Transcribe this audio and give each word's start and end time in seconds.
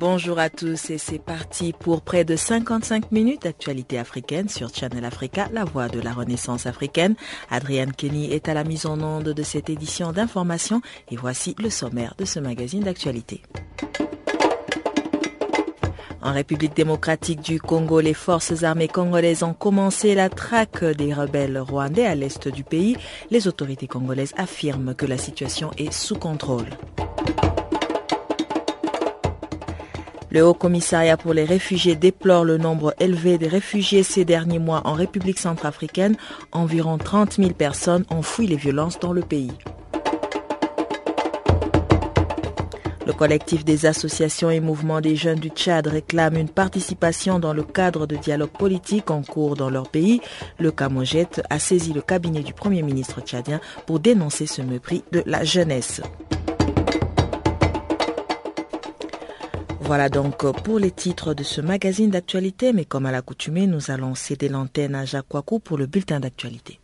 Bonjour 0.00 0.38
à 0.38 0.48
tous 0.48 0.88
et 0.88 0.96
c'est 0.96 1.18
parti 1.18 1.74
pour 1.78 2.00
près 2.00 2.24
de 2.24 2.34
55 2.34 3.12
minutes 3.12 3.42
d'actualité 3.42 3.98
africaine 3.98 4.48
sur 4.48 4.74
Channel 4.74 5.04
Africa, 5.04 5.50
la 5.52 5.66
voix 5.66 5.88
de 5.88 6.00
la 6.00 6.14
renaissance 6.14 6.64
africaine. 6.64 7.16
Adrienne 7.50 7.92
Kenny 7.92 8.32
est 8.32 8.48
à 8.48 8.54
la 8.54 8.64
mise 8.64 8.86
en 8.86 8.98
onde 9.02 9.34
de 9.34 9.42
cette 9.42 9.68
édition 9.68 10.12
d'information 10.12 10.80
et 11.10 11.16
voici 11.16 11.54
le 11.58 11.68
sommaire 11.68 12.14
de 12.16 12.24
ce 12.24 12.40
magazine 12.40 12.82
d'actualité. 12.82 13.42
En 16.22 16.32
République 16.32 16.74
démocratique 16.74 17.42
du 17.42 17.60
Congo, 17.60 18.00
les 18.00 18.14
forces 18.14 18.62
armées 18.62 18.88
congolaises 18.88 19.42
ont 19.42 19.52
commencé 19.52 20.14
la 20.14 20.30
traque 20.30 20.82
des 20.82 21.12
rebelles 21.12 21.58
rwandais 21.58 22.06
à 22.06 22.14
l'est 22.14 22.48
du 22.48 22.64
pays. 22.64 22.96
Les 23.30 23.48
autorités 23.48 23.86
congolaises 23.86 24.32
affirment 24.38 24.94
que 24.94 25.04
la 25.04 25.18
situation 25.18 25.70
est 25.76 25.92
sous 25.92 26.16
contrôle. 26.16 26.70
Le 30.32 30.46
Haut 30.46 30.54
Commissariat 30.54 31.16
pour 31.16 31.34
les 31.34 31.44
réfugiés 31.44 31.96
déplore 31.96 32.44
le 32.44 32.56
nombre 32.56 32.94
élevé 33.00 33.36
de 33.36 33.46
réfugiés 33.46 34.04
ces 34.04 34.24
derniers 34.24 34.60
mois 34.60 34.82
en 34.84 34.92
République 34.92 35.40
centrafricaine. 35.40 36.16
Environ 36.52 36.98
30 36.98 37.34
000 37.34 37.50
personnes 37.50 38.04
ont 38.10 38.22
fui 38.22 38.46
les 38.46 38.56
violences 38.56 39.00
dans 39.00 39.12
le 39.12 39.22
pays. 39.22 39.50
Le 43.06 43.12
collectif 43.12 43.64
des 43.64 43.86
associations 43.86 44.50
et 44.50 44.60
mouvements 44.60 45.00
des 45.00 45.16
jeunes 45.16 45.40
du 45.40 45.48
Tchad 45.48 45.88
réclame 45.88 46.36
une 46.36 46.48
participation 46.48 47.40
dans 47.40 47.52
le 47.52 47.64
cadre 47.64 48.06
de 48.06 48.14
dialogue 48.14 48.50
politique 48.50 49.10
en 49.10 49.22
cours 49.22 49.56
dans 49.56 49.68
leur 49.68 49.88
pays. 49.88 50.20
Le 50.60 50.70
Camojet 50.70 51.26
a 51.50 51.58
saisi 51.58 51.92
le 51.92 52.02
cabinet 52.02 52.44
du 52.44 52.54
Premier 52.54 52.82
ministre 52.82 53.20
tchadien 53.20 53.60
pour 53.84 53.98
dénoncer 53.98 54.46
ce 54.46 54.62
mépris 54.62 55.02
de 55.10 55.24
la 55.26 55.42
jeunesse. 55.42 56.02
Voilà 59.90 60.08
donc 60.08 60.48
pour 60.62 60.78
les 60.78 60.92
titres 60.92 61.34
de 61.34 61.42
ce 61.42 61.60
magazine 61.60 62.10
d'actualité, 62.10 62.72
mais 62.72 62.84
comme 62.84 63.06
à 63.06 63.10
l'accoutumée, 63.10 63.66
nous 63.66 63.90
allons 63.90 64.14
céder 64.14 64.48
l'antenne 64.48 64.94
à 64.94 65.04
Jacques 65.04 65.34
Wakou 65.34 65.58
pour 65.58 65.78
le 65.78 65.86
bulletin 65.86 66.20
d'actualité. 66.20 66.78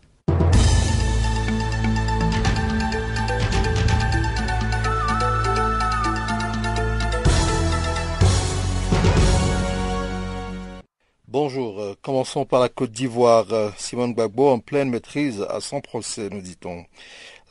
Bonjour, 11.29 11.81
euh, 11.81 11.95
commençons 12.03 12.45
par 12.45 12.61
la 12.61 12.69
Côte 12.69 12.91
d'Ivoire. 12.91 13.53
Euh, 13.53 13.71
Simone 13.77 14.15
Gbagbo 14.15 14.49
en 14.49 14.59
pleine 14.59 14.91
maîtrise 14.91 15.47
à 15.49 15.61
son 15.61 15.81
procès, 15.81 16.29
nous 16.31 16.41
dit-on. 16.41 16.85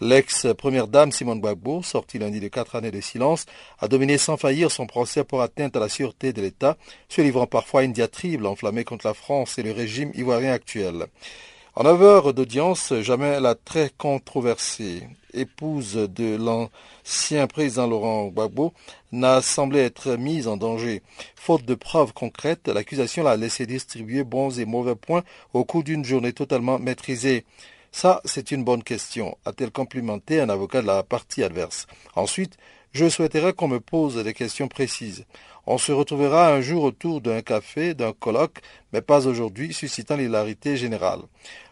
L'ex-première 0.02 0.88
dame 0.88 1.14
Simone 1.14 1.40
Gbagbo, 1.40 1.82
sortie 1.82 2.20
lundi 2.20 2.42
de 2.42 2.50
quatre 2.50 2.76
années 2.76 2.92
de 2.92 3.00
silence, 3.00 3.46
a 3.80 3.88
dominé 3.88 4.18
sans 4.18 4.36
faillir 4.36 4.70
son 4.70 4.88
procès 4.88 5.24
pour 5.24 5.42
atteinte 5.42 5.78
à 5.78 5.80
la 5.80 5.88
sûreté 5.88 6.34
de 6.34 6.42
l'État, 6.42 6.76
se 7.08 7.22
livrant 7.22 7.48
parfois 7.48 7.80
à 7.80 7.84
une 7.84 7.94
diatribe 7.94 8.46
enflammée 8.46 8.84
contre 8.84 9.08
la 9.08 9.14
France 9.14 9.58
et 9.58 9.64
le 9.64 9.72
régime 9.72 10.12
ivoirien 10.14 10.52
actuel. 10.52 11.08
En 11.76 11.84
neuf 11.84 12.02
heures 12.02 12.34
d'audience, 12.34 12.94
jamais 13.02 13.40
la 13.40 13.56
très 13.56 13.90
controversée 13.98 15.04
épouse 15.34 15.96
de 15.96 16.36
l'ancien 16.36 17.48
président 17.48 17.88
Laurent 17.88 18.28
Gbagbo 18.28 18.74
n'a 19.12 19.42
semblé 19.42 19.80
être 19.80 20.16
mise 20.16 20.48
en 20.48 20.58
danger. 20.58 21.02
Faute 21.36 21.66
de 21.66 21.76
preuves 21.76 22.14
concrètes, 22.14 22.68
l'accusation 22.68 23.24
l'a 23.24 23.36
laissé 23.38 23.66
distribuer 23.66 24.24
bons 24.24 24.60
et 24.60 24.66
mauvais 24.66 24.96
points 24.96 25.24
au 25.54 25.64
cours 25.64 25.84
d'une 25.84 26.06
journée 26.06 26.34
totalement 26.34 26.80
maîtrisée. 26.80 27.46
Ça, 27.98 28.20
c'est 28.26 28.52
une 28.52 28.66
bonne 28.66 28.84
question, 28.84 29.38
a-t-elle 29.46 29.72
complimenté 29.72 30.42
un 30.42 30.50
avocat 30.50 30.82
de 30.82 30.88
la 30.88 31.02
partie 31.02 31.44
adverse. 31.44 31.88
Ensuite, 32.18 32.58
je 32.92 33.08
souhaiterais 33.08 33.54
qu'on 33.54 33.70
me 33.70 33.80
pose 33.80 34.22
des 34.22 34.34
questions 34.34 34.68
précises. 34.68 35.24
On 35.66 35.78
se 35.78 35.94
retrouvera 35.94 36.54
un 36.54 36.60
jour 36.60 36.84
autour 36.84 37.22
d'un 37.22 37.42
café, 37.42 37.94
d'un 37.94 38.12
colloque, 38.12 38.60
mais 38.92 39.02
pas 39.02 39.28
aujourd'hui, 39.28 39.74
suscitant 39.74 40.18
l'hilarité 40.18 40.76
générale. 40.76 41.22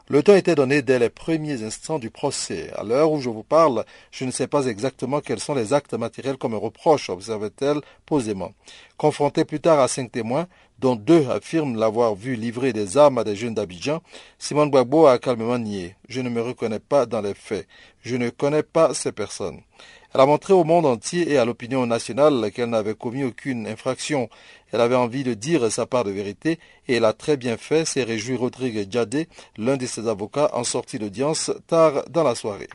Le 0.07 0.23
temps 0.23 0.35
était 0.35 0.56
donné 0.56 0.81
dès 0.81 0.97
les 0.97 1.09
premiers 1.09 1.62
instants 1.63 2.00
du 2.00 2.09
procès. 2.09 2.72
À 2.73 2.83
l'heure 2.83 3.12
où 3.12 3.19
je 3.19 3.29
vous 3.29 3.44
parle, 3.44 3.83
je 4.12 4.23
ne 4.23 4.31
sais 4.31 4.47
pas 4.47 4.67
exactement 4.67 5.19
quels 5.19 5.41
sont 5.41 5.56
les 5.56 5.73
actes 5.73 5.94
matériels 5.94 6.38
qu'on 6.38 6.50
me 6.50 6.57
reproche, 6.57 7.09
observait-elle 7.09 7.81
posément. 8.06 8.53
Confrontée 8.95 9.44
plus 9.44 9.59
tard 9.59 9.81
à 9.81 9.89
cinq 9.89 10.12
témoins, 10.12 10.47
dont 10.83 10.97
deux 10.97 11.29
affirment 11.29 11.77
l'avoir 11.77 12.13
vu 12.13 12.35
livrer 12.35 12.73
des 12.73 12.97
armes 12.97 13.17
à 13.17 13.23
des 13.23 13.38
jeunes 13.38 13.53
d'Abidjan, 13.53 14.01
Simone 14.38 14.69
Gbagbo 14.69 15.07
a 15.07 15.17
calmement 15.17 15.57
nié. 15.57 15.95
Je 16.09 16.19
ne 16.19 16.27
me 16.29 16.41
reconnais 16.41 16.81
pas 16.81 17.05
dans 17.05 17.21
les 17.21 17.33
faits. 17.33 17.69
Je 18.01 18.17
ne 18.17 18.29
connais 18.29 18.63
pas 18.63 18.94
ces 18.94 19.13
personnes. 19.13 19.61
Elle 20.13 20.19
a 20.19 20.25
montré 20.25 20.51
au 20.51 20.66
monde 20.66 20.85
entier 20.85 21.31
et 21.31 21.38
à 21.38 21.45
l'opinion 21.45 21.85
nationale 21.85 22.51
qu'elle 22.51 22.69
n'avait 22.69 22.95
commis 22.95 23.23
aucune 23.23 23.66
infraction. 23.66 24.27
Elle 24.73 24.81
avait 24.81 24.97
envie 24.97 25.23
de 25.23 25.33
dire 25.33 25.71
sa 25.71 25.85
part 25.85 26.03
de 26.03 26.11
vérité 26.11 26.59
et 26.89 26.95
elle 26.95 27.05
a 27.05 27.13
très 27.13 27.38
bien 27.38 27.55
fait, 27.55 27.85
s'est 27.85 28.03
réjoui 28.03 28.35
Rodrigue 28.35 28.91
Djadé, 28.91 29.29
l'un 29.57 29.77
de 29.77 29.85
ses 29.85 30.09
avocats 30.09 30.51
en 30.51 30.65
sortie 30.65 31.00
d'audience 31.00 31.50
tard 31.65 32.03
dans 32.09 32.23
la 32.23 32.35
soirée. 32.35 32.67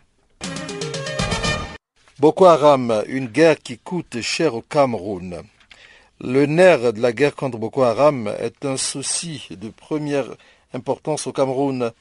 Boko 2.18 2.46
Haram, 2.46 3.04
une 3.06 3.26
guerre 3.26 3.58
qui 3.58 3.76
coûte 3.76 4.22
cher 4.22 4.54
au 4.54 4.62
Cameroun. 4.62 5.42
Le 6.20 6.46
nerf 6.46 6.92
de 6.92 7.00
la 7.00 7.12
guerre 7.12 7.36
contre 7.36 7.58
Boko 7.58 7.84
Haram 7.84 8.34
est 8.40 8.64
un 8.64 8.76
souci 8.76 9.46
de 9.52 9.68
première 9.68 10.26
importance 10.74 11.28
au 11.28 11.32
Cameroun. 11.32 11.92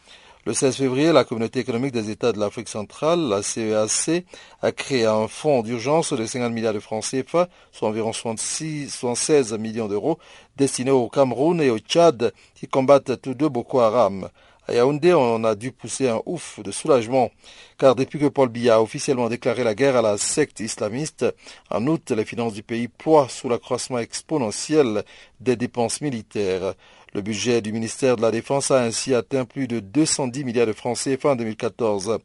Le 0.47 0.53
16 0.55 0.75
février, 0.75 1.11
la 1.11 1.23
Communauté 1.23 1.59
économique 1.59 1.93
des 1.93 2.09
États 2.09 2.31
de 2.31 2.39
l'Afrique 2.39 2.67
centrale, 2.67 3.19
la 3.19 3.43
CEAC, 3.43 4.25
a 4.63 4.71
créé 4.71 5.05
un 5.05 5.27
fonds 5.27 5.61
d'urgence 5.61 6.13
de 6.13 6.25
50 6.25 6.51
milliards 6.51 6.73
de 6.73 6.79
francs 6.79 7.03
CFA, 7.03 7.47
soit 7.71 7.89
environ 7.89 8.11
66, 8.11 8.89
76 8.89 9.53
millions 9.59 9.87
d'euros, 9.87 10.17
destiné 10.55 10.89
au 10.89 11.09
Cameroun 11.09 11.61
et 11.61 11.69
au 11.69 11.77
Tchad, 11.77 12.33
qui 12.55 12.67
combattent 12.67 13.21
tous 13.21 13.35
deux 13.35 13.49
Boko 13.49 13.81
Haram. 13.81 14.29
À 14.69 14.73
Yaoundé, 14.73 15.13
on 15.13 15.45
a 15.45 15.55
dû 15.55 15.71
pousser 15.71 16.09
un 16.09 16.21
ouf 16.25 16.59
de 16.59 16.71
soulagement, 16.71 17.31
car 17.77 17.95
depuis 17.95 18.19
que 18.19 18.25
Paul 18.25 18.49
Biya 18.49 18.75
a 18.75 18.81
officiellement 18.81 19.29
déclaré 19.29 19.63
la 19.63 19.73
guerre 19.73 19.95
à 19.95 20.01
la 20.01 20.17
secte 20.17 20.59
islamiste, 20.59 21.25
en 21.69 21.87
août, 21.87 22.11
les 22.11 22.25
finances 22.25 22.51
du 22.51 22.63
pays 22.63 22.89
ploient 22.89 23.29
sous 23.29 23.47
l'accroissement 23.47 23.99
exponentiel 23.99 25.05
des 25.39 25.55
dépenses 25.55 26.01
militaires. 26.01 26.73
Le 27.13 27.21
budget 27.21 27.61
du 27.61 27.71
ministère 27.71 28.17
de 28.17 28.21
la 28.21 28.31
Défense 28.31 28.69
a 28.69 28.81
ainsi 28.81 29.15
atteint 29.15 29.45
plus 29.45 29.67
de 29.67 29.79
210 29.79 30.43
milliards 30.43 30.67
de 30.67 30.73
francs 30.73 30.97
CFA 30.97 31.29
en 31.29 31.35
2014. 31.35 32.19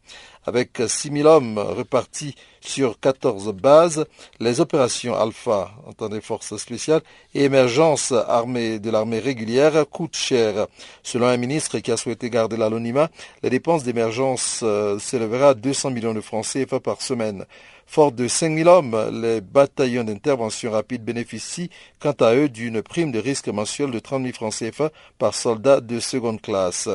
Avec 0.44 0.82
6 0.84 1.12
000 1.12 1.28
hommes 1.28 1.58
repartis 1.58 2.34
sur 2.60 2.98
14 2.98 3.52
bases, 3.52 4.06
les 4.40 4.60
opérations 4.60 5.14
Alpha, 5.14 5.70
entendez 5.86 6.20
forces 6.20 6.56
spéciales, 6.56 7.00
et 7.32 7.44
émergence 7.44 8.10
armée 8.10 8.80
de 8.80 8.90
l'armée 8.90 9.20
régulière 9.20 9.84
coûtent 9.88 10.16
cher. 10.16 10.66
Selon 11.04 11.26
un 11.26 11.36
ministre 11.36 11.78
qui 11.78 11.92
a 11.92 11.96
souhaité 11.96 12.28
garder 12.28 12.56
l'anonymat, 12.56 13.08
les 13.44 13.50
dépenses 13.50 13.84
d'émergence 13.84 14.60
euh, 14.64 14.98
s'élèveraient 14.98 15.50
à 15.50 15.54
200 15.54 15.90
millions 15.90 16.14
de 16.14 16.20
francs 16.20 16.44
CFA 16.44 16.80
par 16.80 17.02
semaine. 17.02 17.46
Fort 17.92 18.12
de 18.12 18.26
5000 18.26 18.68
hommes, 18.68 19.20
les 19.20 19.42
bataillons 19.42 20.04
d'intervention 20.04 20.70
rapide 20.70 21.04
bénéficient 21.04 21.68
quant 22.00 22.14
à 22.20 22.34
eux 22.34 22.48
d'une 22.48 22.80
prime 22.80 23.12
de 23.12 23.18
risque 23.18 23.48
mensuel 23.48 23.90
de 23.90 23.98
30 23.98 24.22
000 24.22 24.32
francs 24.32 24.54
CFA 24.54 24.90
par 25.18 25.34
soldat 25.34 25.82
de 25.82 26.00
seconde 26.00 26.40
classe. 26.40 26.88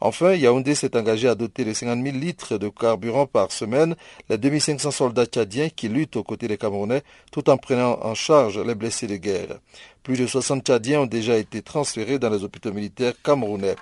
Enfin, 0.00 0.34
Yaoundé 0.34 0.74
s'est 0.74 0.94
engagé 0.94 1.26
à 1.26 1.34
doter 1.34 1.64
de 1.64 1.72
50 1.72 2.04
000 2.04 2.18
litres 2.18 2.58
de 2.58 2.68
carburant 2.68 3.26
par 3.26 3.50
semaine 3.50 3.96
les 4.28 4.36
2500 4.36 4.90
soldats 4.90 5.24
tchadiens 5.24 5.70
qui 5.70 5.88
luttent 5.88 6.16
aux 6.16 6.22
côtés 6.22 6.48
des 6.48 6.58
Camerounais 6.58 7.02
tout 7.32 7.48
en 7.48 7.56
prenant 7.56 7.98
en 8.02 8.14
charge 8.14 8.58
les 8.58 8.74
blessés 8.74 9.06
de 9.06 9.16
guerre. 9.16 9.58
Plus 10.06 10.16
de 10.16 10.28
60 10.28 10.64
Tchadiens 10.64 11.00
ont 11.00 11.06
déjà 11.06 11.36
été 11.36 11.62
transférés 11.62 12.20
dans 12.20 12.30
les 12.30 12.44
hôpitaux 12.44 12.72
militaires 12.72 13.14
camerounais. 13.24 13.74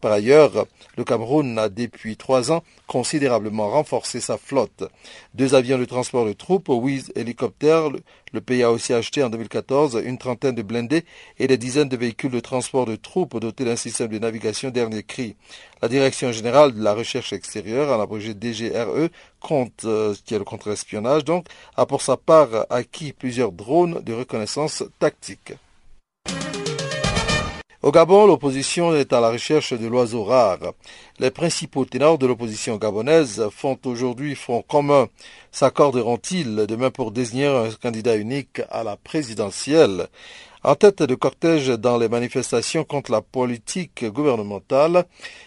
Par 0.00 0.10
ailleurs, 0.10 0.66
le 0.96 1.04
Cameroun 1.04 1.56
a 1.56 1.68
depuis 1.68 2.16
trois 2.16 2.50
ans 2.50 2.64
considérablement 2.88 3.70
renforcé 3.70 4.18
sa 4.18 4.38
flotte. 4.38 4.82
Deux 5.34 5.54
avions 5.54 5.78
de 5.78 5.84
transport 5.84 6.26
de 6.26 6.32
troupes, 6.32 6.66
huit 6.68 7.12
hélicoptères, 7.14 7.90
le 8.32 8.40
pays 8.40 8.64
a 8.64 8.72
aussi 8.72 8.92
acheté 8.92 9.22
en 9.22 9.30
2014 9.30 10.02
une 10.04 10.18
trentaine 10.18 10.56
de 10.56 10.62
blindés 10.62 11.04
et 11.38 11.46
des 11.46 11.56
dizaines 11.56 11.88
de 11.88 11.96
véhicules 11.96 12.32
de 12.32 12.40
transport 12.40 12.84
de 12.84 12.96
troupes 12.96 13.38
dotés 13.38 13.64
d'un 13.64 13.76
système 13.76 14.08
de 14.08 14.18
navigation 14.18 14.70
dernier 14.70 15.04
cri. 15.04 15.36
La 15.82 15.88
Direction 15.88 16.32
générale 16.32 16.74
de 16.74 16.82
la 16.82 16.94
recherche 16.94 17.32
extérieure, 17.32 17.96
en 17.96 18.02
abrégé 18.02 18.34
DGRE, 18.34 19.08
compte, 19.40 19.84
euh, 19.84 20.14
qui 20.24 20.34
est 20.34 20.38
le 20.38 20.44
contre-espionnage 20.44 21.24
donc, 21.24 21.46
a 21.76 21.86
pour 21.86 22.02
sa 22.02 22.16
part 22.16 22.66
acquis 22.70 23.12
plusieurs 23.12 23.52
drones 23.52 24.00
de 24.02 24.12
reconnaissance 24.12 24.82
tactique. 24.98 25.52
Au 27.80 27.92
Gabon, 27.92 28.26
l'opposition 28.26 28.92
est 28.92 29.12
à 29.12 29.20
la 29.20 29.30
recherche 29.30 29.72
de 29.72 29.86
l'oiseau 29.86 30.24
rare. 30.24 30.72
Les 31.20 31.30
principaux 31.30 31.84
ténors 31.84 32.18
de 32.18 32.26
l'opposition 32.26 32.76
gabonaise 32.76 33.48
font 33.52 33.78
aujourd'hui 33.84 34.34
front 34.34 34.62
commun. 34.62 35.06
S'accorderont-ils 35.52 36.66
demain 36.66 36.90
pour 36.90 37.12
désigner 37.12 37.46
un 37.46 37.68
candidat 37.80 38.16
unique 38.16 38.62
à 38.68 38.82
la 38.82 38.96
présidentielle? 38.96 40.08
En 40.64 40.74
tête 40.74 41.04
de 41.04 41.14
cortège 41.14 41.68
dans 41.68 41.98
les 41.98 42.08
manifestations 42.08 42.82
contre 42.82 43.12
la 43.12 43.20
politique 43.20 44.04
gouvernementale, 44.06 45.04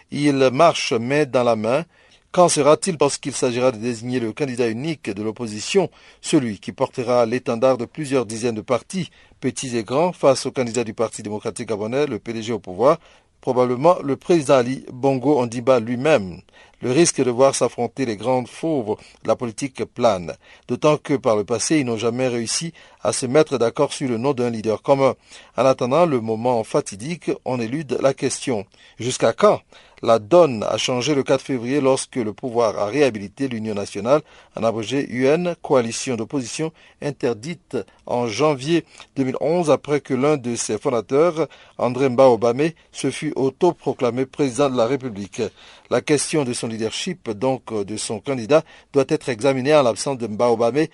ils 0.09 0.51
marchent 0.53 0.93
main 0.93 1.25
dans 1.25 1.43
la 1.43 1.57
main 1.57 1.83
Qu'en 2.31 2.47
sera-t-il 2.47 2.95
lorsqu'il 2.97 3.33
s'agira 3.33 3.73
de 3.73 3.77
désigner 3.77 4.21
le 4.21 4.31
candidat 4.31 4.69
unique 4.69 5.09
de 5.09 5.21
l'opposition, 5.21 5.89
celui 6.21 6.59
qui 6.59 6.71
portera 6.71 7.25
l'étendard 7.25 7.77
de 7.77 7.83
plusieurs 7.83 8.25
dizaines 8.25 8.55
de 8.55 8.61
partis, 8.61 9.09
petits 9.41 9.75
et 9.75 9.83
grands, 9.83 10.13
face 10.13 10.45
au 10.45 10.51
candidat 10.51 10.85
du 10.85 10.93
Parti 10.93 11.23
démocratique 11.23 11.67
gabonais, 11.67 12.07
le 12.07 12.19
PDG 12.19 12.53
au 12.53 12.59
pouvoir, 12.59 12.99
probablement 13.41 13.97
le 14.01 14.15
président 14.15 14.53
Ali 14.55 14.85
Bongo 14.93 15.41
Ondiba 15.41 15.81
lui-même? 15.81 16.39
Le 16.81 16.91
risque 16.91 17.21
de 17.21 17.29
voir 17.29 17.53
s'affronter 17.53 18.05
les 18.05 18.15
grandes 18.15 18.47
fauves 18.47 18.95
de 19.23 19.27
la 19.27 19.35
politique 19.35 19.83
plane, 19.83 20.33
d'autant 20.69 20.97
que 20.97 21.15
par 21.15 21.35
le 21.35 21.43
passé 21.43 21.79
ils 21.79 21.85
n'ont 21.85 21.97
jamais 21.97 22.27
réussi 22.29 22.73
à 23.03 23.11
se 23.11 23.25
mettre 23.25 23.57
d'accord 23.57 23.93
sur 23.93 24.07
le 24.07 24.17
nom 24.17 24.33
d'un 24.33 24.49
leader 24.49 24.81
commun. 24.81 25.15
En 25.57 25.65
attendant 25.65 26.05
le 26.05 26.21
moment 26.21 26.63
fatidique, 26.63 27.29
on 27.45 27.59
élude 27.59 27.99
la 28.01 28.15
question. 28.15 28.65
Jusqu'à 28.97 29.33
quand 29.33 29.59
la 30.03 30.19
donne 30.19 30.63
a 30.63 30.77
changé 30.77 31.15
le 31.15 31.23
4 31.23 31.41
février 31.41 31.81
lorsque 31.81 32.15
le 32.15 32.33
pouvoir 32.33 32.77
a 32.79 32.85
réhabilité 32.85 33.47
l'Union 33.47 33.73
nationale, 33.73 34.21
en 34.55 34.63
abrégé 34.63 35.07
UN, 35.09 35.55
coalition 35.61 36.15
d'opposition 36.15 36.71
interdite 37.01 37.77
en 38.05 38.27
janvier 38.27 38.85
2011 39.15 39.69
après 39.69 40.01
que 40.01 40.13
l'un 40.13 40.37
de 40.37 40.55
ses 40.55 40.77
fondateurs, 40.77 41.47
André 41.77 42.09
Mbaobame, 42.09 42.71
se 42.91 43.11
fut 43.11 43.33
autoproclamé 43.35 44.25
président 44.25 44.69
de 44.69 44.77
la 44.77 44.87
République. 44.87 45.41
La 45.89 46.01
question 46.01 46.43
de 46.43 46.53
son 46.53 46.67
leadership, 46.67 47.29
donc 47.31 47.73
de 47.73 47.97
son 47.97 48.19
candidat, 48.19 48.63
doit 48.93 49.05
être 49.09 49.29
examinée 49.29 49.75
en 49.75 49.83
l'absence 49.83 50.17
de 50.17 50.27
Mbaobame 50.27 50.87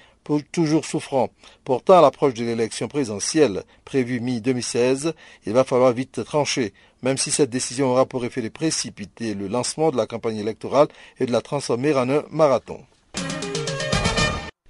toujours 0.52 0.86
souffrant. 0.86 1.30
Pourtant, 1.64 1.98
à 1.98 2.02
l'approche 2.02 2.34
de 2.34 2.46
l'élection 2.46 2.88
présidentielle 2.88 3.64
prévue 3.86 4.20
mi-2016, 4.20 5.14
il 5.46 5.54
va 5.54 5.64
falloir 5.64 5.94
vite 5.94 6.24
trancher, 6.24 6.74
même 7.02 7.18
si 7.18 7.32
cette 7.32 7.50
décision 7.50 7.92
aura 7.92 8.06
pour 8.06 8.26
effet 8.26 8.42
de 8.42 8.50
précipiter 8.50 9.34
le 9.34 9.48
lancement 9.48 9.92
de 9.92 9.98
la 9.98 10.06
campagne 10.06 10.38
électorale 10.38 10.88
et 11.20 11.26
de 11.26 11.32
la 11.32 11.42
transformer 11.42 11.94
en 11.94 12.10
un 12.10 12.24
marathon. 12.30 12.80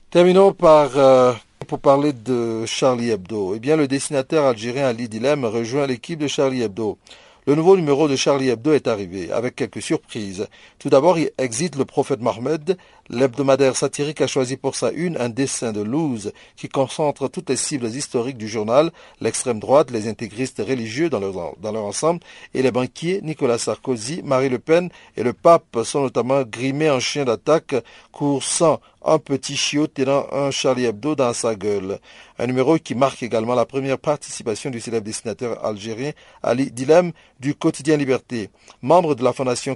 Terminons 0.10 0.54
par 0.54 0.98
euh, 0.98 1.34
pour 1.68 1.80
parler 1.80 2.14
de 2.14 2.66
Charlie 2.66 3.10
Hebdo. 3.10 3.54
Eh 3.56 3.60
bien, 3.60 3.76
le 3.76 3.88
dessinateur 3.88 4.46
algérien 4.46 4.88
Ali 4.88 5.10
Dilem 5.10 5.44
rejoint 5.46 5.86
l'équipe 5.86 6.20
de 6.20 6.28
Charlie 6.28 6.62
Hebdo. 6.62 6.98
Le 7.48 7.56
nouveau 7.56 7.78
numéro 7.78 8.10
de 8.10 8.18
Charlie 8.18 8.50
Hebdo 8.50 8.74
est 8.74 8.90
arrivé, 8.90 9.32
avec 9.32 9.56
quelques 9.56 9.82
surprises. 9.82 10.50
Tout 10.80 10.90
d'abord, 10.90 11.18
il 11.18 11.32
exite 11.38 11.78
le 11.78 11.86
prophète 11.86 12.20
Mohamed. 12.20 12.78
L'hebdomadaire 13.08 13.78
satirique 13.78 14.20
a 14.20 14.28
choisi 14.28 14.58
pour 14.58 14.76
sa 14.76 14.92
une 14.92 15.16
un 15.16 15.30
dessin 15.30 15.72
de 15.72 15.80
Luz 15.80 16.34
qui 16.58 16.68
concentre 16.68 17.30
toutes 17.30 17.50
les 17.50 17.56
cibles 17.56 17.88
historiques 17.88 18.38
du 18.38 18.50
journal, 18.50 18.92
l'extrême 19.22 19.62
droite, 19.62 19.92
les 19.92 20.10
intégristes 20.10 20.62
religieux 20.62 21.10
dans 21.10 21.22
leur, 21.22 21.56
dans 21.62 21.72
leur 21.72 21.86
ensemble, 21.86 22.20
et 22.54 22.62
les 22.62 22.72
banquiers 22.72 23.22
Nicolas 23.24 23.58
Sarkozy, 23.58 24.24
Marie 24.26 24.50
Le 24.50 24.60
Pen 24.60 24.90
et 25.16 25.24
le 25.24 25.32
pape 25.32 25.86
sont 25.86 26.02
notamment 26.02 26.44
grimés 26.44 26.90
en 26.90 27.00
chien 27.00 27.24
d'attaque, 27.24 27.76
coursant 28.12 28.82
un 29.08 29.20
petit 29.20 29.56
chiot 29.56 29.88
tenant 29.88 30.28
un 30.32 30.52
Charlie 30.52 30.86
Hebdo 30.86 31.16
dans 31.16 31.34
sa 31.34 31.56
gueule. 31.56 32.00
Un 32.38 32.48
numéro 32.48 32.78
qui 32.78 32.94
marque 32.94 33.24
également 33.24 33.56
la 33.56 33.66
première 33.66 33.98
participation 33.98 34.70
du 34.70 34.82
célèbre 34.82 35.06
dessinateur 35.06 35.64
algérien 35.66 36.12
Ali 36.44 36.72
Dilem 36.72 37.14
du 37.40 37.56
quotidien 37.56 37.96
Liberté. 37.98 38.50
Membre 38.82 39.16
de 39.16 39.24
la 39.24 39.32
fondation 39.32 39.76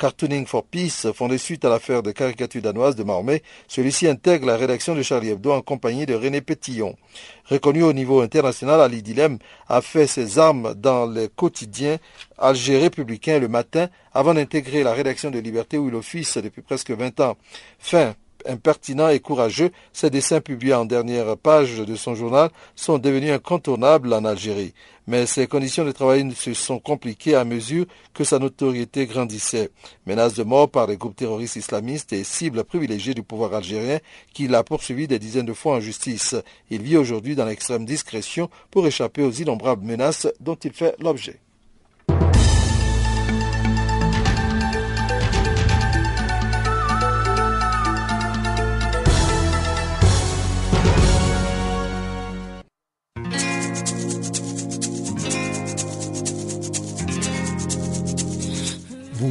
Cartooning 0.00 0.46
for 0.46 0.64
Peace, 0.64 1.06
fondée 1.14 1.36
suite 1.36 1.62
à 1.66 1.68
l'affaire 1.68 2.02
de 2.02 2.10
caricature 2.10 2.62
danoise 2.62 2.96
de 2.96 3.04
Mahomet, 3.04 3.42
celui-ci 3.68 4.08
intègre 4.08 4.46
la 4.46 4.56
rédaction 4.56 4.94
de 4.94 5.02
Charlie 5.02 5.28
Hebdo 5.28 5.52
en 5.52 5.60
compagnie 5.60 6.06
de 6.06 6.14
René 6.14 6.40
Pétillon. 6.40 6.96
Reconnu 7.44 7.82
au 7.82 7.92
niveau 7.92 8.22
international, 8.22 8.80
Ali 8.80 9.02
Dilem 9.02 9.36
a 9.68 9.82
fait 9.82 10.06
ses 10.06 10.38
armes 10.38 10.72
dans 10.74 11.04
les 11.04 11.28
quotidiens 11.28 11.98
Alger 12.38 12.78
républicain 12.78 13.38
le 13.38 13.48
matin 13.48 13.90
avant 14.14 14.32
d'intégrer 14.32 14.82
la 14.84 14.94
rédaction 14.94 15.30
de 15.30 15.38
Liberté 15.38 15.76
où 15.76 15.88
il 15.88 15.94
office 15.94 16.38
depuis 16.38 16.62
presque 16.62 16.92
20 16.92 17.20
ans. 17.20 17.36
Fin 17.78 18.14
impertinent 18.46 19.08
et 19.08 19.20
courageux, 19.20 19.70
ses 19.92 20.08
dessins 20.10 20.40
publiés 20.40 20.74
en 20.74 20.84
dernière 20.84 21.36
page 21.36 21.78
de 21.78 21.96
son 21.96 22.14
journal 22.14 22.50
sont 22.74 22.98
devenus 22.98 23.32
incontournables 23.32 24.12
en 24.12 24.24
Algérie. 24.24 24.72
Mais 25.10 25.26
ses 25.26 25.48
conditions 25.48 25.84
de 25.84 25.90
travail 25.90 26.32
se 26.36 26.54
sont 26.54 26.78
compliquées 26.78 27.34
à 27.34 27.44
mesure 27.44 27.84
que 28.14 28.22
sa 28.22 28.38
notoriété 28.38 29.06
grandissait. 29.06 29.70
Menace 30.06 30.34
de 30.34 30.44
mort 30.44 30.70
par 30.70 30.86
les 30.86 30.96
groupes 30.96 31.16
terroristes 31.16 31.56
islamistes 31.56 32.12
et 32.12 32.22
cible 32.22 32.62
privilégiée 32.62 33.12
du 33.12 33.24
pouvoir 33.24 33.52
algérien 33.54 33.98
qui 34.32 34.46
l'a 34.46 34.62
poursuivi 34.62 35.08
des 35.08 35.18
dizaines 35.18 35.46
de 35.46 35.52
fois 35.52 35.74
en 35.74 35.80
justice. 35.80 36.36
Il 36.70 36.82
vit 36.82 36.96
aujourd'hui 36.96 37.34
dans 37.34 37.44
l'extrême 37.44 37.84
discrétion 37.84 38.50
pour 38.70 38.86
échapper 38.86 39.24
aux 39.24 39.32
innombrables 39.32 39.84
menaces 39.84 40.28
dont 40.38 40.54
il 40.54 40.72
fait 40.72 40.94
l'objet. 41.00 41.40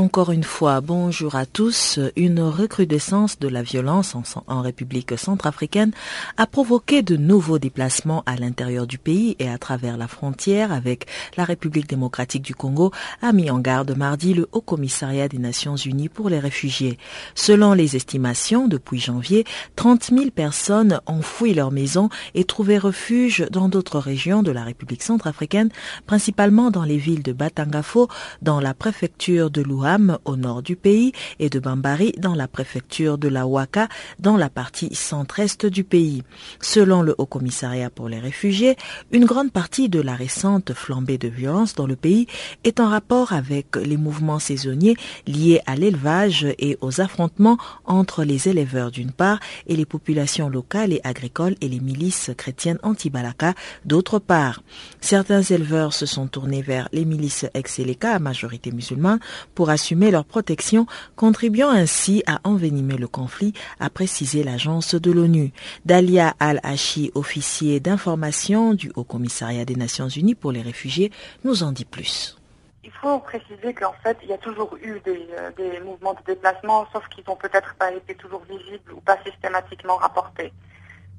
Encore 0.00 0.32
une 0.32 0.44
fois, 0.44 0.80
bonjour 0.80 1.34
à 1.34 1.44
tous. 1.44 2.00
Une 2.16 2.40
recrudescence 2.40 3.38
de 3.38 3.48
la 3.48 3.62
violence 3.62 4.16
en, 4.46 4.62
République 4.62 5.18
centrafricaine 5.18 5.92
a 6.38 6.46
provoqué 6.46 7.02
de 7.02 7.18
nouveaux 7.18 7.58
déplacements 7.58 8.22
à 8.24 8.36
l'intérieur 8.36 8.86
du 8.86 8.96
pays 8.96 9.36
et 9.38 9.50
à 9.50 9.58
travers 9.58 9.98
la 9.98 10.08
frontière 10.08 10.72
avec 10.72 11.06
la 11.36 11.44
République 11.44 11.86
démocratique 11.86 12.40
du 12.40 12.54
Congo, 12.54 12.92
a 13.20 13.34
mis 13.34 13.50
en 13.50 13.58
garde 13.58 13.94
mardi 13.94 14.32
le 14.32 14.48
Haut 14.52 14.62
Commissariat 14.62 15.28
des 15.28 15.36
Nations 15.36 15.76
Unies 15.76 16.08
pour 16.08 16.30
les 16.30 16.38
réfugiés. 16.38 16.96
Selon 17.34 17.74
les 17.74 17.94
estimations, 17.94 18.68
depuis 18.68 19.00
janvier, 19.00 19.44
30 19.76 20.04
000 20.04 20.30
personnes 20.30 21.02
ont 21.06 21.20
fui 21.20 21.52
leur 21.52 21.72
maison 21.72 22.08
et 22.34 22.44
trouvé 22.44 22.78
refuge 22.78 23.46
dans 23.50 23.68
d'autres 23.68 23.98
régions 23.98 24.42
de 24.42 24.50
la 24.50 24.64
République 24.64 25.02
centrafricaine, 25.02 25.68
principalement 26.06 26.70
dans 26.70 26.84
les 26.84 26.96
villes 26.96 27.22
de 27.22 27.34
Batangafo, 27.34 28.08
dans 28.40 28.60
la 28.60 28.72
préfecture 28.72 29.50
de 29.50 29.60
Lou 29.98 30.14
au 30.24 30.36
nord 30.36 30.62
du 30.62 30.76
pays 30.76 31.12
et 31.38 31.48
de 31.48 31.58
Bambari 31.58 32.12
dans 32.18 32.34
la 32.34 32.48
préfecture 32.48 33.18
de 33.18 33.28
la 33.28 33.46
Ouaka 33.46 33.88
dans 34.18 34.36
la 34.36 34.48
partie 34.48 34.94
centre-est 34.94 35.66
du 35.66 35.84
pays. 35.84 36.22
Selon 36.60 37.02
le 37.02 37.14
Haut 37.18 37.26
Commissariat 37.26 37.90
pour 37.90 38.08
les 38.08 38.18
réfugiés, 38.18 38.76
une 39.12 39.24
grande 39.24 39.52
partie 39.52 39.88
de 39.88 40.00
la 40.00 40.14
récente 40.14 40.72
flambée 40.74 41.18
de 41.18 41.28
violence 41.28 41.74
dans 41.74 41.86
le 41.86 41.96
pays 41.96 42.26
est 42.64 42.80
en 42.80 42.88
rapport 42.88 43.32
avec 43.32 43.76
les 43.76 43.96
mouvements 43.96 44.38
saisonniers 44.38 44.96
liés 45.26 45.60
à 45.66 45.76
l'élevage 45.76 46.46
et 46.58 46.76
aux 46.80 47.00
affrontements 47.00 47.58
entre 47.84 48.24
les 48.24 48.48
éleveurs 48.48 48.90
d'une 48.90 49.12
part 49.12 49.40
et 49.66 49.76
les 49.76 49.86
populations 49.86 50.48
locales 50.48 50.92
et 50.92 51.00
agricoles 51.04 51.56
et 51.60 51.68
les 51.68 51.80
milices 51.80 52.30
chrétiennes 52.36 52.78
anti-Balaka 52.82 53.54
d'autre 53.84 54.18
part. 54.18 54.62
Certains 55.00 55.42
éleveurs 55.42 55.94
se 55.94 56.06
sont 56.06 56.26
tournés 56.26 56.62
vers 56.62 56.88
les 56.92 57.04
milices 57.04 57.46
ex-Seleka 57.54 58.14
à 58.14 58.18
majorité 58.18 58.72
musulmane 58.72 59.20
pour 59.54 59.69
assumer 59.70 60.10
leur 60.10 60.24
protection, 60.24 60.86
contribuant 61.16 61.70
ainsi 61.70 62.22
à 62.26 62.40
envenimer 62.44 62.96
le 62.96 63.08
conflit, 63.08 63.54
a 63.78 63.90
précisé 63.90 64.42
l'agence 64.42 64.94
de 64.94 65.10
l'ONU. 65.10 65.52
Dalia 65.84 66.34
Al-Hashi, 66.38 67.10
officier 67.14 67.80
d'information 67.80 68.74
du 68.74 68.92
Haut 68.96 69.04
Commissariat 69.04 69.64
des 69.64 69.76
Nations 69.76 70.08
Unies 70.08 70.34
pour 70.34 70.52
les 70.52 70.62
réfugiés, 70.62 71.10
nous 71.44 71.62
en 71.62 71.72
dit 71.72 71.84
plus. 71.84 72.36
Il 72.84 72.90
faut 72.92 73.18
préciser 73.20 73.72
qu'en 73.74 73.94
fait, 74.02 74.18
il 74.22 74.28
y 74.28 74.32
a 74.32 74.38
toujours 74.38 74.76
eu 74.82 75.00
des, 75.00 75.26
euh, 75.38 75.50
des 75.56 75.80
mouvements 75.80 76.14
de 76.14 76.22
déplacement, 76.26 76.86
sauf 76.92 77.06
qu'ils 77.08 77.24
n'ont 77.26 77.36
peut-être 77.36 77.74
pas 77.76 77.92
été 77.92 78.14
toujours 78.14 78.42
visibles 78.48 78.92
ou 78.92 79.00
pas 79.00 79.18
systématiquement 79.24 79.96
rapportés. 79.96 80.52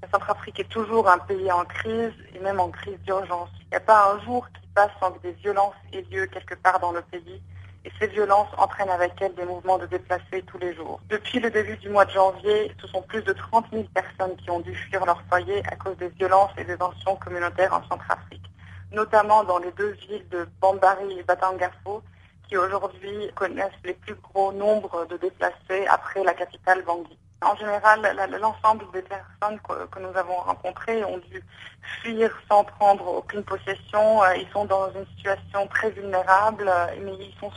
La 0.02 0.10
Centrafrique 0.10 0.60
est 0.60 0.70
toujours 0.70 1.08
un 1.10 1.20
pays 1.20 1.52
en 1.52 1.64
crise 1.64 2.14
et 2.34 2.40
même 2.40 2.60
en 2.60 2.70
crise 2.70 2.98
d'urgence. 3.06 3.50
Il 3.62 3.70
n'y 3.72 3.78
a 3.78 3.82
pas 3.82 4.12
un 4.12 4.20
jour 4.26 4.48
qui 4.50 4.68
passe 4.74 4.92
sans 5.00 5.12
que 5.12 5.22
des 5.22 5.34
violences 5.34 5.76
aient 5.94 6.06
lieu 6.12 6.26
quelque 6.26 6.56
part 6.56 6.80
dans 6.80 6.92
le 6.92 7.02
pays. 7.02 7.42
Et 7.84 7.92
ces 8.00 8.08
violences 8.08 8.50
entraînent 8.58 8.92
avec 8.92 9.14
elles 9.22 9.34
des 9.34 9.46
mouvements 9.46 9.80
de 9.80 9.88
déplacés 9.88 10.44
tous 10.46 10.60
les 10.60 10.76
jours. 10.76 11.00
Depuis 11.10 11.40
le 11.40 11.50
début 11.50 11.78
du 11.78 11.90
mois 11.90 12.06
de 12.06 12.12
janvier, 12.12 12.72
ce 12.80 12.88
sont 12.88 13.02
plus 13.02 13.24
de 13.24 13.34
30 13.34 13.66
000 13.72 13.84
personnes 13.94 14.36
qui 14.38 14.52
ont 14.52 14.60
dû 14.60 14.76
fuir 14.76 15.04
leur 15.06 15.22
foyer 15.30 15.64
à 15.66 15.76
cause 15.76 15.98
des 15.98 16.10
violences 16.10 16.52
et 16.58 16.64
des 16.64 16.78
tensions 16.78 17.16
communautaires 17.16 17.74
en 17.74 17.88
Centrafrique, 17.90 18.46
notamment 18.92 19.44
dans 19.44 19.58
les 19.58 19.72
deux 19.72 19.92
villes 19.92 20.28
de 20.30 20.48
Bambari 20.60 21.20
et 21.20 21.24
Batangafo, 21.24 22.04
qui 22.48 22.58
aujourd'hui 22.58 23.32
connaissent 23.34 23.72
les 23.84 23.94
plus 23.94 24.16
gros 24.16 24.52
nombres 24.52 25.08
de 25.10 25.18
déplacés 25.18 25.88
après 25.90 26.24
la 26.24 26.34
capitale 26.34 26.84
Bangui. 26.84 27.18
En 27.44 27.56
général, 27.56 28.02
l'ensemble 28.40 28.86
des 28.94 29.02
personnes 29.02 29.60
que, 29.62 30.00
nous 30.00 30.16
avons 30.16 30.36
rencontrées 30.36 31.04
ont 31.04 31.18
dû 31.18 31.44
fuir 32.02 32.32
sans 32.48 32.64
prendre 32.64 33.08
aucune 33.08 33.44
possession. 33.44 34.22
Euh, 34.24 34.36
ils 34.36 34.48
sont 34.54 34.66
dans 34.66 34.92
une 34.92 35.08
situation 35.16 35.66
très 35.68 35.90
vulnérable, 35.90 36.68
euh, 36.68 36.86
mais 37.02 37.14
ils 37.14 37.34
sont 37.40 37.52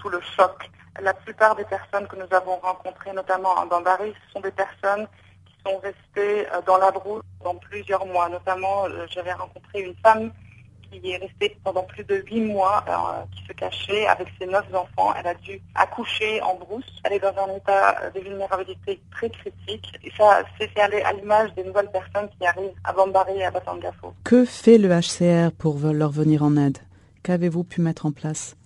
sous 0.00 0.08
le 0.08 0.20
choc. 0.20 0.70
La 1.00 1.12
plupart 1.12 1.56
des 1.56 1.64
personnes 1.64 2.06
que 2.06 2.14
nous 2.14 2.32
avons 2.32 2.56
rencontrées, 2.58 3.12
notamment 3.12 3.50
en 3.50 3.66
Bambari, 3.66 4.14
ce 4.24 4.32
sont 4.34 4.40
des 4.40 4.52
personnes 4.52 5.08
qui 5.46 5.54
sont 5.66 5.78
restées 5.78 6.46
euh, 6.52 6.60
dans 6.64 6.78
la 6.78 6.92
brousse 6.92 7.24
pendant 7.40 7.58
plusieurs 7.58 8.06
mois. 8.06 8.28
Notamment, 8.28 8.86
j'avais 9.08 9.32
rencontré 9.32 9.80
une 9.80 9.96
femme 9.96 10.32
qui 11.00 11.10
est 11.10 11.16
restée 11.16 11.56
pendant 11.64 11.82
plus 11.82 12.04
de 12.04 12.16
huit 12.26 12.40
mois, 12.40 12.84
euh, 12.88 13.24
qui 13.34 13.46
se 13.46 13.52
cachait 13.52 14.06
avec 14.06 14.28
ses 14.38 14.46
neuf 14.46 14.64
enfants. 14.74 15.14
Elle 15.18 15.26
a 15.26 15.34
dû 15.34 15.60
accoucher 15.74 16.40
en 16.42 16.54
brousse. 16.56 16.84
Elle 17.04 17.14
est 17.14 17.20
dans 17.20 17.34
un 17.36 17.56
état 17.56 18.10
de 18.14 18.20
vulnérabilité 18.20 19.00
très 19.10 19.30
critique. 19.30 19.92
Et 20.02 20.10
ça, 20.16 20.42
c'est 20.58 20.70
à 20.78 21.12
l'image 21.12 21.54
des 21.54 21.64
nouvelles 21.64 21.90
personnes 21.90 22.28
qui 22.38 22.46
arrivent 22.46 22.72
à 22.84 22.92
Bambari 22.92 23.38
et 23.38 23.44
à 23.44 23.50
Batangafo. 23.50 24.14
Que 24.24 24.44
fait 24.44 24.78
le 24.78 24.88
HCR 24.88 25.52
pour 25.52 25.78
leur 25.78 26.10
venir 26.10 26.42
en 26.42 26.56
aide? 26.56 26.78
Qu'avez-vous 27.22 27.64
pu 27.64 27.80
mettre 27.80 28.06
en 28.06 28.12
place? 28.12 28.56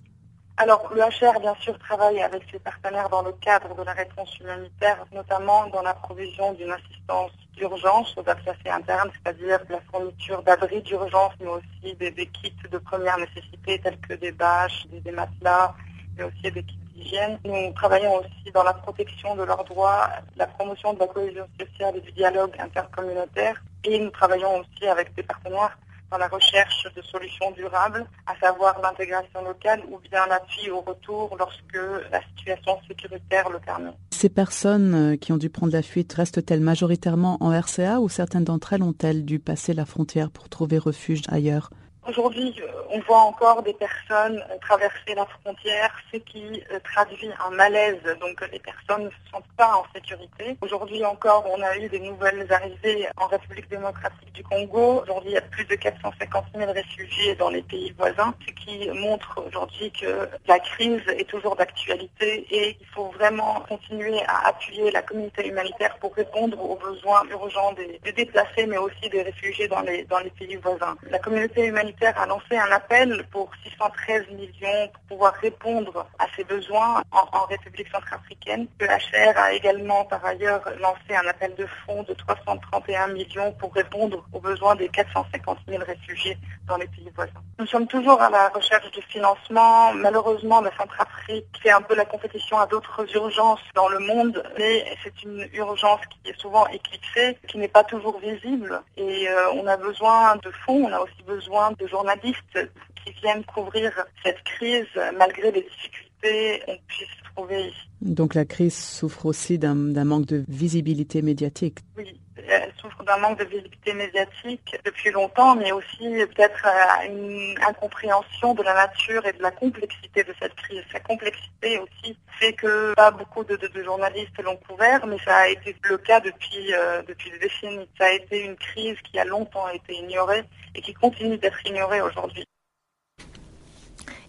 Alors, 0.61 0.91
le 0.93 0.99
HR, 0.99 1.39
bien 1.39 1.55
sûr, 1.61 1.79
travaille 1.79 2.21
avec 2.21 2.43
ses 2.51 2.59
partenaires 2.59 3.07
dans 3.07 3.21
le 3.21 3.31
cadre 3.31 3.73
de 3.75 3.81
la 3.81 3.93
réponse 3.93 4.37
humanitaire, 4.39 5.05
notamment 5.13 5.67
dans 5.67 5.81
la 5.81 5.93
provision 5.93 6.51
d'une 6.51 6.69
assistance 6.69 7.31
d'urgence 7.55 8.13
aux 8.17 8.23
déplacés 8.23 8.69
internes, 8.69 9.09
c'est-à-dire 9.13 9.59
la 9.69 9.79
fourniture 9.89 10.43
d'abris 10.43 10.81
d'urgence, 10.81 11.31
mais 11.39 11.47
aussi 11.47 11.95
des, 11.95 12.11
kits 12.25 12.53
de 12.69 12.77
première 12.77 13.17
nécessité 13.17 13.79
tels 13.79 13.97
que 14.01 14.15
des 14.15 14.33
bâches, 14.33 14.85
des, 14.91 15.11
matelas, 15.11 15.73
mais 16.17 16.25
aussi 16.25 16.51
des 16.51 16.63
kits 16.63 16.77
d'hygiène. 16.93 17.39
Nous 17.45 17.71
travaillons 17.71 18.17
aussi 18.17 18.51
dans 18.53 18.63
la 18.63 18.73
protection 18.73 19.37
de 19.37 19.43
leurs 19.43 19.63
droits, 19.63 20.09
la 20.35 20.47
promotion 20.47 20.93
de 20.93 20.99
la 20.99 21.07
cohésion 21.07 21.47
sociale 21.57 21.95
et 21.95 22.01
du 22.01 22.11
dialogue 22.11 22.51
intercommunautaire. 22.59 23.63
Et 23.85 23.97
nous 23.97 24.09
travaillons 24.09 24.57
aussi 24.57 24.85
avec 24.87 25.15
des 25.15 25.23
partenaires 25.23 25.77
dans 26.11 26.17
la 26.17 26.27
recherche 26.27 26.87
de 26.95 27.01
solutions 27.01 27.51
durables, 27.51 28.05
à 28.25 28.35
savoir 28.39 28.79
l'intégration 28.81 29.43
locale 29.43 29.81
ou 29.91 29.99
bien 30.09 30.25
l'appui 30.27 30.69
au 30.69 30.81
retour 30.81 31.35
lorsque 31.37 31.79
la 32.11 32.21
situation 32.35 32.79
sécuritaire 32.87 33.49
le 33.49 33.59
permet. 33.59 33.91
Ces 34.11 34.29
personnes 34.29 34.95
euh, 34.95 35.17
qui 35.17 35.31
ont 35.31 35.37
dû 35.37 35.49
prendre 35.49 35.73
la 35.73 35.81
fuite 35.81 36.11
restent-elles 36.13 36.61
majoritairement 36.61 37.37
en 37.41 37.51
RCA 37.51 37.99
ou 37.99 38.09
certaines 38.09 38.43
d'entre 38.43 38.73
elles 38.73 38.83
ont-elles 38.83 39.23
dû 39.23 39.39
passer 39.39 39.73
la 39.73 39.85
frontière 39.85 40.31
pour 40.31 40.49
trouver 40.49 40.77
refuge 40.77 41.21
ailleurs? 41.29 41.69
Aujourd'hui, 42.09 42.55
euh, 42.63 42.67
on 42.89 42.99
voit 43.01 43.19
encore 43.19 43.61
des 43.61 43.73
personnes 43.73 44.43
traverser 44.61 45.13
la 45.15 45.27
frontière, 45.27 45.91
ce 46.11 46.17
qui 46.17 46.63
euh, 46.71 46.79
traduit 46.83 47.29
un 47.45 47.51
malaise. 47.51 48.01
Donc 48.19 48.43
les 48.51 48.57
personnes 48.57 49.05
ne 49.05 49.09
se 49.11 49.31
sentent 49.31 49.53
pas 49.55 49.75
en 49.75 49.85
sécurité. 49.93 50.57
Aujourd'hui 50.61 51.05
encore, 51.05 51.45
on 51.55 51.61
a 51.61 51.77
eu 51.77 51.87
des 51.87 51.99
nouvelles 51.99 52.51
arrivées 52.51 53.07
en 53.15 53.27
République 53.27 53.69
démocratique 53.69 54.33
du 54.33 54.43
Congo. 54.43 55.03
Aujourd'hui, 55.03 55.31
il 55.31 55.33
y 55.33 55.37
a 55.37 55.41
plus 55.41 55.65
de 55.65 55.75
450 55.75 56.45
000 56.55 56.71
réfugiés 56.71 57.35
dans 57.35 57.49
les 57.49 57.61
pays 57.61 57.93
voisins, 57.95 58.33
ce 58.47 58.53
qui 58.53 58.89
montre 58.89 59.43
aujourd'hui 59.45 59.91
que 59.91 60.27
la 60.47 60.57
crise 60.57 61.03
est 61.09 61.29
toujours 61.29 61.55
d'actualité 61.55 62.47
et 62.49 62.75
il 62.79 62.87
faut 62.87 63.11
vraiment 63.19 63.61
continuer 63.69 64.19
à 64.27 64.47
appuyer 64.47 64.89
la 64.89 65.03
communauté 65.03 65.47
humanitaire 65.47 65.95
pour 65.99 66.15
répondre 66.15 66.59
aux 66.59 66.75
besoins 66.75 67.21
urgents 67.29 67.73
des, 67.73 67.99
déplacés, 68.13 68.65
mais 68.65 68.77
aussi 68.77 69.09
des 69.11 69.21
réfugiés 69.21 69.67
dans 69.67 69.81
les, 69.81 70.05
dans 70.05 70.19
les 70.19 70.31
pays 70.31 70.55
voisins. 70.55 70.95
La 71.11 71.19
communauté 71.19 71.67
humanitaire 71.67 71.98
a 72.05 72.25
lancé 72.25 72.57
un 72.57 72.71
appel 72.71 73.23
pour 73.31 73.49
613 73.63 74.29
millions 74.31 74.87
pour 74.93 75.03
pouvoir 75.09 75.33
répondre 75.33 76.05
à 76.17 76.25
ces 76.35 76.43
besoins 76.43 77.03
en, 77.11 77.45
République 77.49 77.87
centrafricaine. 77.91 78.67
Le 78.79 78.85
HR 78.87 79.37
a 79.37 79.53
également 79.53 80.05
par 80.05 80.23
ailleurs 80.23 80.61
lancé 80.79 81.15
un 81.15 81.27
appel 81.27 81.55
de 81.55 81.65
fonds 81.85 82.03
de 82.03 82.13
331 82.13 83.07
millions 83.07 83.51
pour 83.53 83.73
répondre 83.73 84.23
aux 84.33 84.39
besoins 84.39 84.75
des 84.75 84.87
450 84.89 85.57
000 85.67 85.83
réfugiés 85.83 86.37
dans 86.67 86.77
les 86.77 86.87
pays 86.87 87.09
voisins. 87.15 87.31
Nous 87.57 87.65
sommes 87.65 87.87
toujours 87.87 88.21
à 88.21 88.29
la 88.29 88.49
recherche 88.49 88.91
de 88.91 89.01
financement. 89.01 89.93
Malheureusement, 89.93 90.61
la 90.61 90.71
Centrafrique 90.77 91.45
fait 91.61 91.71
un 91.71 91.81
peu 91.81 91.95
la 91.95 92.05
compétition 92.05 92.59
à 92.59 92.67
d'autres 92.67 93.05
urgences 93.15 93.59
dans 93.75 93.89
le 93.89 93.99
monde, 93.99 94.43
mais 94.57 94.85
c'est 95.03 95.23
une 95.23 95.49
urgence 95.53 96.01
qui 96.09 96.29
est 96.29 96.39
souvent 96.39 96.67
éclipsée, 96.67 97.37
qui 97.47 97.57
n'est 97.57 97.67
pas 97.67 97.83
toujours 97.83 98.19
visible. 98.19 98.81
Et 98.95 99.27
euh, 99.27 99.51
on 99.55 99.67
a 99.67 99.77
besoin 99.77 100.35
de 100.37 100.51
fonds, 100.65 100.85
on 100.85 100.93
a 100.93 100.99
aussi 100.99 101.23
besoin 101.25 101.71
de 101.71 101.87
journalistes 101.89 102.69
qui 103.03 103.11
viennent 103.21 103.43
couvrir 103.45 103.91
cette 104.23 104.41
crise 104.43 104.87
malgré 105.17 105.51
les 105.51 105.61
difficultés 105.61 106.61
qu'on 106.65 106.77
puisse 106.87 107.07
trouver. 107.35 107.71
Donc 108.01 108.33
la 108.35 108.45
crise 108.45 108.75
souffre 108.75 109.25
aussi 109.25 109.57
d'un 109.57 109.75
manque 110.05 110.25
de 110.25 110.43
visibilité 110.47 111.21
médiatique. 111.21 111.79
Oui, 111.97 112.19
elle 112.47 112.73
souffre 112.79 113.03
d'un 113.03 113.17
manque 113.17 113.39
de 113.39 113.45
visibilité 113.45 113.93
médiatique 113.93 114.77
depuis 114.85 115.11
longtemps, 115.11 115.55
mais 115.55 115.71
aussi 115.71 116.09
peut-être 116.35 116.65
euh, 116.65 117.07
une 117.07 117.55
incompréhension 117.67 118.53
de 118.53 118.63
la 118.63 118.73
nature 118.73 119.25
et 119.25 119.33
de 119.33 119.41
la 119.41 119.51
complexité 119.51 120.23
de 120.23 120.33
cette 120.41 120.55
crise. 120.55 120.83
Sa 120.91 120.99
complexité 120.99 121.79
aussi 121.79 122.17
fait 122.39 122.53
que 122.53 122.93
pas 122.93 123.11
beaucoup 123.11 123.43
de, 123.43 123.57
journalistes 123.83 124.37
l'ont 124.43 124.57
couvert, 124.57 125.05
mais 125.07 125.17
ça 125.25 125.35
a 125.37 125.47
été 125.47 125.75
le 125.83 125.97
cas 125.97 126.19
depuis, 126.19 126.73
euh, 126.73 127.01
depuis 127.03 127.31
des 127.31 127.39
décennies. 127.39 127.89
Ça 127.97 128.05
a 128.05 128.11
été 128.11 128.43
une 128.43 128.55
crise 128.55 128.97
qui 129.03 129.19
a 129.19 129.25
longtemps 129.25 129.69
été 129.69 129.95
ignorée 129.95 130.43
et 130.75 130.81
qui 130.81 130.93
continue 130.93 131.37
d'être 131.37 131.65
ignorée 131.65 132.01
aujourd'hui 132.01 132.45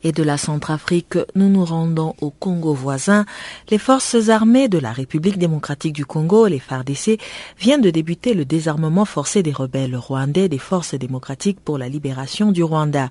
et 0.03 0.13
de 0.13 0.23
la 0.23 0.39
Centrafrique, 0.39 1.19
nous 1.35 1.49
nous 1.49 1.65
rendons 1.65 2.15
au 2.21 2.31
Congo 2.31 2.73
voisin. 2.73 3.27
Les 3.71 3.79
forces 3.79 4.29
armées 4.29 4.69
de 4.69 4.79
la 4.79 4.93
République 4.93 5.39
démocratique 5.39 5.93
du 5.93 6.07
Congo, 6.07 6.47
les 6.47 6.59
FARDC, 6.59 7.19
viennent 7.59 7.81
de 7.81 7.91
débuter 7.91 8.35
le 8.35 8.45
désarmement 8.45 9.05
forcé 9.05 9.43
des 9.43 9.53
rebelles 9.53 9.97
rwandais 9.97 10.49
des 10.49 10.59
forces 10.59 10.95
démocratiques 10.95 11.61
pour 11.61 11.79
la 11.79 11.89
libération 11.89 12.53
du 12.53 12.63
Rwanda. 12.63 13.11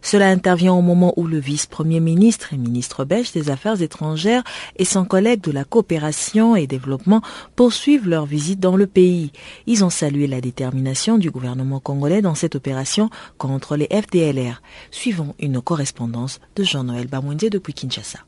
Cela 0.00 0.28
intervient 0.28 0.74
au 0.74 0.82
moment 0.82 1.12
où 1.16 1.26
le 1.26 1.38
vice-premier 1.38 2.00
ministre 2.00 2.52
et 2.52 2.56
ministre 2.56 3.04
belge 3.04 3.32
des 3.32 3.50
Affaires 3.50 3.82
étrangères 3.82 4.44
et 4.76 4.84
son 4.84 5.04
collègue 5.04 5.40
de 5.40 5.50
la 5.50 5.64
coopération 5.64 6.54
et 6.54 6.66
développement 6.66 7.22
poursuivent 7.56 8.08
leur 8.08 8.26
visite 8.26 8.60
dans 8.60 8.76
le 8.76 8.86
pays. 8.86 9.32
Ils 9.66 9.84
ont 9.84 9.90
salué 9.90 10.26
la 10.26 10.40
détermination 10.40 11.18
du 11.18 11.30
gouvernement 11.30 11.80
congolais 11.80 12.22
dans 12.22 12.34
cette 12.34 12.54
opération 12.54 13.10
contre 13.38 13.76
les 13.76 13.88
FDLR. 13.90 14.62
Suivons 14.90 15.34
une 15.40 15.60
correspondance 15.60 16.27
de 16.56 16.62
Jean-Noël 16.62 17.06
Bamouindé 17.08 17.50
depuis 17.50 17.74
Kinshasa. 17.74 18.20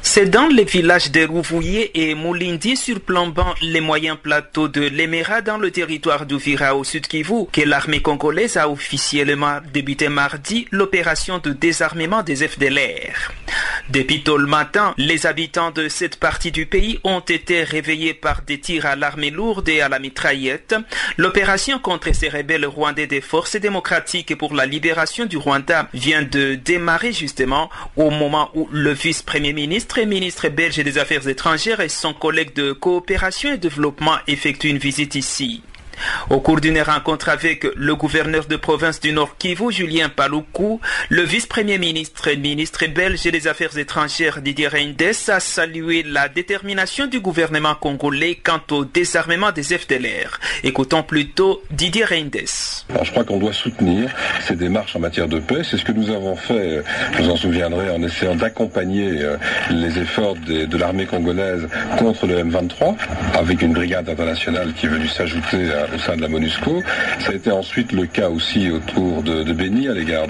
C'est 0.00 0.26
dans 0.26 0.46
les 0.46 0.64
villages 0.64 1.10
de 1.10 1.26
Rouvouillé 1.26 1.90
et 1.94 2.14
Moulindi 2.14 2.76
surplombant 2.76 3.54
les 3.60 3.80
moyens 3.80 4.16
plateaux 4.20 4.68
de 4.68 4.80
l'Emera 4.80 5.42
dans 5.42 5.58
le 5.58 5.70
territoire 5.70 6.24
d'Ouvira 6.24 6.74
au 6.76 6.84
sud 6.84 7.06
Kivu 7.06 7.46
que 7.52 7.60
l'armée 7.60 8.00
congolaise 8.00 8.56
a 8.56 8.68
officiellement 8.68 9.58
débuté 9.72 10.08
mardi 10.08 10.66
l'opération 10.70 11.38
de 11.38 11.52
désarmement 11.52 12.22
des 12.22 12.46
FDLR. 12.46 13.32
Depuis 13.90 14.22
tôt 14.22 14.36
le 14.36 14.46
matin, 14.46 14.94
les 14.98 15.26
habitants 15.26 15.70
de 15.70 15.88
cette 15.88 16.16
partie 16.16 16.52
du 16.52 16.66
pays 16.66 17.00
ont 17.04 17.20
été 17.20 17.62
réveillés 17.62 18.12
par 18.12 18.42
des 18.42 18.60
tirs 18.60 18.86
à 18.86 18.96
l'armée 18.96 19.30
lourde 19.30 19.68
et 19.68 19.80
à 19.80 19.88
la 19.88 19.98
mitraillette. 19.98 20.74
L'opération 21.16 21.78
contre 21.78 22.14
ces 22.14 22.28
rebelles 22.28 22.66
rwandais 22.66 23.06
des 23.06 23.22
forces 23.22 23.56
démocratiques 23.56 24.36
pour 24.36 24.54
la 24.54 24.66
libération 24.66 25.24
du 25.24 25.38
Rwanda 25.38 25.88
vient 25.94 26.22
de 26.22 26.54
démarrer 26.54 27.12
justement 27.12 27.70
au 27.96 28.10
moment 28.10 28.50
où 28.54 28.68
le 28.70 28.92
vice-premier 28.92 29.54
ministre 29.54 29.87
ministre 29.96 30.04
ministre 30.04 30.48
belge 30.48 30.76
des 30.76 30.98
Affaires 30.98 31.26
étrangères 31.26 31.80
et 31.80 31.88
son 31.88 32.14
collègue 32.14 32.54
de 32.54 32.72
coopération 32.72 33.52
et 33.52 33.58
développement 33.58 34.16
effectuent 34.26 34.68
une 34.68 34.78
visite 34.78 35.14
ici. 35.14 35.62
Au 36.30 36.40
cours 36.40 36.60
d'une 36.60 36.80
rencontre 36.80 37.28
avec 37.28 37.66
le 37.76 37.94
gouverneur 37.94 38.46
de 38.46 38.56
province 38.56 39.00
du 39.00 39.12
Nord 39.12 39.36
Kivu, 39.38 39.72
Julien 39.72 40.08
Paloukou, 40.08 40.80
le 41.08 41.22
vice-premier 41.22 41.78
ministre 41.78 42.28
et 42.28 42.36
ministre 42.36 42.86
belge 42.86 43.22
des 43.24 43.48
Affaires 43.48 43.76
étrangères 43.76 44.40
Didier 44.40 44.68
Reinders 44.68 45.28
a 45.28 45.40
salué 45.40 46.02
la 46.02 46.28
détermination 46.28 47.06
du 47.06 47.20
gouvernement 47.20 47.74
congolais 47.74 48.36
quant 48.36 48.60
au 48.70 48.84
désarmement 48.84 49.52
des 49.52 49.62
FDLR. 49.62 50.38
Écoutons 50.64 51.02
plutôt 51.02 51.62
Didier 51.70 52.04
Reinders. 52.04 52.84
je 53.02 53.10
crois 53.10 53.24
qu'on 53.24 53.38
doit 53.38 53.52
soutenir 53.52 54.10
ces 54.46 54.56
démarches 54.56 54.96
en 54.96 55.00
matière 55.00 55.28
de 55.28 55.38
paix. 55.38 55.62
C'est 55.62 55.78
ce 55.78 55.84
que 55.84 55.92
nous 55.92 56.10
avons 56.10 56.36
fait, 56.36 56.82
vous 57.18 57.30
en 57.30 57.36
souviendrez, 57.36 57.90
en 57.90 58.02
essayant 58.02 58.34
d'accompagner 58.34 59.22
euh, 59.22 59.36
les 59.70 59.98
efforts 59.98 60.36
de, 60.36 60.76
l'armée 60.76 61.06
congolaise 61.06 61.68
contre 61.98 62.26
le 62.26 62.42
M23, 62.44 62.94
avec 63.34 63.62
une 63.62 63.72
brigade 63.72 64.08
internationale 64.08 64.72
qui 64.74 64.86
est 64.86 64.88
venue 64.88 65.08
s'ajouter 65.08 65.56
euh, 65.56 65.86
au 65.94 65.98
sein 65.98 66.16
de 66.16 66.22
la 66.22 66.28
MONUSCO. 66.28 66.82
Ça 67.20 67.30
a 67.30 67.34
été 67.34 67.50
ensuite 67.50 67.92
le 67.92 68.06
cas 68.06 68.28
aussi 68.28 68.70
autour 68.70 69.22
de, 69.22 69.42
de 69.42 69.52
Béni 69.52 69.88
à 69.88 69.94
l'égard 69.94 70.26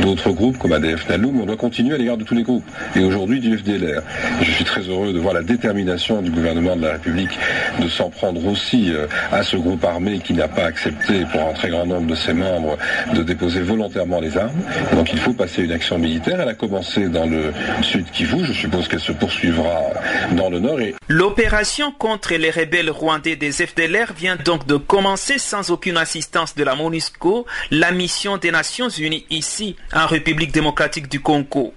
d'autres 0.00 0.30
groupes 0.30 0.58
comme 0.58 0.72
ADF 0.72 1.08
NALU, 1.08 1.28
mais 1.32 1.42
on 1.42 1.46
doit 1.46 1.56
continuer 1.56 1.94
à 1.94 1.98
l'égard 1.98 2.16
de 2.16 2.24
tous 2.24 2.34
les 2.34 2.42
groupes. 2.42 2.64
Et 2.96 3.00
aujourd'hui 3.04 3.40
du 3.40 3.56
FDLR. 3.56 4.02
Je 4.42 4.50
suis 4.50 4.64
très 4.64 4.82
heureux 4.82 5.12
de 5.12 5.18
voir 5.18 5.34
la 5.34 5.42
détermination 5.42 6.22
du 6.22 6.30
gouvernement 6.30 6.76
de 6.76 6.82
la 6.82 6.92
République 6.92 7.38
de 7.80 7.88
s'en 7.88 8.10
prendre 8.10 8.44
aussi 8.46 8.92
euh, 8.92 9.06
à 9.32 9.42
ce 9.42 9.56
groupe 9.56 9.84
armé 9.84 10.18
qui 10.18 10.32
n'a 10.32 10.48
pas 10.48 10.64
accepté 10.64 11.24
pour 11.32 11.42
un 11.42 11.52
très 11.52 11.70
grand 11.70 11.86
nombre 11.86 12.06
de 12.06 12.14
ses 12.14 12.32
membres 12.32 12.76
de 13.14 13.22
déposer 13.22 13.60
volontairement 13.60 14.20
les 14.20 14.36
armes. 14.36 14.62
Donc 14.94 15.12
il 15.12 15.18
faut 15.18 15.32
passer 15.32 15.62
une 15.62 15.72
action 15.72 15.98
militaire. 15.98 16.40
Elle 16.40 16.48
a 16.48 16.54
commencé 16.54 17.08
dans 17.08 17.26
le 17.26 17.52
sud 17.82 18.10
Kivu. 18.10 18.44
Je 18.44 18.52
suppose 18.52 18.88
qu'elle 18.88 19.00
se 19.00 19.12
poursuivra 19.12 19.90
dans 20.32 20.50
le 20.50 20.60
nord. 20.60 20.80
Et... 20.80 20.94
L'opération 21.08 21.92
contre 21.92 22.34
les 22.34 22.50
rebelles 22.50 22.90
rwandais 22.90 23.36
des 23.36 23.52
FDLR 23.52 24.12
vient 24.16 24.36
donc 24.36 24.66
de 24.66 24.76
commencer 24.90 25.38
sans 25.38 25.70
aucune 25.70 25.96
assistance 25.98 26.56
de 26.56 26.64
la 26.64 26.74
MONUSCO, 26.74 27.46
la 27.70 27.92
mission 27.92 28.38
des 28.38 28.50
Nations 28.50 28.88
Unies 28.88 29.24
ici, 29.30 29.76
en 29.92 30.08
République 30.08 30.50
démocratique 30.50 31.08
du 31.08 31.20
Congo. 31.20 31.72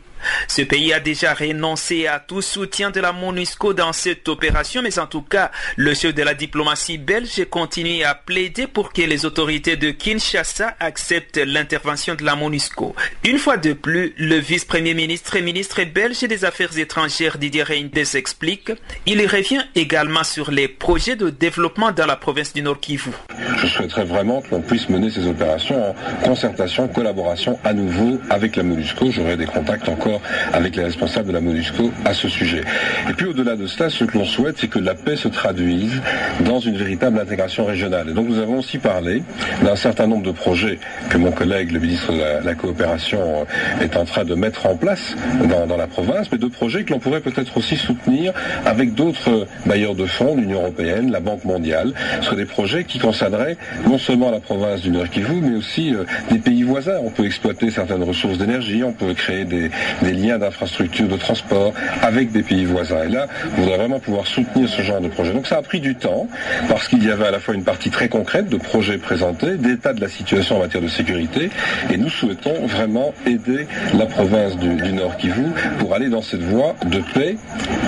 Ce 0.47 0.61
pays 0.61 0.93
a 0.93 0.99
déjà 0.99 1.33
renoncé 1.33 2.07
à 2.07 2.19
tout 2.19 2.41
soutien 2.41 2.91
de 2.91 2.99
la 2.99 3.11
MONUSCO 3.11 3.73
dans 3.73 3.93
cette 3.93 4.27
opération, 4.27 4.81
mais 4.81 4.97
en 4.99 5.07
tout 5.07 5.21
cas, 5.21 5.51
le 5.75 5.93
chef 5.93 6.13
de 6.13 6.23
la 6.23 6.33
diplomatie 6.33 6.97
belge 6.97 7.45
continue 7.49 8.03
à 8.03 8.15
plaider 8.15 8.67
pour 8.67 8.93
que 8.93 9.01
les 9.01 9.25
autorités 9.25 9.75
de 9.75 9.91
Kinshasa 9.91 10.75
acceptent 10.79 11.37
l'intervention 11.37 12.15
de 12.15 12.23
la 12.23 12.35
MONUSCO. 12.35 12.95
Une 13.23 13.37
fois 13.37 13.57
de 13.57 13.73
plus, 13.73 14.13
le 14.17 14.37
vice-premier 14.37 14.93
ministre 14.93 15.35
et 15.35 15.41
ministre 15.41 15.83
belge 15.83 16.21
des 16.21 16.45
Affaires 16.45 16.77
étrangères 16.77 17.37
Didier 17.37 17.63
Reinders 17.63 18.15
explique, 18.15 18.71
il 19.05 19.25
revient 19.27 19.63
également 19.75 20.23
sur 20.23 20.51
les 20.51 20.67
projets 20.67 21.15
de 21.15 21.29
développement 21.29 21.91
dans 21.91 22.05
la 22.05 22.15
province 22.15 22.53
du 22.53 22.61
Nord 22.61 22.79
Kivu. 22.79 23.11
Je 23.57 23.67
souhaiterais 23.67 24.05
vraiment 24.05 24.41
que 24.41 24.51
l'on 24.51 24.61
puisse 24.61 24.89
mener 24.89 25.09
ces 25.09 25.27
opérations 25.27 25.89
en 25.89 25.93
concertation, 26.23 26.87
collaboration 26.87 27.59
à 27.63 27.73
nouveau 27.73 28.19
avec 28.29 28.55
la 28.55 28.63
MONUSCO. 28.63 29.11
J'aurai 29.11 29.37
des 29.37 29.45
contacts 29.45 29.89
encore 29.89 30.12
avec 30.51 30.75
les 30.75 30.83
responsables 30.83 31.27
de 31.27 31.33
la 31.33 31.41
MONUSCO 31.41 31.91
à 32.05 32.13
ce 32.13 32.27
sujet. 32.27 32.61
Et 33.09 33.13
puis 33.13 33.25
au-delà 33.25 33.55
de 33.55 33.67
cela, 33.67 33.89
ce 33.89 34.03
que 34.03 34.17
l'on 34.17 34.25
souhaite, 34.25 34.57
c'est 34.59 34.67
que 34.67 34.79
la 34.79 34.95
paix 34.95 35.15
se 35.15 35.27
traduise 35.27 36.01
dans 36.45 36.59
une 36.59 36.77
véritable 36.77 37.19
intégration 37.19 37.65
régionale. 37.65 38.09
Et 38.09 38.13
donc 38.13 38.27
nous 38.27 38.39
avons 38.39 38.59
aussi 38.59 38.77
parlé 38.77 39.23
d'un 39.63 39.75
certain 39.75 40.07
nombre 40.07 40.23
de 40.23 40.31
projets 40.31 40.79
que 41.09 41.17
mon 41.17 41.31
collègue, 41.31 41.71
le 41.71 41.79
ministre 41.79 42.11
de 42.11 42.45
la, 42.45 42.55
Coopération, 42.55 43.19
euh, 43.21 43.83
est 43.83 43.97
en 43.97 44.05
train 44.05 44.25
de 44.25 44.35
mettre 44.35 44.65
en 44.65 44.75
place 44.75 45.15
dans, 45.49 45.77
la 45.77 45.87
province, 45.87 46.27
mais 46.31 46.37
de 46.37 46.47
projets 46.47 46.83
que 46.83 46.93
l'on 46.93 46.99
pourrait 46.99 47.21
peut-être 47.21 47.57
aussi 47.57 47.75
soutenir 47.75 48.33
avec 48.65 48.93
d'autres 48.93 49.47
bailleurs 49.65 49.95
de 49.95 50.05
fonds, 50.05 50.35
l'Union 50.35 50.61
européenne, 50.61 51.11
la 51.11 51.19
Banque 51.19 51.45
mondiale. 51.45 51.93
Sont 52.21 52.35
des 52.35 52.45
projets 52.45 52.83
qui 52.83 52.99
concerneraient 52.99 53.57
non 53.87 53.97
seulement 53.97 54.31
la 54.31 54.39
province 54.39 54.81
du 54.81 54.91
Nord 54.91 55.09
Kivu, 55.09 55.41
mais 55.41 55.57
aussi 55.57 55.93
euh, 55.93 56.03
des 56.29 56.39
pays 56.39 56.63
voisins. 56.63 56.97
On 57.03 57.09
peut 57.09 57.25
exploiter 57.25 57.71
certaines 57.71 58.03
ressources 58.03 58.37
d'énergie, 58.37 58.83
on 58.83 58.93
peut 58.93 59.13
créer 59.13 59.45
des, 59.45 59.71
des 60.03 60.13
liens 60.13 60.37
d'infrastructures 60.37 61.07
de 61.07 61.17
transport 61.17 61.73
avec 62.01 62.31
des 62.31 62.43
pays 62.43 62.65
voisins. 62.65 63.03
Et 63.03 63.09
là, 63.09 63.27
on 63.57 63.61
voudrait 63.61 63.77
vraiment 63.77 63.99
pouvoir 63.99 64.27
soutenir 64.27 64.69
ce 64.69 64.81
genre 64.81 65.01
de 65.01 65.07
projet. 65.07 65.33
Donc 65.33 65.47
ça 65.47 65.57
a 65.57 65.61
pris 65.61 65.79
du 65.79 65.95
temps, 65.95 66.27
parce 66.69 66.87
qu'il 66.87 67.03
y 67.03 67.11
avait 67.11 67.27
à 67.27 67.31
la 67.31 67.39
fois 67.39 67.55
une 67.55 67.63
partie 67.63 67.89
très 67.89 68.09
concrète 68.09 68.49
de 68.49 68.57
projets 68.57 68.97
présentés, 68.97 69.57
d'état 69.57 69.93
de 69.93 70.01
la 70.01 70.09
situation 70.09 70.57
en 70.57 70.59
matière 70.59 70.83
de 70.83 70.87
sécurité, 70.87 71.49
et 71.91 71.97
nous 71.97 72.09
souhaitons 72.09 72.65
vraiment 72.67 73.13
aider 73.25 73.67
la 73.93 74.05
province 74.05 74.57
du, 74.57 74.75
du 74.75 74.93
Nord 74.93 75.17
Kivu 75.17 75.45
pour 75.79 75.93
aller 75.93 76.09
dans 76.09 76.21
cette 76.21 76.43
voie 76.43 76.75
de 76.85 76.99
paix, 77.13 77.37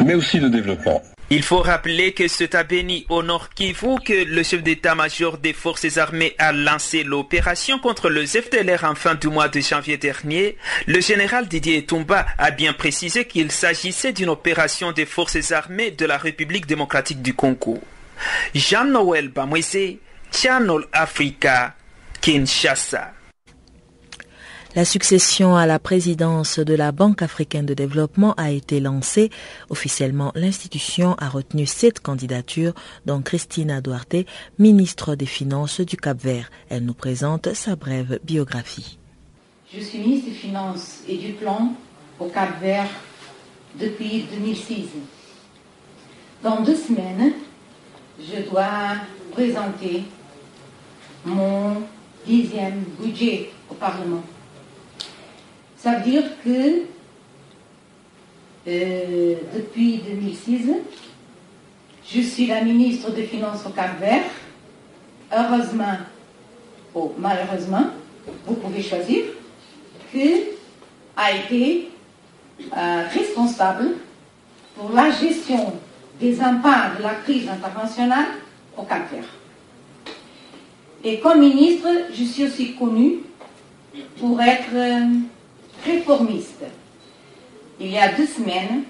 mais 0.05 0.15
aussi 0.15 0.39
de 0.39 0.47
développement. 0.47 1.01
Il 1.31 1.41
faut 1.41 1.61
rappeler 1.61 2.13
que 2.13 2.27
c'est 2.27 2.53
à 2.53 2.63
Béni, 2.63 3.07
au 3.09 3.23
nord 3.23 3.49
Kivu, 3.49 3.95
que 4.05 4.13
le 4.13 4.43
chef 4.43 4.61
d'état-major 4.61 5.39
des 5.39 5.53
forces 5.53 5.97
armées 5.97 6.35
a 6.37 6.51
lancé 6.51 7.03
l'opération 7.03 7.79
contre 7.79 8.09
le 8.09 8.27
FDLR 8.27 8.83
en 8.83 8.93
fin 8.93 9.15
du 9.15 9.27
mois 9.29 9.47
de 9.47 9.59
janvier 9.59 9.97
dernier. 9.97 10.55
Le 10.85 11.01
général 11.01 11.47
Didier 11.47 11.83
Tumba 11.83 12.27
a 12.37 12.51
bien 12.51 12.73
précisé 12.73 13.25
qu'il 13.25 13.51
s'agissait 13.51 14.13
d'une 14.13 14.29
opération 14.29 14.91
des 14.91 15.07
forces 15.07 15.51
armées 15.51 15.89
de 15.89 16.05
la 16.05 16.19
République 16.19 16.67
démocratique 16.67 17.23
du 17.23 17.33
Congo. 17.33 17.81
Jean-Noël 18.53 19.29
Bamwese, 19.29 19.97
Channel 20.31 20.81
Africa, 20.93 21.73
Kinshasa. 22.21 23.14
La 24.75 24.83
succession 24.83 25.55
à 25.55 25.65
la 25.65 25.79
présidence 25.79 26.59
de 26.59 26.73
la 26.73 26.91
Banque 26.91 27.21
africaine 27.21 27.65
de 27.65 27.73
développement 27.73 28.33
a 28.33 28.51
été 28.51 28.81
lancée. 28.81 29.29
Officiellement, 29.69 30.33
l'institution 30.35 31.15
a 31.17 31.29
retenu 31.29 31.65
sept 31.65 32.01
candidatures, 32.01 32.73
dont 33.05 33.21
Christina 33.21 33.79
Duarte, 33.79 34.25
ministre 34.59 35.15
des 35.15 35.25
Finances 35.25 35.79
du 35.79 35.95
Cap-Vert. 35.95 36.51
Elle 36.67 36.83
nous 36.83 36.93
présente 36.93 37.53
sa 37.53 37.77
brève 37.77 38.19
biographie. 38.25 38.97
Je 39.73 39.79
suis 39.79 39.99
ministre 39.99 40.31
des 40.31 40.35
Finances 40.35 41.03
et 41.07 41.15
du 41.15 41.31
Plan 41.31 41.73
au 42.19 42.25
Cap-Vert 42.25 42.89
depuis 43.79 44.25
2006. 44.29 44.87
Dans 46.43 46.59
deux 46.63 46.75
semaines, 46.75 47.31
je 48.19 48.41
dois 48.49 48.97
présenter 49.31 50.03
mon 51.23 51.81
dixième 52.27 52.83
budget 52.99 53.51
au 53.69 53.75
Parlement. 53.75 54.23
Ça 55.85 55.97
veut 55.97 56.09
dire 56.09 56.23
que 56.43 56.81
euh, 58.67 59.35
depuis 59.55 59.99
2006, 59.99 60.71
je 62.11 62.21
suis 62.21 62.47
la 62.47 62.61
ministre 62.61 63.11
des 63.11 63.25
Finances 63.25 63.63
au 63.67 63.69
Cap-Vert. 63.69 64.23
Heureusement, 65.31 65.97
ou 66.95 67.11
malheureusement, 67.19 67.85
vous 68.47 68.55
pouvez 68.55 68.81
choisir, 68.81 69.25
que 70.11 70.55
a 71.15 71.33
été 71.33 71.91
euh, 72.75 73.03
responsable 73.13 73.89
pour 74.75 74.91
la 74.91 75.11
gestion 75.11 75.71
des 76.19 76.41
impacts 76.41 76.97
de 76.97 77.03
la 77.03 77.13
crise 77.13 77.47
internationale 77.47 78.25
au 78.75 78.81
Cap-Vert. 78.81 79.29
Et 81.03 81.19
comme 81.19 81.41
ministre, 81.41 81.89
je 82.11 82.23
suis 82.23 82.43
aussi 82.45 82.73
connue 82.73 83.17
pour 84.19 84.41
être 84.41 84.73
euh, 84.73 85.19
réformiste. 85.85 86.63
Il 87.79 87.91
y 87.91 87.97
a 87.97 88.13
deux 88.13 88.25
semaines, 88.25 88.83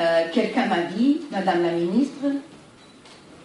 euh, 0.00 0.24
quelqu'un 0.32 0.66
m'a 0.66 0.82
dit, 0.82 1.22
Madame 1.30 1.62
la 1.62 1.72
ministre, 1.72 2.26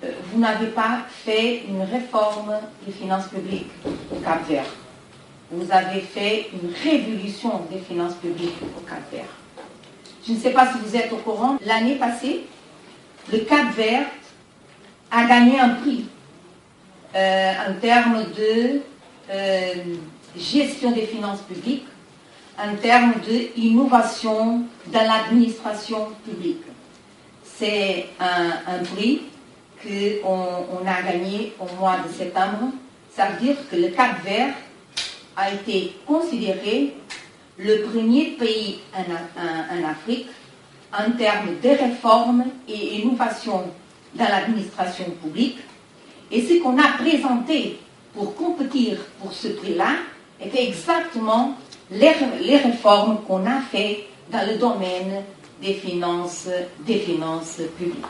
euh, 0.04 0.12
vous 0.32 0.40
n'avez 0.40 0.68
pas 0.68 1.00
fait 1.10 1.64
une 1.68 1.82
réforme 1.82 2.56
des 2.86 2.92
finances 2.92 3.28
publiques 3.28 3.72
au 4.12 4.16
Cap 4.18 4.48
Vert. 4.48 4.66
Vous 5.52 5.72
avez 5.72 6.02
fait 6.02 6.50
une 6.54 6.72
révolution 6.84 7.62
des 7.72 7.80
finances 7.80 8.16
publiques 8.16 8.62
au 8.78 8.82
Cap 8.82 9.02
Vert. 9.12 9.26
Je 10.28 10.34
ne 10.34 10.38
sais 10.38 10.52
pas 10.52 10.72
si 10.72 10.80
vous 10.80 10.96
êtes 10.96 11.12
au 11.14 11.18
courant, 11.18 11.58
l'année 11.66 11.96
passée, 11.96 12.46
le 13.32 13.40
Cap 13.40 13.74
Vert 13.76 14.08
a 15.12 15.26
gagné 15.26 15.60
un 15.60 15.70
prix 15.70 16.06
euh, 17.16 17.54
en 17.70 17.80
termes 17.80 18.24
de 18.36 18.82
gestion 20.38 20.92
des 20.92 21.06
finances 21.06 21.42
publiques 21.42 21.86
en 22.58 22.76
termes 22.76 23.14
d'innovation 23.56 24.64
dans 24.88 25.04
l'administration 25.04 26.08
publique. 26.26 26.64
C'est 27.44 28.08
un, 28.20 28.84
prix 28.84 29.22
qu'on 30.22 30.66
on 30.72 30.88
a 30.88 31.02
gagné 31.02 31.54
au 31.60 31.80
mois 31.80 31.98
de 32.06 32.12
septembre. 32.12 32.72
Ça 33.12 33.28
veut 33.28 33.46
dire 33.46 33.56
que 33.70 33.76
le 33.76 33.90
Cap 33.90 34.24
Vert 34.24 34.54
a 35.38 35.52
été 35.52 35.96
considéré 36.06 36.96
le 37.58 37.84
premier 37.84 38.32
pays 38.32 38.80
en, 38.94 39.90
Afrique 39.90 40.28
en 40.92 41.12
termes 41.12 41.56
de 41.62 41.70
réformes 41.70 42.46
et 42.68 43.00
innovation 43.00 43.64
dans 44.14 44.26
l'administration 44.28 45.06
publique. 45.22 45.60
Et 46.32 46.42
ce 46.42 46.62
qu'on 46.62 46.78
a 46.78 46.98
présenté 46.98 47.80
pour 48.14 48.36
compétir 48.36 48.98
pour 49.22 49.34
ce 49.34 49.50
prix-là 49.50 49.96
était 50.40 50.68
exactement 50.68 51.56
les, 51.92 52.58
réformes 52.58 53.22
qu'on 53.28 53.46
a 53.46 53.62
faites 53.62 54.00
dans 54.32 54.46
le 54.50 54.58
domaine 54.58 55.24
des 55.62 55.74
finances, 55.74 56.50
des 56.86 57.00
finances 57.00 57.62
publiques. 57.78 58.06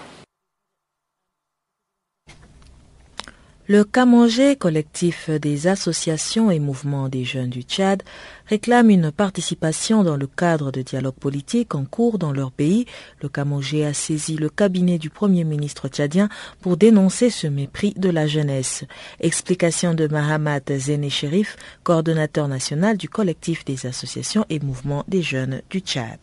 Le 3.67 3.83
Kamongé, 3.83 4.55
collectif 4.55 5.31
des 5.31 5.65
associations 5.65 6.51
et 6.51 6.59
mouvements 6.59 7.09
des 7.09 7.23
jeunes 7.23 7.49
du 7.49 7.63
Tchad, 7.63 8.03
réclame 8.47 8.89
une 8.89 9.11
participation 9.11 10.03
dans 10.03 10.17
le 10.17 10.27
cadre 10.27 10.71
de 10.71 10.81
dialogue 10.81 11.15
politique 11.15 11.75
en 11.75 11.85
cours 11.85 12.17
dans 12.17 12.31
leur 12.31 12.51
pays. 12.51 12.85
Le 13.21 13.29
Kamongé 13.29 13.85
a 13.85 13.93
saisi 13.93 14.35
le 14.35 14.49
cabinet 14.49 14.97
du 14.97 15.09
Premier 15.09 15.43
ministre 15.43 15.87
tchadien 15.87 16.29
pour 16.61 16.77
dénoncer 16.77 17.29
ce 17.29 17.47
mépris 17.47 17.93
de 17.97 18.09
la 18.09 18.27
jeunesse. 18.27 18.83
Explication 19.19 19.93
de 19.93 20.07
Mahamat 20.07 20.77
Zene 20.77 21.09
Sherif, 21.09 21.55
coordonnateur 21.83 22.47
national 22.47 22.97
du 22.97 23.09
collectif 23.09 23.65
des 23.65 23.85
associations 23.85 24.45
et 24.49 24.59
mouvements 24.59 25.03
des 25.07 25.21
jeunes 25.21 25.61
du 25.69 25.79
Tchad. 25.79 26.19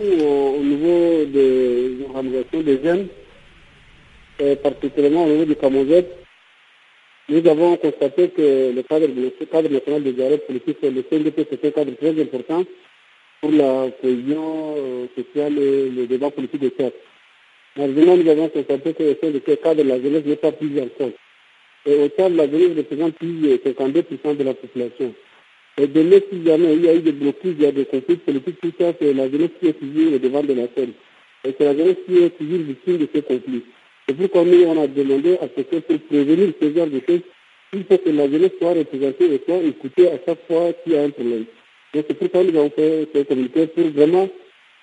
Au 0.00 0.62
niveau 0.62 1.24
des 1.32 1.98
organisations 2.08 2.62
des 2.62 2.82
jeunes, 2.82 3.06
particulièrement 4.62 5.24
au 5.24 5.28
niveau 5.28 5.44
du 5.44 5.56
Kamongé, 5.56 6.06
nous 7.28 7.46
avons 7.46 7.76
constaté 7.76 8.30
que 8.30 8.72
le 8.74 8.82
cadre, 8.82 9.06
le 9.06 9.30
cadre 9.46 9.68
national 9.68 10.02
de 10.02 10.12
dialogue 10.12 10.40
politique, 10.46 10.78
le 10.82 11.02
CNDP, 11.02 11.46
c'est 11.50 11.64
un 11.66 11.70
cadre 11.70 11.94
très 11.96 12.20
important 12.22 12.64
pour 13.40 13.50
la 13.52 13.90
cohésion 14.00 14.74
euh, 14.78 15.06
sociale 15.14 15.58
et 15.58 15.90
le 15.90 16.06
débat 16.06 16.30
politique 16.30 16.60
de 16.62 16.70
Tchad. 16.70 16.92
Malheureusement, 17.76 18.16
nous 18.16 18.30
avons 18.30 18.48
constaté 18.48 18.94
que 18.94 19.02
au 19.02 19.14
sein 19.20 19.30
de 19.30 19.38
cadre, 19.40 19.82
la 19.84 20.00
jeunesse 20.00 20.24
n'est 20.24 20.36
pas 20.36 20.52
prise 20.52 20.70
en. 20.80 21.10
Et 21.86 21.94
au 22.02 22.08
Tchad, 22.08 22.34
la 22.34 22.50
jeunesse 22.50 22.76
représente 22.78 23.14
plus 23.16 23.40
de 23.40 23.56
52% 23.58 24.36
de 24.36 24.44
la 24.44 24.54
population. 24.54 25.14
Et 25.76 25.86
si 25.86 26.44
jamais 26.44 26.74
il 26.74 26.84
y 26.84 26.88
a 26.88 26.94
eu 26.94 27.00
des 27.00 27.12
blocages, 27.12 27.52
il 27.56 27.62
y 27.62 27.66
a 27.66 27.72
des 27.72 27.84
conflits 27.84 28.16
politiques, 28.16 28.60
tout 28.60 28.72
ça, 28.80 28.92
c'est 28.98 29.12
la 29.12 29.30
jeunesse 29.30 29.50
qui 29.60 29.68
est 29.68 29.74
toujours 29.74 30.14
au 30.14 30.18
devant 30.18 30.42
de 30.42 30.54
la 30.54 30.66
scène. 30.74 30.92
Et 31.44 31.54
c'est 31.56 31.64
la 31.64 31.76
jeunesse 31.76 31.98
qui 32.06 32.18
est 32.22 32.30
toujours 32.30 32.58
victime 32.58 32.96
de 32.98 33.08
ces 33.14 33.22
conflits. 33.22 33.64
C'est 34.08 34.14
pourquoi 34.16 34.42
nous, 34.44 34.62
on 34.64 34.82
a 34.82 34.86
demandé 34.86 35.34
à 35.34 35.48
ce 35.54 35.60
que 35.60 35.76
pour 35.80 35.98
prévenir 36.08 36.52
ce 36.60 36.72
genre 36.72 36.86
de 36.86 37.00
choses, 37.06 37.20
il 37.74 37.84
faut 37.84 37.98
que 37.98 38.08
la 38.08 38.30
jeunesse 38.30 38.52
soit 38.58 38.72
représentée 38.72 39.34
et 39.34 39.42
soit 39.44 39.62
écoutée 39.62 40.08
à 40.08 40.18
chaque 40.24 40.46
fois 40.46 40.72
qu'il 40.82 40.94
y 40.94 40.96
a 40.96 41.02
un 41.02 41.10
problème. 41.10 41.44
Donc 41.92 42.04
c'est 42.08 42.14
pourquoi 42.18 42.42
nous 42.42 42.58
avons 42.58 42.70
fait 42.70 43.06
ce 43.14 43.22
communiqué 43.24 43.66
pour 43.66 43.84
vraiment 43.90 44.26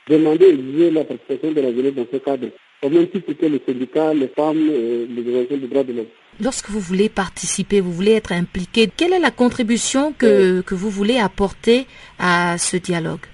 demander 0.08 0.46
et 0.46 0.50
exiger 0.50 0.92
la 0.92 1.04
participation 1.06 1.52
de 1.54 1.62
la 1.62 1.74
jeunesse 1.74 1.96
dans 1.96 2.08
ce 2.12 2.18
cadre. 2.18 2.48
Au 2.84 2.90
même 2.90 3.08
titre 3.08 3.34
que 3.34 3.46
les 3.48 3.62
syndicats, 3.66 4.14
les 4.14 4.28
femmes, 4.28 4.70
et 4.70 5.08
les 5.08 5.22
organisations 5.22 5.58
des 5.58 5.68
droits 5.68 5.84
de 5.84 5.94
l'homme. 5.94 6.06
Lorsque 6.40 6.70
vous 6.70 6.80
voulez 6.80 7.10
participer, 7.10 7.82
vous 7.82 7.94
voulez 7.94 8.12
être 8.12 8.32
impliqué, 8.32 8.88
quelle 8.96 9.14
est 9.14 9.20
la 9.20 9.32
contribution 9.32 10.14
que, 10.14 10.62
que 10.62 10.76
vous 10.76 10.92
voulez 10.92 11.18
apporter 11.18 11.88
à 12.20 12.60
ce 12.60 12.78
dialogue? 12.78 13.26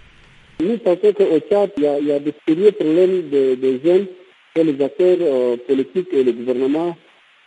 Nous 0.61 0.77
pensons 0.77 1.11
qu'au 1.11 1.39
Tchad, 1.49 1.71
il 1.75 1.83
y, 1.83 1.87
a, 1.87 1.99
il 1.99 2.07
y 2.07 2.11
a 2.13 2.19
des 2.19 2.33
sérieux 2.47 2.71
problèmes 2.71 3.29
de, 3.29 3.55
de 3.55 3.79
jeunes 3.83 4.05
que 4.53 4.61
les 4.61 4.83
acteurs 4.83 5.57
politiques 5.67 6.09
et 6.13 6.23
le 6.23 6.31
gouvernement 6.33 6.95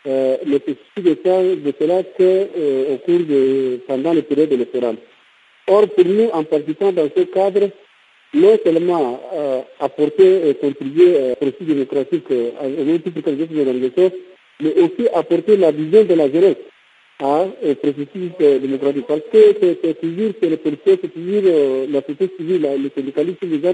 euh, 0.06 0.36
ne 0.44 0.58
soucient 0.58 1.02
de, 1.02 1.16
ça, 1.24 1.42
de 1.42 1.72
cela 1.80 2.02
qu'au 2.02 2.22
euh, 2.22 2.96
cours 2.98 3.20
de, 3.20 3.80
pendant 3.86 4.12
les 4.12 4.22
périodes 4.22 4.52
électorales. 4.52 4.96
Or, 5.66 5.88
pour 5.88 6.04
nous, 6.04 6.28
en 6.32 6.44
participant 6.44 6.92
dans 6.92 7.08
ce 7.16 7.22
cadre, 7.22 7.70
non 8.34 8.58
seulement 8.64 9.20
euh, 9.32 9.60
apporter 9.80 10.48
et 10.50 10.54
contribuer 10.56 11.16
euh, 11.16 11.32
au 11.32 11.36
processus 11.36 11.66
démocratique 11.66 12.24
euh, 12.30 12.50
les 12.84 12.94
autres 12.94 14.12
mais 14.60 14.72
aussi 14.74 15.08
apporter 15.14 15.56
la 15.56 15.72
vision 15.72 16.04
de 16.04 16.14
la 16.14 16.30
jeunesse 16.30 16.56
à, 17.20 17.44
au 17.62 17.74
processus 17.76 18.30
démocratique. 18.38 19.06
Parce 19.06 19.20
que 19.32 19.56
c'est 19.82 20.00
toujours 20.00 20.32
c'est 20.40 20.48
les 20.50 20.60
c'est 20.84 21.12
toujours 21.12 21.42
la 21.88 22.00
société 22.02 22.30
civile, 22.36 22.62
la, 22.62 22.76
les 22.76 22.90
syndicalistes, 22.94 23.38
les 23.42 23.60
gens 23.62 23.72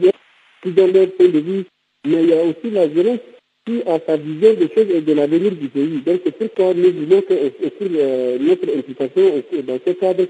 qui 0.63 0.71
donnent 0.71 0.93
leur 0.93 1.11
point 1.13 1.29
de 1.29 1.39
vue 1.39 1.65
mais 2.07 2.23
il 2.23 2.29
y 2.31 2.33
a 2.33 2.43
aussi 2.45 2.71
la 2.71 2.89
jeunesse 2.89 3.21
qui 3.67 3.83
a 3.87 3.99
sa 4.07 4.17
vision 4.17 4.55
des 4.55 4.69
choses 4.75 4.91
et 4.95 5.01
de 5.01 5.13
l'avenir 5.13 5.53
du 5.53 5.69
pays. 5.69 6.01
Donc 6.05 6.21
c'est 6.25 6.37
pourquoi 6.37 6.75
nous 6.75 6.93
voulons 6.93 7.21
que 7.23 7.35
euh, 7.35 8.39
notre 8.39 8.77
implication 8.77 9.43
dans 9.65 9.79
ce 9.87 9.93
cadre 9.93 10.27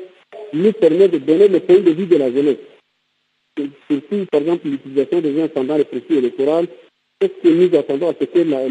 nous 0.52 0.72
permet 0.72 1.08
de 1.08 1.18
donner 1.18 1.48
le 1.48 1.60
point 1.60 1.78
de 1.78 1.90
vue 1.90 2.06
de 2.06 2.16
la 2.16 2.30
jeunesse. 2.30 2.58
Surtout, 3.90 4.26
par 4.30 4.40
exemple, 4.40 4.68
l'utilisation 4.68 5.20
des 5.20 5.36
gens 5.36 5.48
pendant 5.48 5.76
les 5.76 5.84
processus 5.84 6.16
électoraux, 6.16 6.66
qu'est-ce 7.20 7.42
que 7.42 7.48
nous 7.48 7.78
attendons 7.78 8.08
à 8.08 8.14
ce 8.18 8.24
que 8.24 8.38
le, 8.38 8.68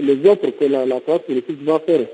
les 0.00 0.30
offres 0.30 0.50
que 0.50 0.64
la, 0.64 0.84
la 0.86 1.00
classe 1.00 1.22
politique 1.22 1.62
va 1.62 1.80
faire 1.80 2.06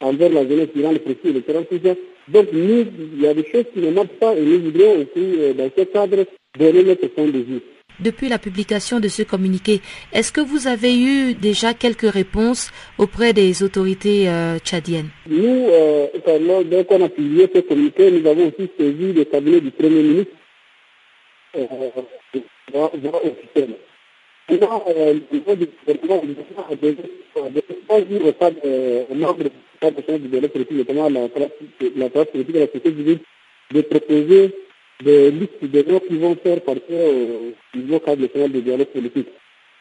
envers 0.00 0.30
la 0.30 0.48
jeunesse 0.48 0.68
durant 0.74 0.92
le 0.92 0.98
processus 0.98 1.30
électoral, 1.30 1.66
tout 1.66 1.80
ça. 1.84 1.94
Donc 2.28 2.52
nous, 2.52 2.86
il 3.14 3.22
y 3.22 3.26
a 3.26 3.34
des 3.34 3.44
choses 3.44 3.64
qui 3.72 3.80
ne 3.80 3.90
marchent 3.90 4.18
pas 4.20 4.34
et 4.36 4.40
nous 4.40 4.60
voudrions 4.60 4.94
aussi, 4.94 5.08
euh, 5.16 5.52
dans 5.52 5.70
ce 5.76 5.82
cadre, 5.84 6.24
donner 6.58 6.84
notre 6.84 7.06
point 7.08 7.26
de 7.26 7.38
vue. 7.38 7.60
Depuis 8.02 8.28
la 8.28 8.38
publication 8.38 8.98
de 8.98 9.08
ce 9.08 9.22
communiqué, 9.22 9.80
est-ce 10.12 10.32
que 10.32 10.40
vous 10.40 10.66
avez 10.66 10.98
eu 10.98 11.34
déjà 11.34 11.74
quelques 11.74 12.10
réponses 12.10 12.70
auprès 12.98 13.32
des 13.32 13.62
autorités 13.62 14.28
euh, 14.28 14.58
tchadiennes 14.58 15.10
Nous, 15.28 15.66
euh, 15.68 16.06
dès 16.64 16.84
qu'on 16.86 17.04
a 17.04 17.08
publié 17.10 17.48
ce 17.54 17.60
communiqué, 17.60 18.10
nous 18.10 18.26
avons 18.28 18.46
aussi 18.48 18.70
saisi 18.78 19.12
le 19.12 19.24
cabinet 19.24 19.60
du 19.60 19.70
Premier 19.70 20.02
ministre 20.02 20.32
euh, 21.56 21.66
euh, 22.74 22.88
le 22.94 23.16
du 25.56 25.68
euh, 28.64 29.04
la 29.14 29.98
la 32.60 32.66
société 32.66 33.18
de 33.72 33.80
proposer 33.82 34.52
des 35.02 35.30
listes 35.30 35.62
de 35.64 35.82
noms 35.90 36.00
qui 36.00 36.16
vont 36.16 36.36
faire 36.42 36.60
partir 36.62 36.96
au 36.98 37.78
niveau 37.78 37.98
cadre 38.00 38.22
de 38.26 38.60
dialogue 38.60 38.86
politique. 38.88 39.28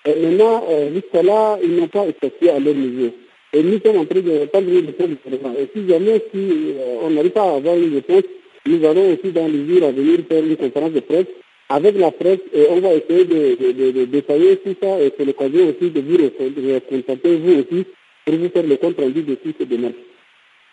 Et 0.06 0.16
maintenant, 0.16 0.64
euh, 0.70 0.94
jusqu'à-là, 0.94 1.60
ils 1.64 1.76
n'ont 1.76 1.88
pas 1.88 2.06
effectué 2.08 2.50
à 2.50 2.60
leur 2.60 2.74
niveau. 2.74 3.12
Et 3.52 3.64
nous 3.64 3.80
sommes 3.84 3.98
en 3.98 4.06
train 4.06 4.22
de 4.22 4.32
réponse 4.32 4.64
du 4.64 5.16
président. 5.16 5.54
Et 5.60 5.68
si 5.76 5.88
jamais 5.90 6.22
si, 6.34 6.38
euh, 6.78 6.98
on 7.04 7.10
n'arrive 7.10 7.32
pas 7.32 7.44
à 7.52 7.56
avoir 7.56 7.76
une 7.76 7.96
réponse, 7.96 8.24
nous 8.66 8.86
allons 8.86 9.14
aussi 9.14 9.32
dans 9.34 9.48
les 9.48 9.68
jours 9.68 9.88
à 9.88 9.92
venir 9.92 10.20
faire 10.30 10.44
une 10.44 10.56
conférence 10.56 10.92
de 10.92 11.00
presse 11.00 11.26
avec 11.70 11.98
la 11.98 12.12
presse 12.12 12.40
et 12.54 12.66
on 12.70 12.80
va 12.80 12.94
essayer 12.94 13.26
de, 13.26 13.56
de, 13.64 13.72
de, 13.72 13.92
de 13.92 14.06
détailler 14.06 14.58
tout 14.58 14.76
ça 14.82 15.00
et 15.02 15.14
c'est 15.18 15.26
l'occasion 15.26 15.68
aussi 15.68 15.92
de 15.92 16.02
vous 16.02 16.80
contacter 16.90 17.36
vous 17.38 17.54
aussi 17.60 17.86
pour 18.26 18.36
vous 18.36 18.50
faire 18.50 18.64
le 18.64 18.76
compte 18.78 19.00
rendu 19.00 19.22
de 19.24 19.36
toutes 19.36 19.56
ces 19.60 19.66
démarches. 19.66 19.94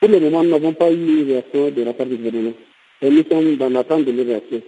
Pour 0.00 0.08
le 0.10 0.20
moment, 0.20 0.42
nous 0.42 0.50
n'avons 0.50 0.72
pas 0.72 0.90
eu 0.90 0.94
une 1.20 1.28
réaction 1.28 1.70
de 1.70 1.82
la 1.82 1.92
part 1.92 2.06
du 2.06 2.16
gouvernement. 2.16 2.52
Et 3.02 3.10
nous 3.10 3.24
sommes 3.30 3.56
dans 3.56 3.68
l'attente 3.68 4.04
de 4.04 4.12
leur 4.12 4.26
réaction. 4.26 4.62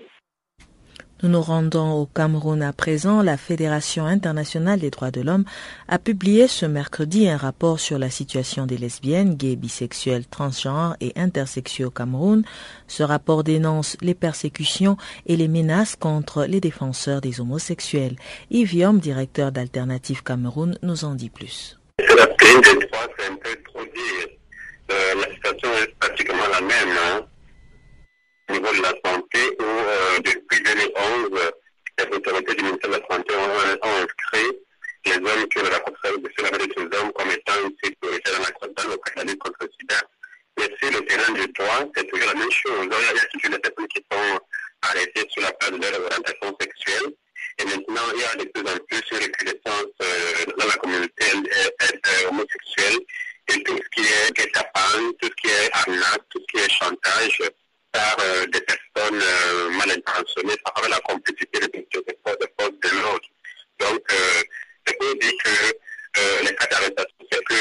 Nous 1.22 1.30
nous 1.30 1.40
rendons 1.40 1.94
au 1.94 2.06
Cameroun 2.06 2.62
à 2.62 2.72
présent. 2.72 3.22
La 3.22 3.36
Fédération 3.36 4.04
internationale 4.04 4.78
des 4.78 4.90
droits 4.90 5.10
de 5.10 5.20
l'homme 5.20 5.44
a 5.88 5.98
publié 5.98 6.46
ce 6.46 6.64
mercredi 6.64 7.28
un 7.28 7.36
rapport 7.36 7.80
sur 7.80 7.98
la 7.98 8.08
situation 8.08 8.66
des 8.66 8.76
lesbiennes, 8.76 9.34
gays, 9.34 9.56
bisexuels, 9.56 10.26
transgenres 10.26 10.96
et 11.00 11.12
intersexuels 11.16 11.88
au 11.88 11.90
Cameroun. 11.90 12.44
Ce 12.86 13.02
rapport 13.02 13.42
dénonce 13.42 13.96
les 14.00 14.14
persécutions 14.14 14.96
et 15.26 15.36
les 15.36 15.48
menaces 15.48 15.96
contre 15.96 16.44
les 16.44 16.60
défenseurs 16.60 17.20
des 17.20 17.40
homosexuels. 17.40 18.14
Yves 18.50 18.74
Yom, 18.74 19.00
directeur 19.00 19.50
d'Alternative 19.50 20.22
Cameroun, 20.22 20.78
nous 20.82 21.04
en 21.04 21.14
dit 21.16 21.30
plus. 21.30 21.80
C'est 21.98 22.14
la 22.14 22.28
peine 22.28 22.60
des 22.60 22.86
droits, 22.86 23.08
c'est 23.18 23.26
un 23.26 23.36
peu 23.36 23.56
trop 23.64 23.82
dire. 23.82 24.28
Euh, 24.92 25.14
la 25.20 25.34
situation 25.34 25.68
est 25.82 25.98
pratiquement 25.98 26.46
la 26.52 26.60
même. 26.60 26.96
Hein 26.96 27.26
au 28.48 28.52
niveau 28.52 28.72
de 28.72 28.82
la 28.82 28.94
santé 29.04 29.40
où 29.58 29.62
euh, 29.62 30.18
depuis 30.20 30.62
2011, 30.62 31.52
les 31.98 32.16
autorités 32.16 32.54
du 32.54 32.64
ministère 32.64 32.90
de 32.90 32.96
la 32.96 33.06
Santé 33.14 33.34
ont, 33.34 34.02
inscrit 34.02 34.58
les 35.04 35.16
hommes 35.16 35.48
qui 35.48 35.58
ont 35.58 35.62
la 35.64 35.70
la 35.70 36.58
vie 36.58 36.68
de 36.68 36.74
ces 36.76 36.98
hommes 36.98 37.12
comme 37.12 37.30
étant 37.30 37.52
une 37.64 37.76
sécurité 37.82 38.30
dans 38.32 38.42
la, 38.42 38.82
dans 38.82 38.90
le 38.90 38.96
cadre 38.98 39.38
contre 39.38 39.58
le 39.60 39.68
sida. 39.78 40.00
Mais 40.58 40.68
sur 40.80 40.90
le 40.90 41.06
terrain 41.06 41.32
du 41.32 41.46
droit, 41.52 41.84
c'est 41.94 42.06
toujours 42.08 42.26
la 42.26 42.34
même 42.34 42.50
chose. 42.50 42.88
Il 42.90 43.16
y 43.16 43.20
a 43.20 43.24
toujours 43.32 43.50
des 43.50 43.58
personnes 43.58 43.88
qui 43.88 44.04
sont 44.10 44.40
arrêtées 44.82 45.26
sur 45.30 45.42
la 45.42 45.52
base 45.60 45.70
de 45.70 45.86
leur 45.86 46.00
orientation 46.06 46.56
sexuelle. 46.60 47.12
Et 47.60 47.64
maintenant, 47.64 48.02
il 48.14 48.20
y 48.20 48.24
a 48.24 48.44
de 48.44 48.50
plus 48.50 48.62
en 48.62 48.78
plus 48.86 49.02
une 49.10 49.18
recrudescence 49.18 49.94
euh, 50.02 50.44
dans 50.56 50.66
la 50.66 50.76
communauté 50.76 51.24
euh, 51.34 52.28
homosexuelle 52.28 52.98
et 53.48 53.62
tout 53.62 53.76
ce 53.76 53.88
qui 53.90 54.06
est 54.06 54.32
guet-apens, 54.36 55.12
tout 55.20 55.28
ce 55.28 55.42
qui 55.42 55.48
est 55.48 55.70
arnaque, 55.72 56.22
tout 56.30 56.40
ce 56.40 56.46
qui 56.46 56.64
est 56.64 56.70
chantage 56.70 57.42
par 57.92 58.16
euh, 58.20 58.46
des 58.46 58.60
personnes 58.60 59.20
euh, 59.22 59.70
mal 59.70 59.90
intentionnées, 60.78 60.78
ça 60.78 60.82
fait 60.82 60.88
la 60.88 61.00
complicité 61.00 61.60
des 61.60 62.18
forces 62.24 62.38
de, 62.38 62.48
force 62.58 62.72
de 62.82 63.02
l'autre. 63.02 63.28
Donc, 63.80 64.12
euh, 64.12 64.42
je 64.86 64.92
peux 64.94 65.18
dire 65.18 65.32
que 65.44 65.50
euh, 66.18 66.42
les 66.42 66.54
cas 66.54 66.66
d'arrestation, 66.66 67.16
c'est 67.30 67.44
que 67.44 67.54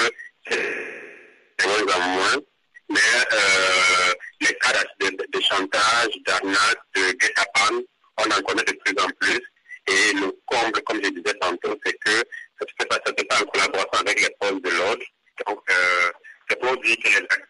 c'est 0.49 0.57
de 0.57 1.67
moins 1.67 1.95
en 1.95 1.99
moins, 2.09 2.41
mais 2.89 2.99
euh, 3.33 4.13
les 4.41 4.53
cas 4.55 4.73
de, 4.99 5.09
de, 5.09 5.25
de 5.31 5.41
chantage, 5.41 6.13
d'arnaque, 6.25 6.79
de 6.95 7.11
guet-apens, 7.13 7.83
on 8.17 8.23
en 8.23 8.41
connaît 8.43 8.63
de 8.63 8.73
plus 8.73 9.03
en 9.03 9.09
plus. 9.19 9.41
Et 9.89 10.13
le 10.13 10.31
comble, 10.45 10.81
comme 10.81 11.01
je 11.03 11.09
disais 11.09 11.37
tantôt, 11.39 11.77
c'est 11.85 11.97
que 11.99 12.11
ça 12.11 12.65
ne 12.65 12.67
se 12.67 12.73
fait 12.79 12.87
pas, 12.87 12.95
ça 13.05 13.11
se 13.11 13.13
fait 13.17 13.27
pas 13.27 13.41
en 13.41 13.45
collaboration 13.45 13.99
avec 13.99 14.19
les 14.19 14.35
forces 14.41 14.61
de 14.61 14.69
l'ordre. 14.69 15.03
Donc, 15.45 15.59
euh, 15.69 16.11
c'est 16.49 16.59
pour 16.59 16.75
dire 16.81 16.97
que 17.03 17.09
les 17.09 17.17
actes 17.17 17.47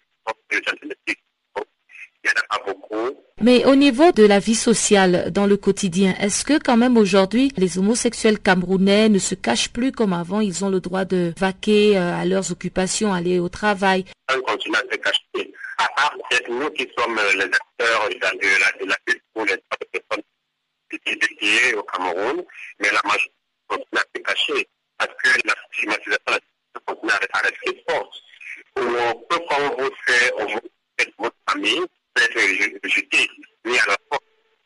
de 0.52 1.16
il 2.24 2.32
n'y 2.32 2.32
en 2.32 2.42
a 2.42 2.58
pas 2.58 2.74
beaucoup. 2.74 3.24
Mais 3.42 3.64
au 3.66 3.76
niveau 3.98 4.12
de 4.12 4.28
la 4.28 4.38
vie 4.38 4.54
sociale 4.54 5.32
dans 5.32 5.48
le 5.48 5.58
quotidien, 5.58 6.14
est-ce 6.20 6.46
que 6.46 6.60
quand 6.60 6.78
même 6.78 6.98
aujourd'hui 6.98 7.52
les 7.58 7.80
homosexuels 7.80 8.38
camerounais 8.38 9.10
ne 9.10 9.18
se 9.18 9.34
cachent 9.34 9.70
plus 9.70 9.92
comme 9.92 10.14
avant? 10.14 10.40
Ils 10.40 10.64
ont 10.64 10.70
le 10.70 10.80
droit 10.80 11.04
de 11.04 11.34
vaquer 11.36 11.98
euh, 11.98 12.14
à 12.14 12.24
leurs 12.24 12.52
occupations, 12.52 13.12
aller 13.12 13.40
au 13.40 13.50
travail 13.50 14.06
à 27.34 27.40
rester 27.40 27.84
forte. 27.90 28.14
On 28.76 29.14
peut, 29.28 29.40
quand 29.50 29.76
vous 29.76 29.90
faites, 30.06 30.34
votre 31.18 31.36
famille, 31.50 31.82
être 32.18 32.90
jeté, 32.90 33.30
mis 33.66 33.78
à 33.78 33.86
la 33.88 33.98
porte 34.10 34.24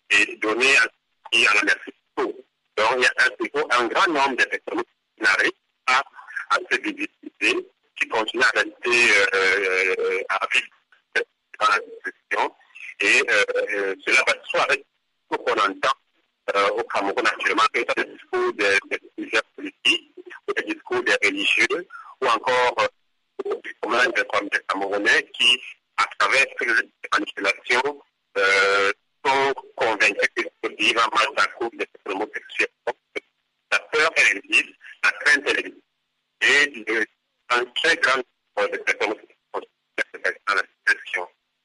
et 0.09 0.35
donné 0.37 0.67
à, 0.77 0.83
à 0.83 1.55
la 1.55 1.63
merci. 1.63 1.91
Donc, 2.17 2.35
il 2.97 3.01
y 3.01 3.05
a 3.05 3.11
un, 4.01 4.09
un 4.09 4.13
grand 4.13 4.27
nombre 4.27 4.37
de 4.37 4.43
personnes 4.45 4.83
qui 4.83 5.23
n'arrivent 5.23 5.51
pas 5.85 6.03
à 6.49 6.57
se 6.69 6.77
diviser, 6.77 7.67
qui 7.99 8.07
continuent 8.07 8.41
à 8.41 8.59
rester 8.59 9.11
euh, 9.33 10.23
à 10.29 10.47
vivre 10.53 10.67
dans 11.59 11.67
la 11.67 11.79
discussion. 11.79 12.55
Et 12.99 13.23
euh, 13.29 13.95
cela 14.05 14.23
va 14.27 14.33
soit 14.45 14.63
avec 14.63 14.85
ce 15.31 15.37
qu'on 15.37 15.53
entend 15.53 15.97
euh, 16.55 16.69
au 16.69 16.83
Cameroun 16.83 17.25
actuellement, 17.25 17.63
que 17.73 17.79
ce 17.79 18.03
des 18.03 18.11
discours 18.13 18.53
des 18.53 18.79
de 19.17 19.41
politiques, 19.55 20.13
ou 20.47 20.53
des 20.53 20.63
discours 20.63 21.03
des 21.03 21.15
religieux, 21.23 21.87
ou 22.21 22.27
encore 22.27 22.75
euh, 23.45 23.55
du 23.63 23.75
commun 23.81 24.07
des 24.07 24.59
Camerounais 24.67 25.29
qui 25.33 25.59
à 25.97 26.05
travers 26.17 26.45
ces 26.59 26.67
manipulations, 27.11 28.01
euh, 28.37 28.91
sont 29.23 29.53
convaincus 29.75 30.29
qu'ils 30.35 30.47
peuvent 30.61 30.71
vivre 30.77 31.07
en 31.07 31.15
mal 31.15 31.27
à 31.37 31.47
cause 31.47 31.69
de 31.73 31.85
cette 31.85 32.13
homosexuels. 32.13 32.67
La 33.71 33.79
peur, 33.79 34.11
elle 34.15 34.37
existe, 34.37 34.75
la 35.03 35.11
crainte, 35.11 35.43
elle 35.45 35.59
existe. 35.59 35.77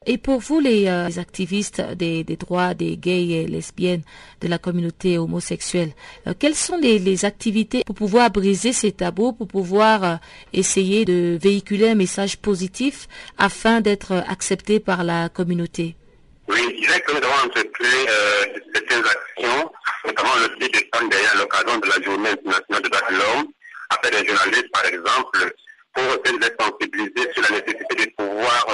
Et 0.08 0.18
pour 0.18 0.38
vous, 0.38 0.60
les, 0.60 0.86
euh, 0.86 1.08
activistes 1.16 1.80
des, 1.80 2.22
droits 2.24 2.74
des 2.74 2.96
gays 2.96 3.42
et 3.42 3.46
lesbiennes 3.48 4.02
de 4.40 4.46
la 4.46 4.58
communauté 4.58 5.18
homosexuelle, 5.18 5.90
euh, 6.28 6.34
quelles 6.38 6.54
sont 6.54 6.76
les, 6.76 7.24
activités 7.24 7.82
pour 7.84 7.96
pouvoir 7.96 8.30
briser 8.30 8.72
ces 8.72 8.92
tabous, 8.92 9.32
pour 9.32 9.48
pouvoir 9.48 10.04
euh, 10.04 10.14
essayer 10.52 11.04
de 11.04 11.36
véhiculer 11.42 11.88
un 11.88 11.96
message 11.96 12.38
positif 12.38 13.08
afin 13.36 13.80
d'être 13.80 14.12
accepté 14.28 14.78
par 14.78 15.02
la 15.02 15.28
communauté? 15.28 15.96
Oui, 16.48 16.60
je 16.76 16.86
dirais 16.86 17.00
que 17.00 17.12
nous 17.12 17.20
devons 17.20 17.32
entreprendre 17.44 17.66
certaines 18.72 19.04
actions, 19.04 19.70
notamment 20.06 20.36
le 20.36 20.64
fait 20.64 20.70
de 20.70 21.08
derrière 21.10 21.36
l'occasion 21.36 21.78
de 21.80 21.86
la 21.88 22.02
journée 22.04 22.28
internationale 22.30 22.82
des 22.82 22.88
droits 22.88 23.10
de 23.10 23.16
l'homme, 23.16 23.48
après 23.90 24.10
des 24.10 24.26
journalistes 24.26 24.70
par 24.72 24.84
exemple, 24.86 25.52
pour 25.94 26.04
essayer 26.04 26.38
de 26.38 26.50
sensibiliser 26.60 27.32
sur 27.32 27.42
la 27.42 27.50
nécessité 27.50 28.06
de 28.06 28.10
pouvoir 28.16 28.66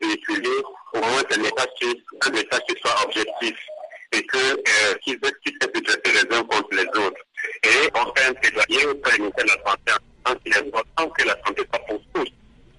véhiculer 0.00 0.62
au 0.92 0.98
moins 0.98 1.22
un 1.30 1.38
message, 1.38 1.96
un 2.22 2.30
message 2.30 2.60
qui 2.68 2.76
soit 2.80 3.04
objectif 3.04 3.56
et 4.12 4.22
que 4.26 4.38
euh, 4.38 4.94
qu'ils 5.02 5.18
puissent 5.18 5.32
se 5.44 6.12
les 6.12 6.36
uns 6.36 6.42
contre 6.44 6.68
les 6.72 6.86
autres. 6.86 7.22
Et 7.62 7.90
un 7.94 8.34
plaidoyer 8.34 8.86
auprès 8.86 9.12
du 9.16 9.22
ministère 9.22 9.44
de 9.44 9.50
la 9.50 9.70
Santé 9.70 9.92
en 10.24 10.34
qu'il 10.36 10.52
est 10.52 10.58
important 10.58 11.08
que 11.10 11.26
la 11.26 11.36
santé 11.44 11.62
soit 11.70 11.86
pour 11.86 12.00
tous, 12.14 12.28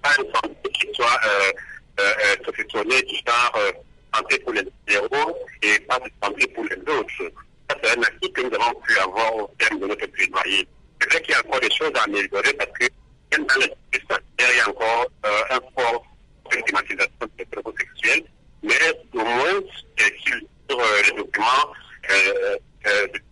pas 0.01 0.11
une 0.19 0.33
santé 0.33 0.69
qui 0.73 0.87
soit 0.93 1.19
euh, 1.25 1.51
euh, 1.99 2.35
genre 2.45 3.55
euh, 3.57 3.71
santé 4.13 4.39
pour 4.39 4.53
les 4.53 4.63
héros 4.87 5.37
et 5.61 5.79
pas 5.81 5.99
de 5.99 6.09
santé 6.23 6.47
pour 6.47 6.63
les 6.65 6.93
autres. 6.93 7.31
Ça, 7.69 7.77
c'est 7.83 7.97
un 7.97 8.01
acquis 8.01 8.31
que 8.33 8.41
nous 8.41 8.55
avons 8.55 8.79
pu 8.81 8.97
avoir 8.97 9.35
au 9.35 9.51
terme 9.57 9.79
de 9.79 9.87
notre 9.87 10.05
plaidoyer. 10.07 10.67
C'est 10.99 11.09
vrai 11.09 11.21
qu'il 11.21 11.31
y 11.31 11.35
a 11.35 11.39
encore 11.39 11.59
des 11.59 11.71
choses 11.71 11.91
à 11.95 12.03
améliorer 12.03 12.53
parce 12.53 12.71
que 12.71 12.85
même 13.31 13.45
dans 13.45 13.55
les 13.55 13.73
il 13.93 14.57
y 14.57 14.59
a 14.59 14.69
encore 14.69 15.07
euh, 15.25 15.43
un 15.51 15.59
fort 15.75 16.05
stigmatisation 16.51 17.29
des 17.37 17.47
homosexuels, 17.55 18.23
mais 18.63 18.75
au 19.13 19.19
moins 19.19 19.61
sur 19.97 20.35
euh, 20.71 21.01
les 21.05 21.11
documents 21.17 21.73
euh, 22.09 22.57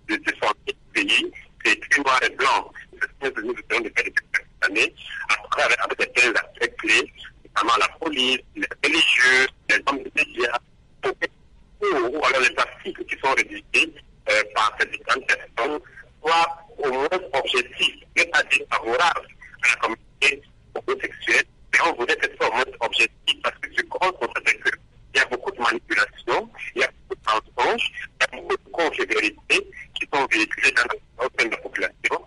de, 0.08 0.16
de, 0.16 0.34
pays, 0.94 1.32
c'est 1.64 1.74
écrit 1.74 2.02
noir 2.02 2.20
et 2.24 2.30
blanc. 2.30 2.72
C'est 3.02 3.28
ce 3.28 3.32
que 3.32 3.42
nous 3.42 3.54
essayons 3.54 3.84
de 3.84 3.92
faire 3.96 4.04
depuis 4.04 4.14
quelques 4.32 4.70
années, 4.70 4.96
à 5.30 5.48
travers 5.50 5.84
avec 5.84 6.00
certains 6.00 6.32
aspects 6.32 6.76
clés, 6.78 7.14
notamment 7.46 7.78
la 7.80 7.88
police, 8.00 8.40
les 8.56 8.68
religieux, 8.84 9.48
les 9.70 9.82
hommes 9.88 10.04
de 10.04 10.12
médias, 10.16 10.60
ou 11.82 12.26
alors 12.26 12.42
les 12.42 12.58
articles 12.58 13.06
qui 13.06 13.18
sont 13.20 13.34
rédigés 13.34 13.94
par 14.54 14.76
ces 14.80 14.88
différentes 14.88 15.28
personnes 15.28 15.80
au 16.78 16.92
moins 16.92 17.08
objectifs, 17.34 18.04
mais 18.16 18.26
pas 18.26 18.44
défavorables 18.44 19.28
à 19.64 19.68
la 19.70 19.76
communauté 19.76 20.42
homosexuelle 20.76 21.46
mais 21.78 21.90
on 21.90 21.96
voudrait 21.96 22.16
que 22.16 22.30
ce 22.30 22.38
soit 22.38 22.48
au 22.48 22.54
moins 22.54 22.64
objectif 22.82 23.42
parce 23.44 23.58
que 23.60 23.70
ce 23.76 23.82
qu'on 23.84 24.12
constate 24.12 24.44
qu'il 24.46 24.72
y 25.16 25.20
a 25.20 25.26
beaucoup 25.26 25.52
de 25.52 25.62
manipulations, 25.62 26.50
il 26.76 26.82
y 26.82 26.84
a 26.84 26.90
beaucoup 27.10 27.16
de 27.16 27.62
mensonges, 27.62 27.92
il 27.92 28.22
y 28.22 28.24
a 28.24 28.42
beaucoup 28.42 28.58
de 28.58 28.72
contre-vérités 28.72 29.68
qui 29.96 30.08
sont 30.14 30.26
véhiculées 30.32 30.72
dans 30.72 31.24
la 31.50 31.58
population. 31.58 32.27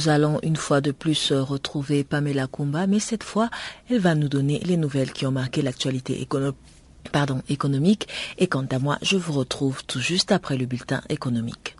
Nous 0.00 0.08
allons 0.08 0.38
une 0.42 0.56
fois 0.56 0.80
de 0.80 0.92
plus 0.92 1.30
retrouver 1.30 2.04
Pamela 2.04 2.46
Kumba, 2.46 2.86
mais 2.86 3.00
cette 3.00 3.22
fois, 3.22 3.50
elle 3.90 3.98
va 3.98 4.14
nous 4.14 4.30
donner 4.30 4.58
les 4.60 4.78
nouvelles 4.78 5.12
qui 5.12 5.26
ont 5.26 5.30
marqué 5.30 5.60
l'actualité 5.60 6.26
économique. 7.50 8.08
Et 8.38 8.46
quant 8.46 8.64
à 8.70 8.78
moi, 8.78 8.96
je 9.02 9.18
vous 9.18 9.34
retrouve 9.34 9.84
tout 9.84 10.00
juste 10.00 10.32
après 10.32 10.56
le 10.56 10.64
bulletin 10.64 11.02
économique. 11.10 11.76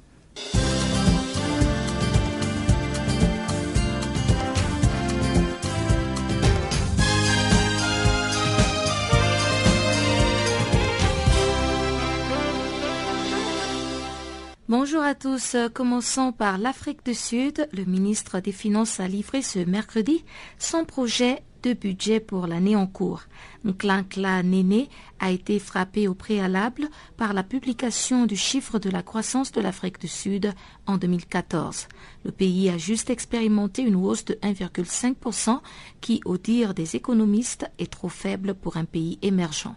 Bonjour 14.92 15.06
à 15.06 15.14
tous. 15.14 15.56
Commençons 15.72 16.32
par 16.32 16.58
l'Afrique 16.58 17.04
du 17.04 17.14
Sud. 17.14 17.68
Le 17.72 17.84
ministre 17.84 18.40
des 18.40 18.50
Finances 18.50 18.98
a 18.98 19.06
livré 19.06 19.40
ce 19.40 19.60
mercredi 19.60 20.24
son 20.58 20.84
projet 20.84 21.44
de 21.62 21.74
budget 21.74 22.18
pour 22.18 22.48
l'année 22.48 22.74
en 22.74 22.88
cours. 22.88 23.22
Nkla 23.64 24.42
Néné 24.42 24.88
a 25.20 25.30
été 25.30 25.60
frappé 25.60 26.08
au 26.08 26.14
préalable 26.14 26.88
par 27.16 27.34
la 27.34 27.44
publication 27.44 28.26
du 28.26 28.34
chiffre 28.34 28.80
de 28.80 28.90
la 28.90 29.04
croissance 29.04 29.52
de 29.52 29.60
l'Afrique 29.60 30.00
du 30.00 30.08
Sud 30.08 30.52
en 30.86 30.96
2014. 30.96 31.86
Le 32.24 32.32
pays 32.32 32.68
a 32.68 32.76
juste 32.76 33.10
expérimenté 33.10 33.82
une 33.82 33.94
hausse 33.94 34.24
de 34.24 34.34
1,5% 34.42 35.60
qui, 36.00 36.20
au 36.24 36.36
dire 36.36 36.74
des 36.74 36.96
économistes, 36.96 37.70
est 37.78 37.92
trop 37.92 38.08
faible 38.08 38.56
pour 38.56 38.76
un 38.76 38.86
pays 38.86 39.20
émergent. 39.22 39.76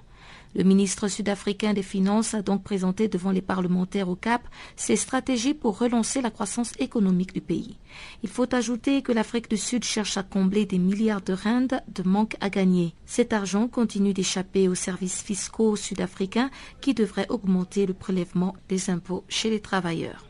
Le 0.55 0.63
ministre 0.63 1.07
sud-africain 1.07 1.73
des 1.73 1.83
Finances 1.83 2.33
a 2.33 2.41
donc 2.41 2.63
présenté 2.63 3.07
devant 3.07 3.31
les 3.31 3.41
parlementaires 3.41 4.09
au 4.09 4.15
Cap 4.15 4.41
ses 4.75 4.95
stratégies 4.95 5.53
pour 5.53 5.79
relancer 5.79 6.21
la 6.21 6.29
croissance 6.29 6.73
économique 6.79 7.33
du 7.33 7.41
pays. 7.41 7.77
Il 8.23 8.29
faut 8.29 8.53
ajouter 8.53 9.01
que 9.01 9.11
l'Afrique 9.11 9.49
du 9.49 9.57
Sud 9.57 9.83
cherche 9.83 10.17
à 10.17 10.23
combler 10.23 10.65
des 10.65 10.77
milliards 10.77 11.21
de 11.21 11.33
rand 11.33 11.81
de 11.87 12.03
manque 12.03 12.35
à 12.41 12.49
gagner. 12.49 12.93
Cet 13.05 13.33
argent 13.33 13.67
continue 13.67 14.13
d'échapper 14.13 14.67
aux 14.67 14.75
services 14.75 15.21
fiscaux 15.21 15.75
sud-africains 15.75 16.51
qui 16.81 16.93
devraient 16.93 17.29
augmenter 17.29 17.85
le 17.85 17.93
prélèvement 17.93 18.55
des 18.69 18.89
impôts 18.89 19.23
chez 19.27 19.49
les 19.49 19.59
travailleurs. 19.59 20.25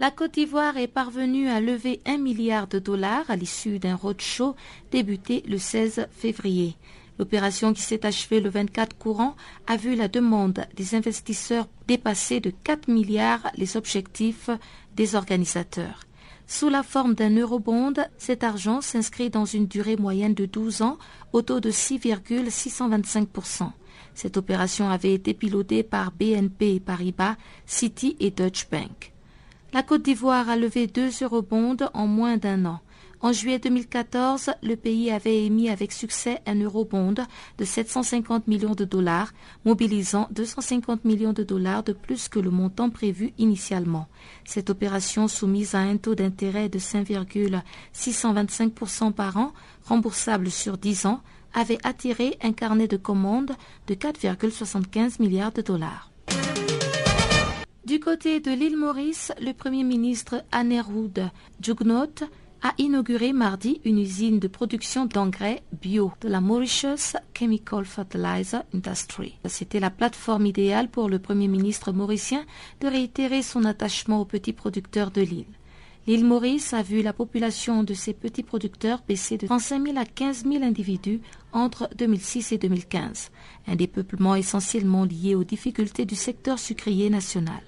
La 0.00 0.12
Côte 0.12 0.34
d'Ivoire 0.34 0.76
est 0.76 0.86
parvenue 0.86 1.48
à 1.48 1.60
lever 1.60 2.00
un 2.06 2.18
milliard 2.18 2.68
de 2.68 2.78
dollars 2.78 3.28
à 3.28 3.34
l'issue 3.34 3.80
d'un 3.80 3.96
roadshow 3.96 4.54
débuté 4.92 5.42
le 5.48 5.58
16 5.58 6.06
février. 6.12 6.76
L'opération 7.18 7.72
qui 7.72 7.82
s'est 7.82 8.06
achevée 8.06 8.40
le 8.40 8.50
24 8.50 8.96
courant 8.96 9.34
a 9.66 9.76
vu 9.76 9.96
la 9.96 10.08
demande 10.08 10.64
des 10.76 10.94
investisseurs 10.94 11.66
dépasser 11.88 12.40
de 12.40 12.50
4 12.50 12.88
milliards 12.88 13.50
les 13.56 13.76
objectifs 13.76 14.50
des 14.94 15.16
organisateurs. 15.16 16.04
Sous 16.46 16.70
la 16.70 16.82
forme 16.82 17.14
d'un 17.14 17.36
eurobond, 17.36 17.92
cet 18.16 18.42
argent 18.42 18.80
s'inscrit 18.80 19.28
dans 19.28 19.44
une 19.44 19.66
durée 19.66 19.96
moyenne 19.96 20.32
de 20.32 20.46
12 20.46 20.82
ans 20.82 20.96
au 21.32 21.42
taux 21.42 21.60
de 21.60 21.70
6,625%. 21.70 23.70
Cette 24.14 24.36
opération 24.36 24.88
avait 24.88 25.12
été 25.12 25.34
pilotée 25.34 25.82
par 25.82 26.12
BNP 26.12 26.80
Paribas, 26.80 27.36
Citi 27.66 28.16
et 28.18 28.30
Deutsche 28.30 28.68
Bank. 28.70 29.12
La 29.74 29.82
Côte 29.82 30.02
d'Ivoire 30.02 30.48
a 30.48 30.56
levé 30.56 30.86
deux 30.86 31.10
eurobonds 31.22 31.76
en 31.92 32.06
moins 32.06 32.38
d'un 32.38 32.64
an. 32.64 32.80
En 33.20 33.32
juillet 33.32 33.58
2014, 33.58 34.50
le 34.62 34.76
pays 34.76 35.10
avait 35.10 35.44
émis 35.44 35.70
avec 35.70 35.90
succès 35.90 36.40
un 36.46 36.60
eurobond 36.60 37.12
de 37.12 37.24
750 37.64 38.46
millions 38.46 38.76
de 38.76 38.84
dollars, 38.84 39.32
mobilisant 39.64 40.28
250 40.30 41.04
millions 41.04 41.32
de 41.32 41.42
dollars 41.42 41.82
de 41.82 41.92
plus 41.92 42.28
que 42.28 42.38
le 42.38 42.50
montant 42.50 42.90
prévu 42.90 43.32
initialement. 43.36 44.06
Cette 44.44 44.70
opération 44.70 45.26
soumise 45.26 45.74
à 45.74 45.80
un 45.80 45.96
taux 45.96 46.14
d'intérêt 46.14 46.68
de 46.68 46.78
5,625% 46.78 49.12
par 49.12 49.36
an, 49.36 49.52
remboursable 49.84 50.52
sur 50.52 50.78
10 50.78 51.06
ans, 51.06 51.20
avait 51.54 51.80
attiré 51.82 52.38
un 52.40 52.52
carnet 52.52 52.86
de 52.86 52.96
commandes 52.96 53.56
de 53.88 53.94
4,75 53.94 55.20
milliards 55.20 55.50
de 55.50 55.62
dollars. 55.62 56.12
Du 57.84 57.98
côté 58.00 58.38
de 58.38 58.52
l'île 58.52 58.76
Maurice, 58.76 59.32
le 59.40 59.52
Premier 59.52 59.82
ministre 59.82 60.44
Anerhoud 60.52 61.28
Jugnot 61.60 62.28
a 62.62 62.74
inauguré 62.78 63.32
mardi 63.32 63.80
une 63.84 63.98
usine 63.98 64.40
de 64.40 64.48
production 64.48 65.06
d'engrais 65.06 65.62
bio 65.80 66.12
de 66.20 66.28
la 66.28 66.40
Mauritius 66.40 67.16
Chemical 67.34 67.84
Fertilizer 67.84 68.64
Industry. 68.74 69.38
C'était 69.44 69.80
la 69.80 69.90
plateforme 69.90 70.46
idéale 70.46 70.88
pour 70.88 71.08
le 71.08 71.20
Premier 71.20 71.46
ministre 71.46 71.92
mauricien 71.92 72.44
de 72.80 72.88
réitérer 72.88 73.42
son 73.42 73.64
attachement 73.64 74.20
aux 74.20 74.24
petits 74.24 74.52
producteurs 74.52 75.10
de 75.12 75.20
l'île. 75.20 75.46
L'île 76.08 76.24
Maurice 76.24 76.72
a 76.72 76.82
vu 76.82 77.02
la 77.02 77.12
population 77.12 77.84
de 77.84 77.94
ces 77.94 78.14
petits 78.14 78.42
producteurs 78.42 79.02
baisser 79.06 79.36
de 79.36 79.46
35 79.46 79.86
000 79.88 79.98
à 79.98 80.06
15 80.06 80.44
000 80.44 80.64
individus 80.64 81.20
entre 81.52 81.88
2006 81.96 82.52
et 82.52 82.58
2015, 82.58 83.30
un 83.66 83.76
dépeuplement 83.76 84.34
essentiellement 84.34 85.04
lié 85.04 85.34
aux 85.34 85.44
difficultés 85.44 86.06
du 86.06 86.14
secteur 86.16 86.58
sucrier 86.58 87.10
national. 87.10 87.60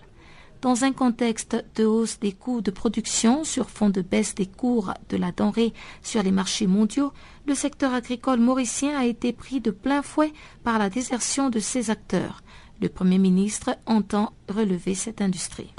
Dans 0.62 0.85
un 0.85 0.92
contexte 0.92 1.64
de 1.77 1.87
hausse 1.87 2.18
des 2.20 2.33
coûts 2.33 2.61
de 2.61 2.70
production 2.70 3.44
sur 3.44 3.70
fond 3.70 3.88
de 3.88 4.03
baisse 4.03 4.35
des 4.35 4.44
cours 4.44 4.92
de 5.09 5.16
la 5.16 5.33
denrée 5.33 5.73
sur 6.03 6.23
les 6.23 6.33
marchés 6.33 6.66
mondiaux, 6.66 7.12
le 7.46 7.55
secteur 7.55 7.94
agricole 7.94 8.40
mauricien 8.40 8.99
a 8.99 9.07
été 9.07 9.33
pris 9.33 9.61
de 9.61 9.70
plein 9.70 10.03
fouet 10.03 10.35
par 10.62 10.79
la 10.79 10.90
désertion 10.90 11.49
de 11.49 11.61
ses 11.61 11.88
acteurs. 11.88 12.42
Le 12.83 12.90
Premier 12.90 13.18
ministre 13.18 13.70
entend 13.87 14.35
relever 14.51 14.94
cette 14.94 15.23
industrie. 15.23 15.73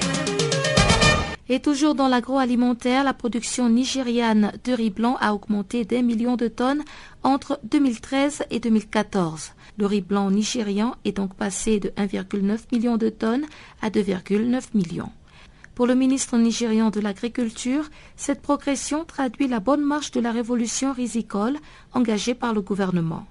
Et 1.47 1.59
toujours 1.59 1.93
dans 1.93 2.07
l'agroalimentaire, 2.07 3.03
la 3.03 3.13
production 3.13 3.69
nigériane 3.69 4.53
de 4.63 4.73
riz 4.73 4.89
blanc 4.89 5.17
a 5.19 5.33
augmenté 5.33 5.85
d'un 5.85 6.01
million 6.01 6.37
de 6.37 6.47
tonnes 6.47 6.83
entre 7.23 7.59
2013 7.63 8.45
et 8.49 8.59
2014. 8.59 9.51
Le 9.77 9.85
riz 9.85 10.01
blanc 10.01 10.29
nigérian 10.31 10.95
est 11.05 11.15
donc 11.15 11.33
passé 11.33 11.79
de 11.79 11.89
1,9 11.89 12.59
million 12.71 12.97
de 12.97 13.09
tonnes 13.09 13.45
à 13.81 13.89
2,9 13.89 14.61
millions. 14.73 15.11
Pour 15.75 15.87
le 15.87 15.95
ministre 15.95 16.37
nigérian 16.37 16.89
de 16.89 16.99
l'Agriculture, 16.99 17.89
cette 18.15 18.41
progression 18.41 19.05
traduit 19.05 19.47
la 19.47 19.59
bonne 19.59 19.83
marche 19.83 20.11
de 20.11 20.19
la 20.19 20.31
révolution 20.31 20.91
risicole 20.93 21.57
engagée 21.93 22.35
par 22.35 22.53
le 22.53 22.61
gouvernement. 22.61 23.25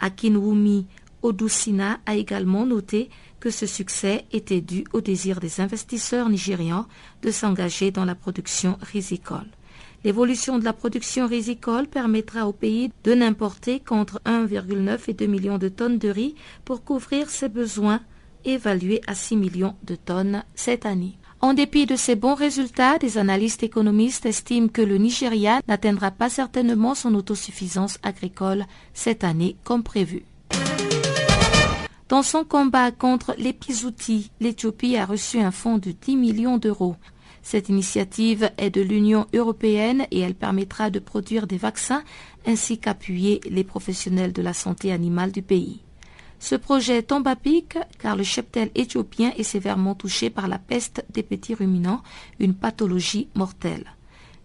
Akinwumi 0.00 0.86
Odusina 1.22 2.00
a 2.06 2.16
également 2.16 2.66
noté 2.66 3.10
que 3.38 3.50
ce 3.50 3.66
succès 3.66 4.24
était 4.32 4.60
dû 4.60 4.84
au 4.92 5.00
désir 5.00 5.38
des 5.38 5.60
investisseurs 5.60 6.28
nigérians 6.28 6.86
de 7.22 7.30
s'engager 7.30 7.90
dans 7.90 8.04
la 8.04 8.14
production 8.14 8.78
risicole. 8.80 9.46
L'évolution 10.04 10.58
de 10.58 10.64
la 10.64 10.72
production 10.72 11.26
risicole 11.28 11.86
permettra 11.86 12.48
au 12.48 12.52
pays 12.52 12.90
de 13.04 13.14
n'importer 13.14 13.78
qu'entre 13.78 14.20
1,9 14.26 14.98
et 15.06 15.14
2 15.14 15.26
millions 15.26 15.58
de 15.58 15.68
tonnes 15.68 15.98
de 15.98 16.08
riz 16.08 16.34
pour 16.64 16.82
couvrir 16.82 17.30
ses 17.30 17.48
besoins 17.48 18.00
évalués 18.44 19.00
à 19.06 19.14
6 19.14 19.36
millions 19.36 19.76
de 19.84 19.94
tonnes 19.94 20.42
cette 20.56 20.86
année. 20.86 21.16
En 21.40 21.54
dépit 21.54 21.86
de 21.86 21.96
ces 21.96 22.14
bons 22.16 22.34
résultats, 22.34 22.98
des 22.98 23.18
analystes 23.18 23.62
économistes 23.62 24.26
estiment 24.26 24.68
que 24.68 24.82
le 24.82 24.96
Nigeria 24.96 25.60
n'atteindra 25.68 26.10
pas 26.10 26.28
certainement 26.28 26.94
son 26.94 27.14
autosuffisance 27.14 27.98
agricole 28.02 28.64
cette 28.94 29.24
année 29.24 29.56
comme 29.64 29.82
prévu. 29.82 30.24
Dans 32.08 32.22
son 32.22 32.44
combat 32.44 32.90
contre 32.90 33.34
l'épizoutie, 33.38 34.30
l'Éthiopie 34.38 34.96
a 34.96 35.06
reçu 35.06 35.40
un 35.40 35.50
fonds 35.50 35.78
de 35.78 35.92
10 35.92 36.16
millions 36.16 36.58
d'euros. 36.58 36.96
Cette 37.42 37.68
initiative 37.68 38.50
est 38.56 38.70
de 38.70 38.80
l'Union 38.80 39.26
européenne 39.34 40.06
et 40.10 40.20
elle 40.20 40.34
permettra 40.34 40.90
de 40.90 41.00
produire 41.00 41.46
des 41.46 41.58
vaccins 41.58 42.04
ainsi 42.46 42.78
qu'appuyer 42.78 43.40
les 43.50 43.64
professionnels 43.64 44.32
de 44.32 44.42
la 44.42 44.54
santé 44.54 44.92
animale 44.92 45.32
du 45.32 45.42
pays. 45.42 45.80
Ce 46.38 46.54
projet 46.54 47.02
tombe 47.02 47.28
à 47.28 47.36
pic 47.36 47.78
car 47.98 48.16
le 48.16 48.24
cheptel 48.24 48.70
éthiopien 48.74 49.32
est 49.36 49.42
sévèrement 49.42 49.94
touché 49.94 50.30
par 50.30 50.48
la 50.48 50.58
peste 50.58 51.04
des 51.12 51.22
petits 51.22 51.54
ruminants, 51.54 52.02
une 52.40 52.54
pathologie 52.54 53.28
mortelle. 53.34 53.86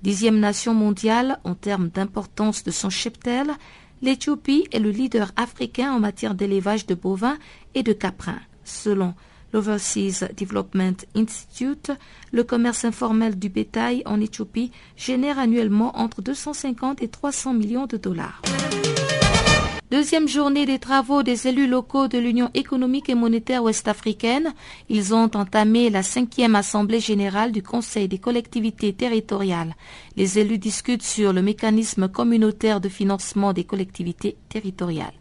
Dixième 0.03 0.39
nation 0.39 0.75
mondiale 0.75 1.39
en 1.43 1.55
termes 1.55 1.89
d'importance 1.89 2.63
de 2.63 2.71
son 2.71 2.91
cheptel, 2.91 3.51
l'Éthiopie 4.03 4.67
est 4.71 4.79
le 4.79 4.91
leader 4.91 5.31
africain 5.35 5.91
en 5.91 5.99
matière 5.99 6.35
d'élevage 6.35 6.85
de 6.85 6.93
bovins 6.93 7.37
et 7.73 7.81
de 7.81 7.93
caprins. 7.93 8.41
Selon 8.63 9.15
l'Overseas 9.53 10.25
Development 10.37 11.05
Institute, 11.15 11.91
le 12.31 12.43
commerce 12.43 12.85
informel 12.85 13.37
du 13.37 13.49
bétail 13.49 14.03
en 14.05 14.19
Éthiopie 14.19 14.71
génère 14.95 15.39
annuellement 15.39 15.97
entre 15.97 16.21
250 16.21 17.01
et 17.01 17.07
300 17.07 17.53
millions 17.53 17.85
de 17.85 17.97
dollars. 17.97 18.41
Deuxième 19.89 20.27
journée 20.27 20.65
des 20.65 20.79
travaux 20.79 21.23
des 21.23 21.47
élus 21.47 21.65
locaux 21.65 22.09
de 22.09 22.17
l'Union 22.17 22.51
économique 22.53 23.07
et 23.07 23.15
monétaire 23.15 23.63
ouest-africaine. 23.63 24.53
Ils 24.89 25.13
ont 25.13 25.31
entamé 25.33 25.89
la 25.89 26.03
cinquième 26.03 26.55
assemblée 26.55 26.99
générale 26.99 27.53
du 27.53 27.63
Conseil 27.63 28.09
des 28.09 28.17
collectivités 28.17 28.91
territoriales. 28.91 29.77
Les 30.17 30.39
élus 30.39 30.57
discutent 30.57 31.03
sur 31.03 31.31
le 31.31 31.41
mécanisme 31.41 32.09
communautaire 32.09 32.81
de 32.81 32.89
financement 32.89 33.53
des 33.53 33.63
collectivités 33.63 34.35
territoriales. 34.49 35.13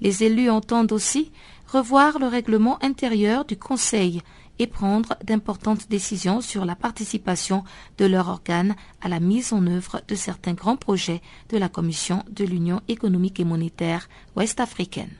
Les 0.00 0.24
élus 0.24 0.48
entendent 0.48 0.92
aussi 0.92 1.30
revoir 1.74 2.20
le 2.20 2.28
règlement 2.28 2.78
intérieur 2.84 3.44
du 3.44 3.56
Conseil 3.56 4.22
et 4.60 4.68
prendre 4.68 5.16
d'importantes 5.24 5.90
décisions 5.90 6.40
sur 6.40 6.64
la 6.64 6.76
participation 6.76 7.64
de 7.98 8.04
leur 8.04 8.28
organe 8.28 8.76
à 9.02 9.08
la 9.08 9.18
mise 9.18 9.52
en 9.52 9.66
œuvre 9.66 10.00
de 10.06 10.14
certains 10.14 10.52
grands 10.52 10.76
projets 10.76 11.20
de 11.48 11.58
la 11.58 11.68
Commission 11.68 12.22
de 12.30 12.44
l'Union 12.44 12.80
économique 12.86 13.40
et 13.40 13.44
monétaire 13.44 14.08
ouest-africaine. 14.36 15.10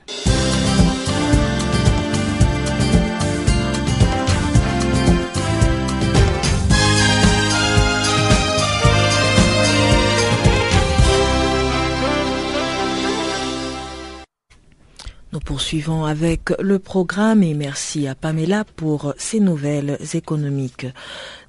Nous 15.35 15.41
poursuivons 15.41 16.05
avec 16.05 16.51
le 16.61 16.79
programme 16.79 17.43
et 17.43 17.53
merci 17.53 18.07
à 18.07 18.15
Pamela 18.15 18.63
pour 18.63 19.13
ces 19.17 19.41
nouvelles 19.41 19.97
économiques. 20.13 20.87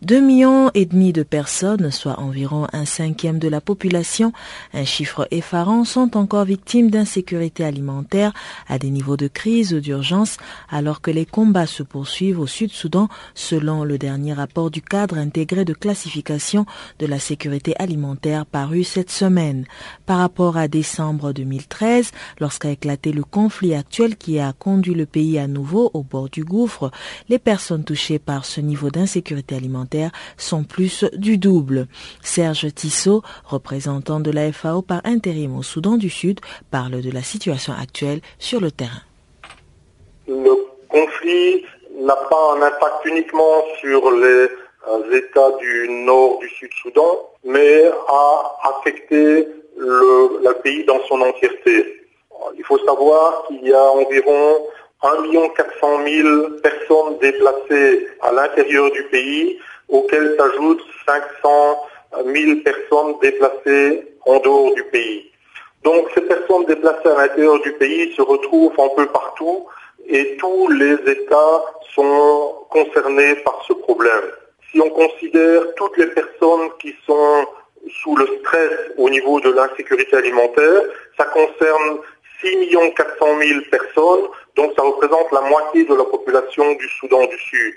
Deux 0.02 0.20
millions 0.20 0.70
et 0.74 0.84
demi 0.84 1.14
de 1.14 1.22
personnes, 1.22 1.90
soit 1.90 2.20
environ 2.20 2.66
un 2.74 2.84
cinquième 2.84 3.38
de 3.38 3.48
la 3.48 3.62
population, 3.62 4.34
un 4.74 4.84
chiffre 4.84 5.26
effarant, 5.30 5.84
sont 5.84 6.18
encore 6.18 6.44
victimes 6.44 6.90
d'insécurité 6.90 7.64
alimentaire 7.64 8.34
à 8.68 8.78
des 8.78 8.90
niveaux 8.90 9.16
de 9.16 9.26
crise 9.26 9.72
ou 9.72 9.80
d'urgence, 9.80 10.36
alors 10.68 11.00
que 11.00 11.10
les 11.10 11.24
combats 11.24 11.66
se 11.66 11.82
poursuivent 11.82 12.40
au 12.40 12.46
Sud-Soudan, 12.46 13.08
selon 13.34 13.84
le 13.84 13.96
dernier 13.96 14.34
rapport 14.34 14.70
du 14.70 14.82
cadre 14.82 15.16
intégré 15.16 15.64
de 15.64 15.72
classification 15.72 16.66
de 16.98 17.06
la 17.06 17.18
sécurité 17.18 17.74
alimentaire 17.78 18.44
paru 18.44 18.84
cette 18.84 19.10
semaine. 19.10 19.64
Par 20.04 20.18
rapport 20.18 20.58
à 20.58 20.68
décembre 20.68 21.32
2013, 21.32 22.10
lorsqu'a 22.38 22.70
éclaté 22.70 23.12
le 23.12 23.24
conflit 23.24 23.74
actuel 23.74 24.16
qui 24.16 24.40
a 24.40 24.52
conduit 24.52 24.94
le 24.94 25.06
pays 25.06 25.38
à 25.38 25.46
nouveau 25.46 25.90
au 25.94 26.02
bord 26.02 26.28
du 26.28 26.44
gouffre, 26.44 26.90
les 27.30 27.38
personnes 27.38 27.84
touchées 27.84 28.18
par 28.18 28.44
ce 28.44 28.60
niveau 28.60 28.90
d'insécurité 28.90 29.54
alimentaire 29.54 29.85
sont 30.36 30.64
plus 30.64 31.04
du 31.14 31.38
double. 31.38 31.86
Serge 32.22 32.72
Tissot, 32.74 33.22
représentant 33.44 34.20
de 34.20 34.30
la 34.30 34.52
FAO 34.52 34.82
par 34.82 35.00
intérim 35.04 35.56
au 35.56 35.62
Soudan 35.62 35.96
du 35.96 36.10
Sud, 36.10 36.40
parle 36.70 37.00
de 37.00 37.10
la 37.10 37.22
situation 37.22 37.72
actuelle 37.72 38.20
sur 38.38 38.60
le 38.60 38.70
terrain. 38.70 39.02
Le 40.28 40.54
conflit 40.88 41.64
n'a 42.00 42.16
pas 42.16 42.54
un 42.56 42.62
impact 42.62 43.04
uniquement 43.04 43.64
sur 43.80 44.10
les 44.12 44.48
euh, 44.88 45.16
États 45.16 45.52
du 45.58 45.88
nord 45.88 46.38
du 46.38 46.48
Sud-Soudan, 46.48 47.30
mais 47.44 47.84
a 48.08 48.56
affecté 48.70 49.48
le, 49.76 50.52
pays 50.62 50.84
dans 50.84 51.00
son 51.06 51.20
entièreté. 51.20 52.02
Il 52.56 52.64
faut 52.64 52.78
savoir 52.78 53.44
qu'il 53.46 53.66
y 53.66 53.72
a 53.72 53.82
environ 53.82 54.66
1 55.02 55.48
400 55.56 56.04
000 56.06 56.50
personnes 56.62 57.18
déplacées 57.20 58.08
à 58.22 58.32
l'intérieur 58.32 58.90
du 58.92 59.02
pays, 59.04 59.58
auxquelles 59.88 60.36
s'ajoutent 60.38 60.84
500 61.06 61.82
000 62.24 62.60
personnes 62.64 63.14
déplacées 63.22 64.06
en 64.24 64.38
dehors 64.40 64.74
du 64.74 64.84
pays. 64.84 65.30
Donc 65.84 66.08
ces 66.14 66.22
personnes 66.22 66.64
déplacées 66.66 67.08
à 67.08 67.22
l'intérieur 67.22 67.60
du 67.60 67.72
pays 67.74 68.12
se 68.14 68.22
retrouvent 68.22 68.78
un 68.78 68.88
peu 68.96 69.06
partout 69.06 69.66
et 70.08 70.36
tous 70.38 70.68
les 70.68 70.94
États 71.10 71.62
sont 71.94 72.54
concernés 72.70 73.36
par 73.36 73.62
ce 73.66 73.72
problème. 73.72 74.24
Si 74.70 74.80
on 74.80 74.90
considère 74.90 75.62
toutes 75.76 75.96
les 75.96 76.08
personnes 76.08 76.70
qui 76.80 76.94
sont 77.06 77.46
sous 78.02 78.16
le 78.16 78.26
stress 78.40 78.72
au 78.98 79.08
niveau 79.08 79.40
de 79.40 79.50
l'insécurité 79.50 80.16
alimentaire, 80.16 80.82
ça 81.16 81.24
concerne 81.26 81.98
6 82.40 82.76
400 82.96 83.26
000 83.40 83.60
personnes, 83.70 84.26
donc 84.56 84.72
ça 84.76 84.82
représente 84.82 85.32
la 85.32 85.40
moitié 85.42 85.84
de 85.84 85.94
la 85.94 86.04
population 86.04 86.72
du 86.74 86.88
Soudan 86.98 87.24
du 87.26 87.38
Sud. 87.38 87.74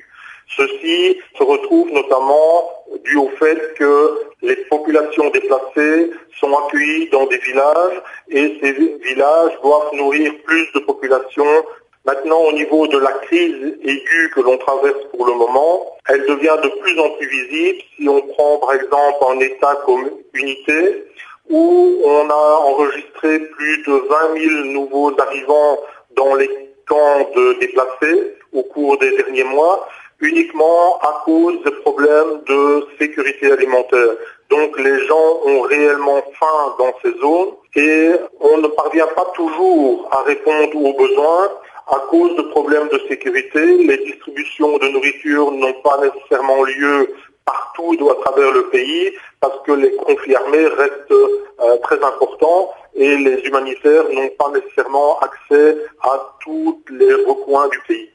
Ceci 0.58 1.18
se 1.38 1.44
retrouve 1.44 1.92
notamment 1.92 2.70
dû 3.04 3.18
au 3.18 3.30
fait 3.40 3.74
que 3.76 4.20
les 4.42 4.56
populations 4.70 5.30
déplacées 5.30 6.12
sont 6.40 6.52
accueillies 6.58 7.10
dans 7.10 7.26
des 7.28 7.38
villages 7.38 8.02
et 8.30 8.58
ces 8.62 8.72
villages 8.72 9.52
doivent 9.62 9.94
nourrir 9.94 10.34
plus 10.46 10.68
de 10.74 10.80
populations. 10.80 11.64
Maintenant, 12.06 12.40
au 12.42 12.52
niveau 12.54 12.88
de 12.88 12.98
la 12.98 13.12
crise 13.12 13.78
aiguë 13.84 14.32
que 14.34 14.42
l'on 14.42 14.58
traverse 14.58 15.04
pour 15.12 15.28
le 15.28 15.34
moment, 15.34 15.86
elle 16.08 16.26
devient 16.26 16.58
de 16.64 16.70
plus 16.82 17.00
en 17.00 17.10
plus 17.12 17.28
visible. 17.28 17.80
Si 17.96 18.10
on 18.10 18.22
prend 18.22 18.58
par 18.58 18.74
exemple 18.74 19.24
un 19.30 19.40
État 19.40 19.78
comme 19.86 20.10
Unité, 20.34 21.06
où 21.50 22.02
on 22.06 22.30
a 22.30 22.62
enregistré 22.64 23.40
plus 23.40 23.84
de 23.84 23.92
20 23.92 24.40
000 24.40 24.64
nouveaux 24.74 25.12
arrivants 25.20 25.80
dans 26.16 26.36
les 26.36 26.50
camps 26.88 27.30
de 27.36 27.60
déplacés 27.60 28.34
au 28.54 28.64
cours 28.64 28.98
des 28.98 29.16
derniers 29.18 29.44
mois, 29.44 29.88
uniquement 30.22 31.00
à 31.02 31.22
cause 31.26 31.62
des 31.64 31.72
problèmes 31.72 32.42
de 32.48 32.86
sécurité 33.00 33.52
alimentaire. 33.52 34.16
Donc 34.50 34.78
les 34.80 35.06
gens 35.08 35.40
ont 35.46 35.62
réellement 35.62 36.22
faim 36.40 36.76
dans 36.78 36.94
ces 37.02 37.18
zones 37.20 37.54
et 37.76 38.12
on 38.40 38.58
ne 38.58 38.68
parvient 38.68 39.08
pas 39.16 39.26
toujours 39.36 40.10
à 40.12 40.24
répondre 40.24 40.76
aux 40.76 40.94
besoins 40.94 41.50
à 41.88 42.00
cause 42.10 42.36
de 42.36 42.42
problèmes 42.44 42.88
de 42.90 43.00
sécurité. 43.08 43.78
Les 43.78 43.98
distributions 43.98 44.78
de 44.78 44.88
nourriture 44.90 45.52
n'ont 45.52 45.82
pas 45.82 46.00
nécessairement 46.02 46.64
lieu 46.64 47.14
partout 47.46 47.96
ou 48.00 48.10
à 48.10 48.16
travers 48.16 48.52
le 48.52 48.64
pays 48.70 49.12
parce 49.40 49.60
que 49.66 49.72
les 49.72 49.92
conflits 49.96 50.36
armés 50.36 50.68
restent 50.68 51.12
euh, 51.12 51.78
très 51.84 52.04
importants 52.04 52.72
et 52.96 53.18
les 53.18 53.42
humanitaires 53.46 54.06
n'ont 54.12 54.30
pas 54.38 54.52
nécessairement 54.52 55.20
accès 55.20 55.78
à 56.02 56.36
tous 56.42 56.84
les 56.90 57.14
recoins 57.14 57.68
du 57.70 57.80
pays. 57.88 58.10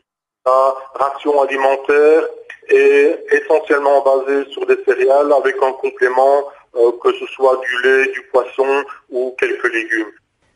La 0.47 0.75
ration 0.95 1.41
alimentaire 1.41 2.23
est 2.69 3.25
essentiellement 3.31 4.03
basée 4.03 4.51
sur 4.51 4.67
des 4.67 4.77
céréales 4.85 5.33
avec 5.33 5.57
un 5.63 5.73
complément 5.73 6.45
euh, 6.77 6.91
que 7.03 7.13
ce 7.13 7.27
soit 7.27 7.61
du 7.63 7.89
lait, 7.89 8.13
du 8.13 8.21
poisson 8.33 8.85
ou 9.11 9.35
quelques 9.39 9.73
légumes. 9.73 10.11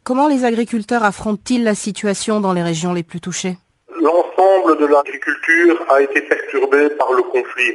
Comment 0.05 0.28
les 0.28 0.45
agriculteurs 0.45 1.05
affrontent-ils 1.05 1.64
la 1.64 1.74
situation 1.74 2.41
dans 2.41 2.53
les 2.53 2.62
régions 2.62 2.93
les 2.93 3.03
plus 3.03 3.20
touchées? 3.20 3.57
L'ensemble 4.01 4.78
de 4.78 4.86
l'agriculture 4.86 5.84
a 5.89 6.03
été 6.03 6.22
perturbé 6.22 6.91
par 6.91 7.12
le 7.12 7.22
conflit. 7.22 7.74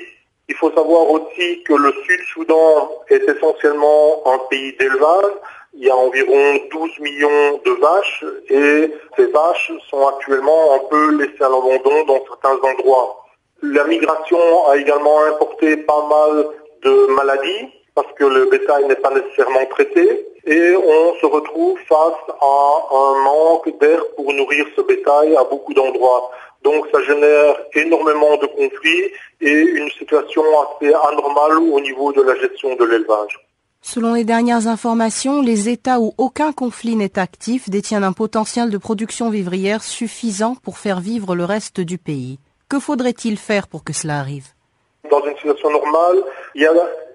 Il 0.50 0.56
faut 0.56 0.72
savoir 0.72 1.10
aussi 1.10 1.64
que 1.64 1.74
le 1.74 1.94
Sud-Soudan 2.06 2.92
est 3.10 3.24
essentiellement 3.28 4.22
un 4.26 4.40
pays 4.50 4.76
d'élevage 4.78 5.34
il 5.76 5.86
y 5.86 5.90
a 5.90 5.96
environ 5.96 6.60
12 6.72 7.00
millions 7.00 7.60
de 7.66 7.72
vaches 7.72 8.26
et 8.50 8.92
ces 9.16 9.26
vaches 9.28 9.72
sont 9.90 10.08
actuellement 10.08 10.76
un 10.76 10.80
peu 10.90 11.18
laissées 11.18 11.44
à 11.44 11.50
l'abandon 11.50 12.06
dans 12.06 12.24
certains 12.26 12.70
endroits. 12.70 13.26
La 13.64 13.84
migration 13.86 14.68
a 14.68 14.78
également 14.78 15.24
importé 15.24 15.78
pas 15.78 16.08
mal 16.08 16.46
de 16.84 17.08
maladies 17.14 17.70
parce 17.96 18.12
que 18.14 18.26
le 18.26 18.46
bétail 18.46 18.86
n'est 18.86 18.96
pas 18.96 19.12
nécessairement 19.12 19.66
traité 19.72 20.28
et 20.46 20.76
on 20.76 21.16
se 21.16 21.26
retrouve 21.26 21.80
face 21.88 22.36
à 22.40 22.88
un 22.92 23.24
manque 23.24 23.80
d'air 23.80 24.00
pour 24.16 24.32
nourrir 24.34 24.66
ce 24.76 24.82
bétail 24.82 25.36
à 25.36 25.44
beaucoup 25.44 25.74
d'endroits. 25.74 26.30
Donc 26.64 26.86
ça 26.94 27.02
génère 27.02 27.56
énormément 27.74 28.38
de 28.38 28.46
conflits 28.48 29.12
et 29.42 29.52
une 29.52 29.90
situation 29.92 30.44
assez 30.62 30.94
anormale 30.94 31.58
au 31.58 31.80
niveau 31.80 32.12
de 32.14 32.22
la 32.22 32.36
gestion 32.36 32.76
de 32.76 32.86
l'élevage. 32.86 33.43
Selon 33.86 34.14
les 34.14 34.24
dernières 34.24 34.68
informations, 34.68 35.42
les 35.42 35.68
États 35.68 36.00
où 36.00 36.14
aucun 36.18 36.54
conflit 36.54 36.96
n'est 36.96 37.20
actif 37.20 37.70
détiennent 37.70 38.06
un 38.06 38.14
potentiel 38.14 38.70
de 38.70 38.78
production 38.78 39.30
vivrière 39.30 39.84
suffisant 39.84 40.56
pour 40.56 40.78
faire 40.78 41.02
vivre 41.02 41.36
le 41.36 41.44
reste 41.44 41.82
du 41.82 41.98
pays. 41.98 42.40
Que 42.70 42.80
faudrait-il 42.80 43.38
faire 43.38 43.68
pour 43.68 43.84
que 43.84 43.92
cela 43.92 44.20
arrive? 44.20 44.48
Dans 45.12 45.22
une 45.26 45.36
situation 45.36 45.70
normale, 45.70 46.24
il 46.56 46.62
y 46.62 46.66
a 46.66 46.72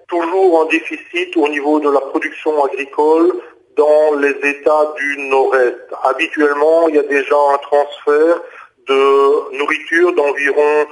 toujours 0.07 0.61
un 0.61 0.65
déficit 0.67 1.35
au 1.37 1.47
niveau 1.47 1.79
de 1.79 1.89
la 1.89 2.01
production 2.01 2.63
agricole 2.63 3.33
dans 3.75 4.13
les 4.19 4.35
États 4.47 4.93
du 4.95 5.27
Nord-Est. 5.27 5.75
Habituellement, 6.03 6.87
il 6.87 6.95
y 6.95 6.99
a 6.99 7.03
déjà 7.03 7.35
un 7.51 7.57
transfert 7.57 8.41
de 8.87 9.57
nourriture 9.57 10.13
d'environ 10.13 10.85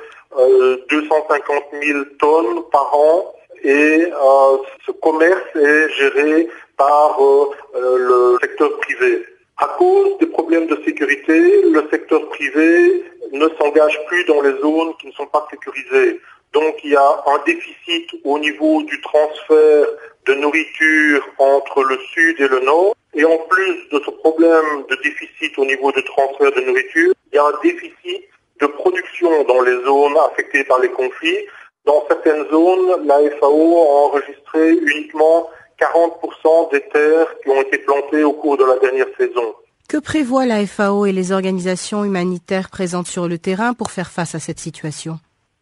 250 0.89 1.63
euh, 1.71 1.85
000 1.85 1.99
tonnes 2.19 2.63
par 2.71 2.95
an 2.95 3.36
et 3.63 4.11
euh, 4.11 4.57
ce 4.85 4.91
commerce 4.91 5.55
est 5.55 5.89
géré 5.93 6.47
par 6.77 7.17
euh, 7.21 7.49
euh, 7.75 7.97
le 7.97 8.37
secteur 8.41 8.77
privé. 8.79 9.25
À 9.57 9.75
cause 9.77 10.17
des 10.19 10.27
problèmes 10.27 10.67
de 10.67 10.79
sécurité, 10.85 11.63
le 11.63 11.87
secteur 11.89 12.27
privé 12.29 13.03
ne 13.31 13.47
s'engage 13.59 13.99
plus 14.07 14.23
dans 14.25 14.41
les 14.41 14.57
zones 14.59 14.93
qui 14.99 15.07
ne 15.07 15.11
sont 15.13 15.25
pas 15.25 15.47
sécurisées. 15.49 16.19
Donc 16.53 16.75
il 16.83 16.91
y 16.91 16.95
a 16.95 17.23
un 17.27 17.43
déficit 17.45 18.09
au 18.23 18.37
niveau 18.39 18.83
du 18.83 19.01
transfert 19.01 19.87
de 20.25 20.33
nourriture 20.35 21.27
entre 21.39 21.83
le 21.83 21.97
sud 22.13 22.39
et 22.39 22.47
le 22.47 22.59
nord. 22.59 22.95
Et 23.15 23.25
en 23.25 23.37
plus 23.49 23.89
de 23.91 23.99
ce 24.05 24.11
problème 24.11 24.85
de 24.89 24.95
déficit 25.03 25.57
au 25.57 25.65
niveau 25.65 25.91
du 25.91 26.03
transfert 26.03 26.51
de 26.51 26.61
nourriture, 26.61 27.13
il 27.31 27.35
y 27.35 27.39
a 27.39 27.45
un 27.45 27.59
déficit 27.63 28.23
de 28.61 28.67
production 28.67 29.43
dans 29.43 29.61
les 29.61 29.83
zones 29.83 30.17
affectées 30.31 30.63
par 30.63 30.79
les 30.79 30.89
conflits 30.89 31.45
dans 31.87 32.03
certaines 32.07 32.45
zones, 32.51 33.07
la 33.07 33.17
FAO 33.39 33.77
a 33.77 34.07
enregistré 34.07 34.71
uniquement 34.73 35.49
40% 35.79 36.71
des 36.71 36.81
terres 36.89 37.27
qui 37.41 37.49
ont 37.49 37.61
été 37.61 37.77
plantées 37.79 38.23
au 38.23 38.33
cours 38.33 38.57
de 38.57 38.65
la 38.65 38.77
dernière 38.77 39.07
saison. 39.17 39.55
Que 39.87 39.97
prévoient 39.97 40.45
la 40.45 40.65
FAO 40.65 41.05
et 41.05 41.13
les 41.13 41.31
organisations 41.31 42.03
humanitaires 42.03 42.69
présentes 42.69 43.07
sur 43.07 43.27
le 43.27 43.37
terrain 43.37 43.73
pour 43.73 43.91
faire 43.91 44.11
face 44.11 44.35
à 44.35 44.39
cette 44.39 44.59
situation? 44.59 45.17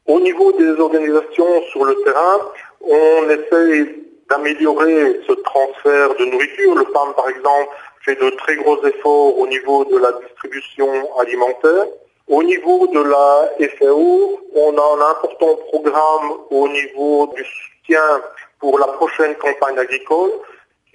Au 0.08 0.20
niveau 0.20 0.52
des 0.54 0.72
organisations 0.72 1.62
sur 1.72 1.86
le 1.86 1.96
terrain, 2.04 2.40
on 2.82 3.30
essaie 3.30 3.96
d'améliorer 4.30 5.22
ce 5.28 5.34
transfert 5.34 6.16
de 6.16 6.26
nourriture. 6.26 6.76
Le 6.76 6.86
PAM, 6.86 7.14
par 7.16 7.30
exemple, 7.30 7.70
fait 8.04 8.16
de 8.16 8.30
très 8.32 8.56
gros 8.56 8.84
efforts 8.84 9.38
au 9.38 9.48
niveau 9.48 9.86
de 9.86 9.98
la 9.98 10.12
distribution 10.24 10.90
alimentaire. 11.20 11.86
Au 12.28 12.42
niveau 12.42 12.88
de 12.88 13.02
la 13.04 13.68
FAO, 13.78 14.40
on 14.56 14.78
a 14.78 14.82
un 14.82 15.12
important 15.12 15.56
programme 15.72 16.32
au 16.50 16.68
niveau 16.68 17.32
du 17.36 17.46
soutien 17.46 18.02
pour 18.60 18.80
la 18.80 18.88
prochaine 18.88 19.36
campagne 19.36 19.78
agricole 19.78 20.32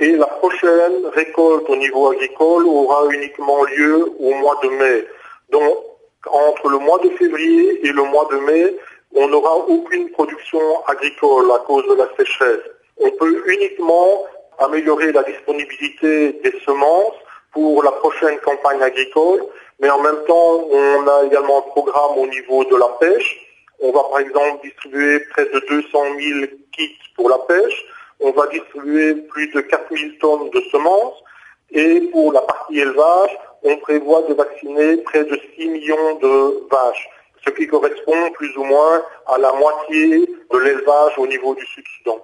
et 0.01 0.13
la 0.17 0.27
prochaine 0.27 1.07
récolte 1.15 1.69
au 1.69 1.77
niveau 1.77 2.11
agricole 2.11 2.67
aura 2.67 3.05
uniquement 3.13 3.63
lieu 3.65 4.13
au 4.19 4.35
mois 4.35 4.59
de 4.63 4.69
mai. 4.71 5.07
Donc, 5.51 5.79
entre 6.27 6.69
le 6.69 6.79
mois 6.79 6.99
de 6.99 7.11
février 7.11 7.87
et 7.87 7.93
le 7.93 8.03
mois 8.03 8.29
de 8.33 8.37
mai, 8.39 8.77
on 9.15 9.29
n'aura 9.29 9.57
aucune 9.57 10.11
production 10.11 10.61
agricole 10.87 11.51
à 11.53 11.59
cause 11.59 11.87
de 11.87 11.95
la 11.95 12.09
sécheresse. 12.17 12.63
On 12.99 13.11
peut 13.13 13.43
uniquement 13.47 14.25
améliorer 14.59 15.13
la 15.13 15.23
disponibilité 15.23 16.33
des 16.45 16.55
semences 16.67 17.15
pour 17.53 17.83
la 17.83 17.93
prochaine 17.93 18.39
campagne 18.41 18.83
agricole, 18.83 19.45
mais 19.81 19.89
en 19.89 20.01
même 20.01 20.25
temps, 20.27 20.69
on 20.71 21.07
a 21.07 21.25
également 21.25 21.59
un 21.59 21.71
programme 21.71 22.19
au 22.19 22.27
niveau 22.27 22.65
de 22.65 22.77
la 22.77 22.89
pêche. 23.01 23.47
On 23.81 23.93
va 23.93 24.03
par 24.11 24.21
exemple 24.21 24.63
distribuer 24.63 25.21
près 25.31 25.47
de 25.47 25.59
200 25.69 25.89
000 26.19 26.47
kits 26.73 26.99
pour 27.17 27.31
la 27.31 27.39
pêche. 27.39 27.85
On 28.21 28.31
va 28.33 28.47
distribuer 28.49 29.15
plus 29.15 29.49
de 29.53 29.61
4 29.63 29.97
000 29.97 30.13
tonnes 30.21 30.51
de 30.51 30.61
semences. 30.71 31.23
Et 31.71 32.01
pour 32.13 32.33
la 32.33 32.43
partie 32.43 32.79
élevage, 32.79 33.39
on 33.63 33.77
prévoit 33.79 34.23
de 34.23 34.35
vacciner 34.35 34.99
près 34.99 35.25
de 35.25 35.39
6 35.57 35.69
millions 35.69 36.15
de 36.17 36.69
vaches, 36.71 37.09
ce 37.47 37.51
qui 37.51 37.67
correspond 37.67 38.31
plus 38.33 38.55
ou 38.59 38.65
moins 38.65 39.03
à 39.29 39.39
la 39.39 39.53
moitié 39.53 40.27
de 40.51 40.59
l'élevage 40.59 41.13
au 41.17 41.27
niveau 41.27 41.55
du 41.55 41.65
Sud-Soudan. 41.65 42.19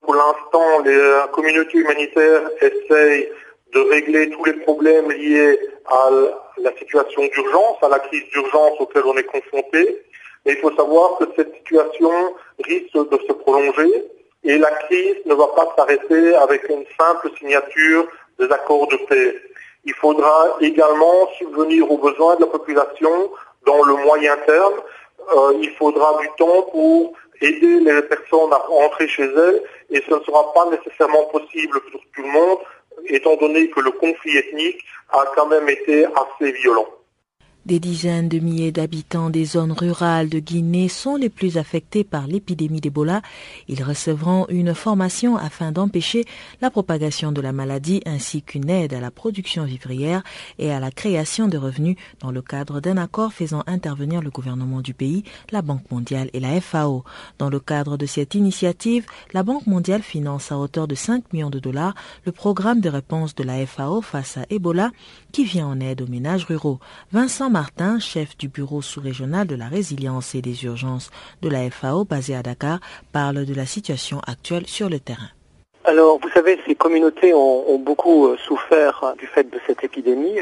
Pour 0.00 0.14
l'instant, 0.14 0.82
la 0.84 1.28
communauté 1.28 1.78
humanitaire 1.78 2.50
essaye 2.60 3.28
de 3.72 3.80
régler 3.90 4.30
tous 4.30 4.44
les 4.44 4.54
problèmes 4.54 5.10
liés 5.10 5.58
à 5.88 6.10
la 6.58 6.76
situation 6.76 7.22
d'urgence, 7.26 7.76
à 7.82 7.88
la 7.88 7.98
crise 7.98 8.24
d'urgence 8.30 8.80
auquel 8.80 9.02
on 9.04 9.16
est 9.16 9.24
confronté. 9.24 10.02
Mais 10.44 10.52
il 10.52 10.58
faut 10.58 10.74
savoir 10.74 11.18
que 11.18 11.24
cette 11.36 11.54
situation 11.54 12.10
risque 12.64 12.94
de 12.94 13.18
se 13.26 13.32
prolonger 13.32 14.04
et 14.44 14.58
la 14.58 14.70
crise 14.70 15.16
ne 15.26 15.34
va 15.34 15.48
pas 15.48 15.74
s'arrêter 15.76 16.34
avec 16.36 16.68
une 16.68 16.84
simple 16.98 17.30
signature 17.38 18.06
des 18.38 18.46
accords 18.46 18.86
de 18.88 18.96
paix. 19.08 19.36
Il 19.84 19.94
faudra 19.94 20.56
également 20.60 21.28
subvenir 21.38 21.90
aux 21.90 21.98
besoins 21.98 22.36
de 22.36 22.42
la 22.42 22.46
population 22.46 23.30
dans 23.66 23.82
le 23.84 23.94
moyen 23.94 24.36
terme. 24.46 24.74
Euh, 25.36 25.52
il 25.60 25.70
faudra 25.72 26.18
du 26.20 26.28
temps 26.38 26.62
pour 26.70 27.12
aider 27.40 27.80
les 27.80 28.02
personnes 28.02 28.52
à 28.52 28.58
rentrer 28.68 29.08
chez 29.08 29.24
elles 29.24 29.62
et 29.90 30.02
ce 30.08 30.14
ne 30.14 30.20
sera 30.20 30.52
pas 30.52 30.66
nécessairement 30.70 31.24
possible 31.24 31.80
pour 31.90 32.00
tout 32.14 32.22
le 32.22 32.28
monde 32.28 32.58
étant 33.06 33.36
donné 33.36 33.68
que 33.70 33.80
le 33.80 33.90
conflit 33.92 34.36
ethnique 34.36 34.84
a 35.10 35.24
quand 35.34 35.46
même 35.46 35.68
été 35.68 36.06
assez 36.06 36.52
violent. 36.52 36.88
Des 37.66 37.80
dizaines 37.80 38.28
de 38.28 38.38
milliers 38.38 38.70
d'habitants 38.70 39.28
des 39.28 39.44
zones 39.44 39.72
rurales 39.72 40.28
de 40.28 40.38
Guinée 40.38 40.86
sont 40.86 41.16
les 41.16 41.28
plus 41.28 41.58
affectés 41.58 42.04
par 42.04 42.28
l'épidémie 42.28 42.80
d'Ebola. 42.80 43.22
Ils 43.66 43.82
recevront 43.82 44.46
une 44.48 44.72
formation 44.72 45.36
afin 45.36 45.72
d'empêcher 45.72 46.24
la 46.62 46.70
propagation 46.70 47.32
de 47.32 47.40
la 47.40 47.50
maladie 47.50 48.02
ainsi 48.06 48.42
qu'une 48.42 48.70
aide 48.70 48.94
à 48.94 49.00
la 49.00 49.10
production 49.10 49.64
vivrière 49.64 50.22
et 50.60 50.70
à 50.70 50.78
la 50.78 50.92
création 50.92 51.48
de 51.48 51.58
revenus 51.58 51.96
dans 52.20 52.30
le 52.30 52.40
cadre 52.40 52.78
d'un 52.78 52.98
accord 52.98 53.32
faisant 53.32 53.64
intervenir 53.66 54.22
le 54.22 54.30
gouvernement 54.30 54.80
du 54.80 54.94
pays, 54.94 55.24
la 55.50 55.60
Banque 55.60 55.90
mondiale 55.90 56.30
et 56.34 56.38
la 56.38 56.60
FAO. 56.60 57.02
Dans 57.38 57.50
le 57.50 57.58
cadre 57.58 57.96
de 57.96 58.06
cette 58.06 58.36
initiative, 58.36 59.06
la 59.32 59.42
Banque 59.42 59.66
mondiale 59.66 60.02
finance 60.02 60.52
à 60.52 60.58
hauteur 60.58 60.86
de 60.86 60.94
5 60.94 61.32
millions 61.32 61.50
de 61.50 61.58
dollars 61.58 61.96
le 62.26 62.30
programme 62.30 62.78
de 62.78 62.90
réponse 62.90 63.34
de 63.34 63.42
la 63.42 63.66
FAO 63.66 64.02
face 64.02 64.36
à 64.36 64.46
Ebola 64.50 64.92
qui 65.36 65.44
vient 65.44 65.66
en 65.66 65.80
aide 65.80 66.00
aux 66.00 66.06
ménages 66.06 66.46
ruraux. 66.46 66.78
Vincent 67.12 67.50
Martin, 67.50 67.98
chef 67.98 68.38
du 68.38 68.48
bureau 68.48 68.80
sous-régional 68.80 69.46
de 69.46 69.54
la 69.54 69.66
résilience 69.66 70.34
et 70.34 70.40
des 70.40 70.64
urgences 70.64 71.10
de 71.42 71.50
la 71.50 71.68
FAO 71.68 72.06
basé 72.06 72.34
à 72.34 72.42
Dakar, 72.42 72.78
parle 73.12 73.44
de 73.44 73.54
la 73.54 73.66
situation 73.66 74.18
actuelle 74.26 74.66
sur 74.66 74.88
le 74.88 74.98
terrain. 74.98 75.28
Alors, 75.84 76.18
vous 76.22 76.30
savez, 76.30 76.58
ces 76.66 76.74
communautés 76.74 77.34
ont, 77.34 77.78
beaucoup 77.78 78.28
euh, 78.28 78.38
souffert 78.38 79.12
du 79.18 79.26
fait 79.26 79.50
de 79.50 79.58
cette 79.66 79.84
épidémie. 79.84 80.38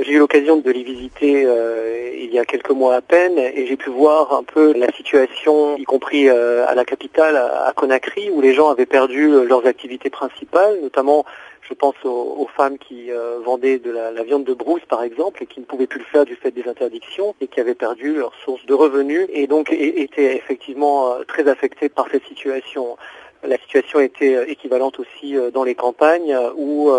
J'ai 0.00 0.12
eu 0.12 0.18
l'occasion 0.18 0.56
de 0.56 0.70
les 0.70 0.84
visiter 0.84 1.44
euh, 1.44 2.10
il 2.18 2.32
y 2.32 2.38
a 2.38 2.46
quelques 2.46 2.70
mois 2.70 2.94
à 2.94 3.02
peine 3.02 3.38
et 3.38 3.66
j'ai 3.66 3.76
pu 3.76 3.90
voir 3.90 4.32
un 4.32 4.42
peu 4.42 4.72
la 4.72 4.90
situation, 4.92 5.76
y 5.76 5.84
compris 5.84 6.30
euh, 6.30 6.66
à 6.66 6.74
la 6.74 6.86
capitale, 6.86 7.36
à 7.36 7.72
Conakry, 7.76 8.30
où 8.30 8.40
les 8.40 8.54
gens 8.54 8.70
avaient 8.70 8.86
perdu 8.86 9.28
leurs 9.46 9.66
activités 9.66 10.08
principales, 10.08 10.80
notamment 10.82 11.26
je 11.68 11.74
pense 11.74 11.94
aux, 12.04 12.48
femmes 12.56 12.78
qui 12.78 13.10
euh, 13.10 13.38
vendaient 13.44 13.78
de 13.78 13.90
la, 13.90 14.22
viande 14.22 14.44
de 14.44 14.54
brousse, 14.54 14.84
par 14.88 15.02
exemple, 15.02 15.42
et 15.42 15.46
qui 15.46 15.60
ne 15.60 15.64
pouvaient 15.64 15.86
plus 15.86 16.00
le 16.00 16.04
faire 16.04 16.24
du 16.24 16.36
fait 16.36 16.50
des 16.50 16.68
interdictions 16.68 17.34
et 17.40 17.48
qui 17.48 17.60
avaient 17.60 17.74
perdu 17.74 18.14
leur 18.14 18.34
source 18.44 18.64
de 18.66 18.74
revenus 18.74 19.26
et 19.32 19.46
donc 19.46 19.72
étaient 19.72 20.36
effectivement 20.36 21.12
euh, 21.12 21.24
très 21.24 21.48
affectées 21.48 21.88
par 21.88 22.06
cette 22.10 22.24
situation. 22.26 22.96
La 23.42 23.58
situation 23.58 24.00
était 24.00 24.36
euh, 24.36 24.48
équivalente 24.48 24.98
aussi 25.00 25.36
dans 25.52 25.64
les 25.64 25.74
campagnes 25.74 26.36
où 26.56 26.90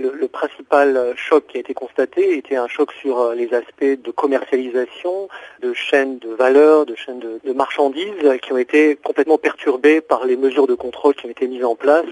le, 0.00 0.28
principal 0.28 1.14
choc 1.16 1.46
qui 1.48 1.56
a 1.56 1.60
été 1.60 1.74
constaté 1.74 2.36
était 2.36 2.56
un 2.56 2.68
choc 2.68 2.92
sur 2.92 3.32
les 3.32 3.52
aspects 3.54 3.84
de 3.84 4.10
commercialisation, 4.10 5.28
de 5.60 5.72
chaînes 5.74 6.18
de 6.18 6.30
valeur, 6.30 6.86
de 6.86 6.94
chaînes 6.94 7.20
de, 7.20 7.52
marchandises 7.52 8.38
qui 8.42 8.52
ont 8.52 8.58
été 8.58 8.96
complètement 8.96 9.38
perturbées 9.38 10.00
par 10.00 10.24
les 10.24 10.36
mesures 10.36 10.66
de 10.66 10.74
contrôle 10.74 11.14
qui 11.14 11.26
ont 11.26 11.30
été 11.30 11.46
mises 11.46 11.64
en 11.64 11.74
place 11.74 12.06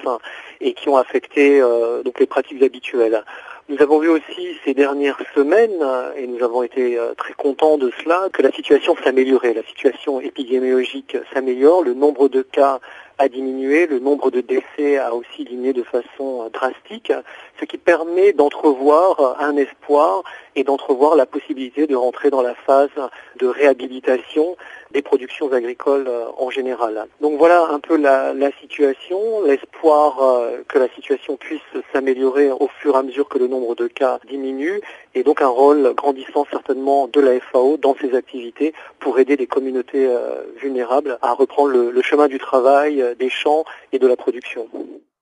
et 0.60 0.74
qui 0.74 0.88
ont 0.88 0.96
affecté 0.96 1.60
euh, 1.60 2.02
donc 2.02 2.18
les 2.20 2.26
pratiques 2.26 2.62
habituelles. 2.62 3.24
Nous 3.68 3.82
avons 3.82 3.98
vu 3.98 4.08
aussi 4.08 4.56
ces 4.64 4.72
dernières 4.72 5.20
semaines, 5.34 5.84
et 6.16 6.26
nous 6.26 6.42
avons 6.42 6.62
été 6.62 6.98
euh, 6.98 7.12
très 7.18 7.34
contents 7.34 7.76
de 7.76 7.92
cela, 8.02 8.28
que 8.32 8.40
la 8.40 8.50
situation 8.50 8.96
s'améliorait. 9.04 9.52
La 9.52 9.62
situation 9.62 10.20
épidémiologique 10.20 11.18
s'améliore, 11.34 11.82
le 11.82 11.92
nombre 11.92 12.28
de 12.28 12.40
cas 12.40 12.80
a 13.18 13.28
diminué, 13.28 13.86
le 13.86 13.98
nombre 13.98 14.30
de 14.30 14.40
décès 14.40 14.96
a 14.98 15.14
aussi 15.14 15.44
diminué 15.44 15.72
de 15.72 15.82
façon 15.82 16.44
euh, 16.44 16.48
drastique, 16.50 17.12
ce 17.58 17.64
qui 17.64 17.76
permet 17.76 18.32
d'entrevoir 18.32 19.36
un 19.40 19.56
espoir 19.56 20.22
et 20.54 20.64
d'entrevoir 20.64 21.16
la 21.16 21.26
possibilité 21.26 21.86
de 21.86 21.96
rentrer 21.96 22.30
dans 22.30 22.42
la 22.42 22.54
phase 22.54 22.90
de 23.38 23.46
réhabilitation 23.46 24.56
des 24.90 25.02
productions 25.02 25.52
agricoles 25.52 26.08
euh, 26.08 26.24
en 26.38 26.50
général. 26.50 27.06
Donc 27.20 27.38
voilà 27.38 27.68
un 27.70 27.78
peu 27.78 27.96
la, 27.96 28.32
situation, 28.60 29.44
l'espoir 29.44 30.22
euh, 30.22 30.62
que 30.68 30.78
la 30.78 30.88
situation 30.88 31.36
puisse 31.36 31.60
s'améliorer 31.92 32.50
au 32.50 32.68
fur 32.80 32.94
et 32.94 32.98
à 32.98 33.02
mesure 33.02 33.28
que 33.28 33.38
le 33.38 33.48
nombre 33.48 33.74
de 33.74 33.86
cas 33.86 34.18
diminue 34.26 34.80
et 35.14 35.22
donc 35.22 35.42
un 35.42 35.48
rôle 35.48 35.92
grandissant 35.94 36.46
certainement 36.50 37.08
de 37.08 37.20
la 37.20 37.38
FAO 37.40 37.76
dans 37.76 37.94
ses 38.00 38.14
activités 38.14 38.72
pour 38.98 39.18
aider 39.18 39.36
les 39.36 39.46
communautés 39.46 40.06
euh, 40.06 40.42
vulnérables 40.56 41.18
à 41.22 41.34
reprendre 41.34 41.72
le 41.72 42.02
chemin 42.02 42.28
du 42.28 42.38
travail, 42.38 43.04
des 43.14 43.30
champs 43.30 43.64
et 43.92 43.98
de 43.98 44.06
la 44.06 44.16
production. 44.16 44.68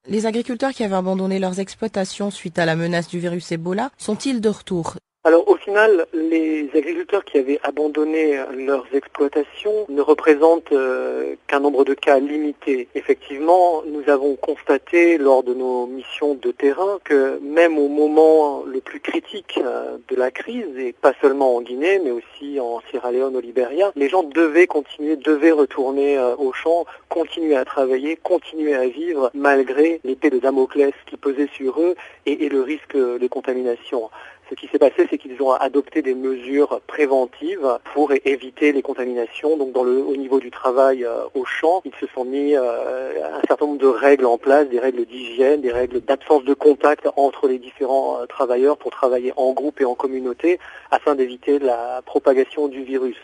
Les 0.07 0.27
agriculteurs 0.27 0.73
qui 0.73 0.85
avaient 0.85 0.95
abandonné 0.95 1.39
leurs 1.39 1.59
exploitations 1.59 2.31
suite 2.31 2.59
à 2.59 2.65
la 2.65 2.77
menace 2.77 3.09
du 3.09 3.19
virus 3.19 3.51
Ebola 3.51 3.91
sont-ils 3.99 4.41
de 4.41 4.49
retour? 4.49 4.97
Alors 5.27 5.49
au 5.49 5.57
final, 5.57 6.07
les 6.13 6.71
agriculteurs 6.73 7.25
qui 7.25 7.39
avaient 7.39 7.59
abandonné 7.65 8.39
leurs 8.55 8.87
exploitations 8.95 9.85
ne 9.89 10.01
représentent 10.01 10.71
euh, 10.71 11.35
qu'un 11.49 11.59
nombre 11.59 11.85
de 11.85 11.95
cas 11.95 12.21
limité. 12.21 12.87
Effectivement, 12.95 13.83
nous 13.87 14.09
avons 14.09 14.37
constaté 14.37 15.19
lors 15.19 15.43
de 15.43 15.53
nos 15.53 15.89
missions 15.89 16.35
de 16.35 16.53
terrain 16.53 17.01
que 17.03 17.41
même 17.43 17.77
au 17.77 17.89
moment 17.89 18.63
le 18.67 18.81
plus 18.81 19.01
critique 19.01 19.59
euh, 19.61 19.97
de 20.09 20.15
la 20.15 20.31
crise, 20.31 20.79
et 20.79 20.93
pas 20.93 21.13
seulement 21.21 21.57
en 21.57 21.61
Guinée, 21.61 21.99
mais 21.99 22.13
aussi 22.13 22.61
en 22.61 22.81
Sierra 22.89 23.11
Leone, 23.11 23.35
au 23.35 23.41
Libéria, 23.41 23.91
les 23.97 24.09
gens 24.09 24.23
devaient 24.23 24.69
continuer, 24.69 25.17
devaient 25.17 25.51
retourner 25.51 26.17
euh, 26.17 26.37
au 26.37 26.53
champ, 26.53 26.85
continuer 27.09 27.57
à 27.57 27.65
travailler, 27.65 28.15
continuer 28.15 28.77
à 28.77 28.87
vivre 28.87 29.33
malgré 29.35 30.01
l'épée 30.05 30.31
de 30.31 30.39
Damoclès 30.39 30.95
qui 31.11 31.17
pesait 31.17 31.49
sur 31.53 31.81
eux 31.81 31.97
et 32.27 32.49
le 32.49 32.63
risque 32.63 32.97
de 32.97 33.27
contamination. 33.27 34.09
Ce 34.49 34.55
qui 34.55 34.69
s'est 34.69 34.79
passé, 34.79 35.09
c'est 35.11 35.19
qu'ils 35.19 35.43
ont 35.43 35.53
adopté 35.53 36.03
des 36.03 36.15
mesures 36.15 36.81
préventives 36.87 37.67
pour 37.93 38.13
éviter 38.25 38.71
les 38.71 38.81
contaminations. 38.81 39.57
Donc, 39.57 39.73
dans 39.73 39.83
le, 39.83 39.99
au 39.99 40.15
niveau 40.15 40.39
du 40.39 40.53
travail 40.53 41.05
euh, 41.05 41.25
au 41.35 41.45
champ, 41.45 41.83
ils 41.85 41.95
se 41.99 42.07
sont 42.15 42.25
mis 42.25 42.55
euh, 42.55 43.25
un 43.25 43.41
certain 43.49 43.67
nombre 43.67 43.81
de 43.81 43.89
règles 43.89 44.25
en 44.25 44.39
place, 44.39 44.69
des 44.69 44.79
règles 44.79 45.05
d'hygiène, 45.05 45.63
des 45.63 45.73
règles 45.73 46.01
d'absence 46.01 46.45
de 46.45 46.55
contact 46.55 47.09
entre 47.17 47.49
les 47.49 47.59
différents 47.59 48.21
euh, 48.21 48.27
travailleurs 48.27 48.77
pour 48.77 48.93
travailler 48.93 49.33
en 49.37 49.53
groupe 49.53 49.81
et 49.81 49.85
en 49.85 49.97
communauté 49.97 50.61
afin 50.93 51.17
d'éviter 51.17 51.59
la 51.59 52.03
propagation 52.07 52.69
du 52.69 52.85
virus. 52.85 53.19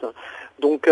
Donc, 0.62 0.88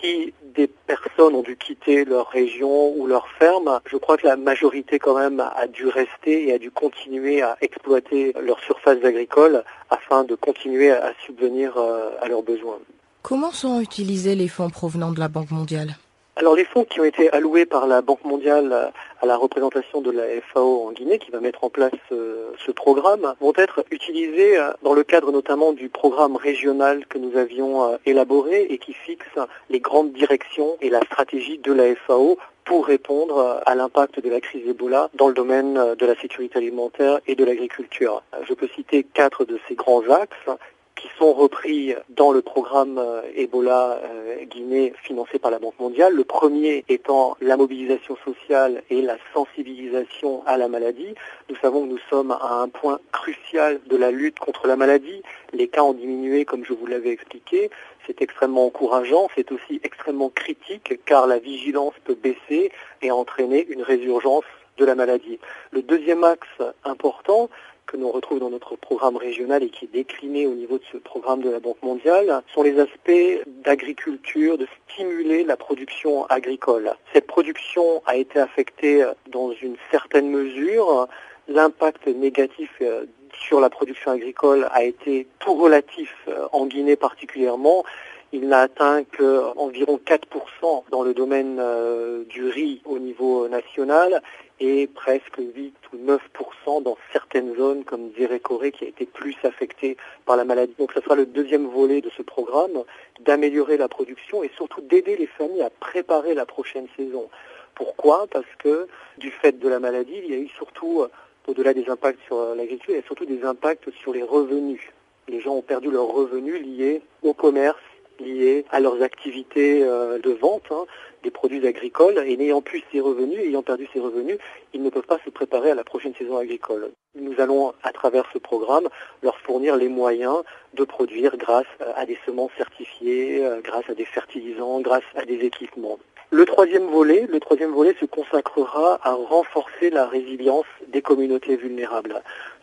si 0.00 0.32
des 0.54 0.68
personnes 0.68 1.34
ont 1.34 1.42
dû 1.42 1.56
quitter 1.56 2.04
leur 2.04 2.28
région 2.28 2.94
ou 2.96 3.06
leur 3.06 3.26
ferme, 3.38 3.80
je 3.86 3.96
crois 3.96 4.16
que 4.16 4.26
la 4.26 4.36
majorité 4.36 4.98
quand 4.98 5.18
même 5.18 5.40
a 5.40 5.66
dû 5.66 5.88
rester 5.88 6.48
et 6.48 6.52
a 6.52 6.58
dû 6.58 6.70
continuer 6.70 7.42
à 7.42 7.56
exploiter 7.60 8.34
leurs 8.40 8.60
surfaces 8.60 9.02
agricoles 9.04 9.64
afin 9.90 10.24
de 10.24 10.34
continuer 10.34 10.90
à 10.92 11.12
subvenir 11.24 11.76
euh, 11.76 12.10
à 12.20 12.28
leurs 12.28 12.42
besoins. 12.42 12.78
Comment 13.22 13.52
sont 13.52 13.80
utilisés 13.80 14.34
les 14.34 14.48
fonds 14.48 14.70
provenant 14.70 15.10
de 15.10 15.18
la 15.18 15.28
Banque 15.28 15.50
mondiale? 15.50 15.96
Alors 16.36 16.56
les 16.56 16.64
fonds 16.64 16.84
qui 16.84 17.00
ont 17.00 17.04
été 17.04 17.30
alloués 17.30 17.64
par 17.64 17.86
la 17.86 18.02
Banque 18.02 18.24
mondiale 18.24 18.92
à 19.22 19.26
la 19.26 19.36
représentation 19.36 20.00
de 20.00 20.10
la 20.10 20.24
FAO 20.52 20.88
en 20.88 20.92
Guinée, 20.92 21.18
qui 21.18 21.30
va 21.30 21.40
mettre 21.40 21.62
en 21.64 21.70
place 21.70 21.92
euh, 22.12 22.50
ce 22.64 22.72
programme, 22.72 23.34
vont 23.40 23.52
être 23.56 23.84
utilisés 23.90 24.58
euh, 24.58 24.72
dans 24.82 24.94
le 24.94 25.04
cadre 25.04 25.30
notamment 25.30 25.72
du 25.72 25.88
programme 25.88 26.36
régional 26.36 27.06
que 27.06 27.18
nous 27.18 27.36
avions 27.36 27.84
euh, 27.84 27.96
élaboré 28.04 28.66
et 28.68 28.78
qui 28.78 28.92
fixe 28.92 29.38
les 29.70 29.80
grandes 29.80 30.12
directions 30.12 30.76
et 30.80 30.90
la 30.90 31.00
stratégie 31.02 31.58
de 31.58 31.72
la 31.72 31.94
FAO 31.94 32.36
pour 32.64 32.86
répondre 32.86 33.62
à 33.66 33.74
l'impact 33.74 34.20
de 34.20 34.30
la 34.30 34.40
crise 34.40 34.66
Ebola 34.66 35.10
dans 35.14 35.28
le 35.28 35.34
domaine 35.34 35.74
de 35.74 36.06
la 36.06 36.14
sécurité 36.14 36.56
alimentaire 36.56 37.20
et 37.26 37.34
de 37.34 37.44
l'agriculture. 37.44 38.22
Je 38.48 38.54
peux 38.54 38.68
citer 38.68 39.04
quatre 39.04 39.44
de 39.44 39.60
ces 39.68 39.74
grands 39.74 40.08
axes 40.08 40.48
qui 40.96 41.08
sont 41.18 41.32
repris 41.32 41.94
dans 42.08 42.32
le 42.32 42.42
programme 42.42 42.98
euh, 42.98 43.22
Ebola 43.34 44.00
euh, 44.04 44.44
Guinée 44.44 44.92
financé 45.02 45.38
par 45.38 45.50
la 45.50 45.58
Banque 45.58 45.78
mondiale. 45.78 46.14
Le 46.14 46.24
premier 46.24 46.84
étant 46.88 47.36
la 47.40 47.56
mobilisation 47.56 48.16
sociale 48.24 48.82
et 48.90 49.02
la 49.02 49.16
sensibilisation 49.32 50.42
à 50.46 50.56
la 50.56 50.68
maladie. 50.68 51.14
Nous 51.48 51.56
savons 51.56 51.82
que 51.82 51.90
nous 51.90 52.00
sommes 52.10 52.30
à 52.30 52.60
un 52.60 52.68
point 52.68 53.00
crucial 53.12 53.80
de 53.86 53.96
la 53.96 54.10
lutte 54.10 54.38
contre 54.38 54.66
la 54.66 54.76
maladie. 54.76 55.22
Les 55.52 55.68
cas 55.68 55.82
ont 55.82 55.94
diminué 55.94 56.44
comme 56.44 56.64
je 56.64 56.72
vous 56.72 56.86
l'avais 56.86 57.10
expliqué. 57.10 57.70
C'est 58.06 58.22
extrêmement 58.22 58.66
encourageant, 58.66 59.28
c'est 59.34 59.50
aussi 59.50 59.80
extrêmement 59.82 60.28
critique 60.28 61.00
car 61.06 61.26
la 61.26 61.38
vigilance 61.38 61.94
peut 62.04 62.16
baisser 62.16 62.70
et 63.02 63.10
entraîner 63.10 63.66
une 63.68 63.82
résurgence 63.82 64.44
de 64.76 64.84
la 64.84 64.94
maladie. 64.94 65.38
Le 65.70 65.82
deuxième 65.82 66.24
axe 66.24 66.62
important, 66.84 67.48
que 67.86 67.96
l'on 67.96 68.10
retrouve 68.10 68.40
dans 68.40 68.50
notre 68.50 68.76
programme 68.76 69.16
régional 69.16 69.62
et 69.62 69.68
qui 69.68 69.84
est 69.84 69.92
décliné 69.92 70.46
au 70.46 70.54
niveau 70.54 70.78
de 70.78 70.84
ce 70.90 70.96
programme 70.96 71.42
de 71.42 71.50
la 71.50 71.60
Banque 71.60 71.82
mondiale 71.82 72.42
sont 72.52 72.62
les 72.62 72.78
aspects 72.78 73.46
d'agriculture, 73.64 74.58
de 74.58 74.66
stimuler 74.88 75.44
la 75.44 75.56
production 75.56 76.26
agricole. 76.26 76.92
Cette 77.12 77.26
production 77.26 78.02
a 78.06 78.16
été 78.16 78.38
affectée 78.38 79.04
dans 79.30 79.52
une 79.52 79.76
certaine 79.90 80.30
mesure. 80.30 81.08
L'impact 81.48 82.06
négatif 82.06 82.70
euh, 82.80 83.04
sur 83.38 83.60
la 83.60 83.68
production 83.68 84.12
agricole 84.12 84.68
a 84.72 84.82
été 84.82 85.26
tout 85.38 85.54
relatif 85.54 86.14
euh, 86.28 86.46
en 86.52 86.66
Guinée 86.66 86.96
particulièrement. 86.96 87.84
Il 88.32 88.48
n'a 88.48 88.60
atteint 88.60 89.04
qu'environ 89.04 90.00
4% 90.04 90.84
dans 90.90 91.02
le 91.02 91.14
domaine 91.14 91.58
euh, 91.60 92.24
du 92.24 92.48
riz 92.48 92.80
au 92.84 92.98
niveau 92.98 93.48
national 93.48 94.22
et 94.60 94.86
presque 94.86 95.38
8 95.38 95.74
ou 95.92 95.96
9% 95.96 96.82
dans 96.82 96.96
certaines 97.12 97.56
zones 97.56 97.84
comme 97.84 98.12
Zérécoré 98.16 98.72
qui 98.72 98.84
a 98.84 98.88
été 98.88 99.04
plus 99.04 99.36
affectée 99.42 99.96
par 100.26 100.36
la 100.36 100.44
maladie. 100.44 100.74
Donc 100.78 100.92
ce 100.92 101.00
sera 101.00 101.14
le 101.14 101.26
deuxième 101.26 101.66
volet 101.66 102.00
de 102.00 102.10
ce 102.10 102.22
programme, 102.22 102.84
d'améliorer 103.20 103.76
la 103.76 103.88
production 103.88 104.42
et 104.42 104.50
surtout 104.56 104.80
d'aider 104.80 105.16
les 105.16 105.26
familles 105.26 105.62
à 105.62 105.70
préparer 105.70 106.34
la 106.34 106.46
prochaine 106.46 106.86
saison. 106.96 107.28
Pourquoi? 107.74 108.26
Parce 108.30 108.46
que 108.58 108.86
du 109.18 109.30
fait 109.30 109.58
de 109.58 109.68
la 109.68 109.80
maladie, 109.80 110.14
il 110.16 110.30
y 110.30 110.34
a 110.34 110.38
eu 110.38 110.48
surtout, 110.48 111.02
euh, 111.02 111.08
au-delà 111.48 111.74
des 111.74 111.88
impacts 111.88 112.20
sur 112.26 112.38
euh, 112.38 112.54
l'agriculture, 112.54 112.94
il 112.94 112.98
y 112.98 113.02
a 113.02 113.06
surtout 113.06 113.26
des 113.26 113.42
impacts 113.42 113.90
sur 113.90 114.12
les 114.12 114.22
revenus. 114.22 114.80
Les 115.26 115.40
gens 115.40 115.54
ont 115.54 115.62
perdu 115.62 115.90
leurs 115.90 116.06
revenus 116.06 116.60
liés 116.62 117.02
au 117.22 117.34
commerce, 117.34 117.82
liés 118.20 118.64
à 118.70 118.80
leurs 118.80 119.02
activités 119.02 119.82
euh, 119.82 120.18
de 120.18 120.30
vente 120.30 120.70
hein, 120.70 120.84
des 121.22 121.30
produits 121.30 121.66
agricoles 121.66 122.18
et 122.26 122.36
n'ayant 122.36 122.62
plus 122.62 122.82
ces 122.92 123.00
revenus, 123.00 123.38
ayant 123.38 123.62
perdu 123.62 123.88
ces 123.92 124.00
revenus, 124.00 124.38
ils 124.72 124.82
ne 124.82 124.90
peuvent 124.90 125.06
pas 125.06 125.18
se 125.24 125.30
préparer 125.30 125.70
à 125.70 125.74
la 125.74 125.84
prochaine 125.84 126.14
saison 126.14 126.36
agricole. 126.36 126.90
Nous 127.14 127.34
allons, 127.38 127.72
à 127.82 127.92
travers 127.92 128.24
ce 128.32 128.38
programme, 128.38 128.88
leur 129.22 129.38
fournir 129.38 129.76
les 129.76 129.88
moyens 129.88 130.42
de 130.74 130.84
produire 130.84 131.36
grâce 131.36 131.66
à 131.96 132.06
des 132.06 132.18
semences 132.26 132.52
certifiées, 132.56 133.44
euh, 133.44 133.60
grâce 133.62 133.88
à 133.88 133.94
des 133.94 134.04
fertilisants, 134.04 134.80
grâce 134.80 135.04
à 135.16 135.24
des 135.24 135.38
équipements. 135.44 135.98
Le 136.30 136.44
troisième 136.46 136.86
volet, 136.86 137.26
le 137.28 137.38
troisième 137.38 137.70
volet 137.70 137.94
se 138.00 138.06
consacrera 138.06 138.98
à 139.02 139.12
renforcer 139.12 139.90
la 139.90 140.06
résilience 140.06 140.66
des 140.88 141.00
communautés 141.00 141.56
vulnérables. 141.56 142.22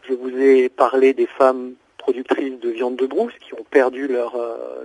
Je 0.10 0.14
vous 0.14 0.36
ai 0.38 0.68
parlé 0.68 1.14
des 1.14 1.28
femmes 1.28 1.76
productrices 2.02 2.60
de 2.60 2.70
viande 2.70 2.95
de 2.95 3.06
brousse 3.06 3.34
qui 3.39 3.54
ont 3.54 3.66
perdu 3.70 4.08
leurs 4.08 4.36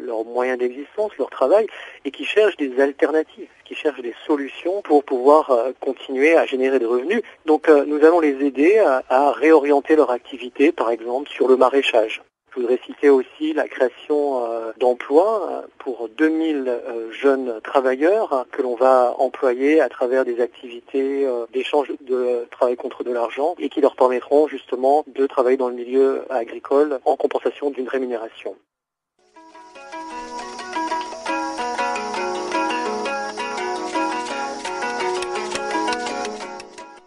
leur 0.00 0.24
moyens 0.24 0.58
d'existence, 0.58 1.12
leur 1.18 1.30
travail, 1.30 1.66
et 2.04 2.10
qui 2.10 2.24
cherchent 2.24 2.56
des 2.56 2.80
alternatives, 2.80 3.48
qui 3.64 3.74
cherchent 3.74 4.00
des 4.00 4.14
solutions 4.26 4.82
pour 4.82 5.04
pouvoir 5.04 5.50
euh, 5.50 5.72
continuer 5.80 6.36
à 6.36 6.46
générer 6.46 6.78
des 6.78 6.86
revenus. 6.86 7.22
Donc 7.44 7.68
euh, 7.68 7.84
nous 7.84 8.04
allons 8.04 8.20
les 8.20 8.44
aider 8.44 8.78
à 8.78 9.32
réorienter 9.32 9.96
leur 9.96 10.10
activité, 10.10 10.72
par 10.72 10.90
exemple, 10.90 11.28
sur 11.28 11.48
le 11.48 11.56
maraîchage. 11.56 12.22
Je 12.56 12.62
voudrais 12.62 12.80
citer 12.86 13.10
aussi 13.10 13.52
la 13.52 13.68
création 13.68 14.42
euh, 14.46 14.72
d'emplois 14.78 15.46
euh, 15.50 15.66
pour 15.76 16.08
2000 16.16 16.64
euh, 16.66 17.12
jeunes 17.12 17.60
travailleurs 17.62 18.46
que 18.50 18.62
l'on 18.62 18.74
va 18.74 19.14
employer 19.18 19.82
à 19.82 19.90
travers 19.90 20.24
des 20.24 20.40
activités 20.40 21.28
d'échange 21.52 21.92
de 22.00 22.46
travail 22.50 22.76
contre 22.76 23.04
de 23.04 23.12
l'argent 23.12 23.54
et 23.58 23.68
qui 23.68 23.82
leur 23.82 23.94
permettront 23.94 24.48
justement 24.48 25.04
de 25.06 25.26
travailler 25.26 25.58
dans 25.58 25.68
le 25.68 25.74
milieu 25.74 26.22
agricole 26.30 26.98
en 27.04 27.16
compensation 27.16 27.70
d'une 27.70 27.88
rémunération. 27.88 28.56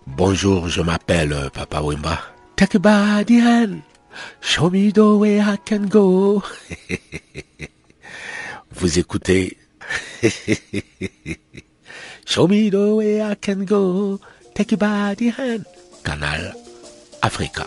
Bonjour, 0.05 0.67
je 0.67 0.81
m'appelle 0.81 1.33
Papa 1.53 1.81
Wimba. 1.81 2.19
Take. 2.55 2.77
Show 4.41 4.69
me 4.69 4.91
the 4.91 5.15
way 5.17 5.41
I 5.41 5.57
can 5.57 5.87
go. 5.87 6.43
Vous 8.71 8.99
écoutez 8.99 9.57
Show 12.25 12.47
me 12.47 12.69
the 12.69 12.95
way 12.95 13.21
I 13.21 13.35
can 13.35 13.65
go. 13.65 14.19
Take 14.53 14.71
you 14.71 14.77
by 14.77 15.15
the 15.15 15.29
hand. 15.29 15.65
Canal 16.03 16.53
Africa. 17.23 17.65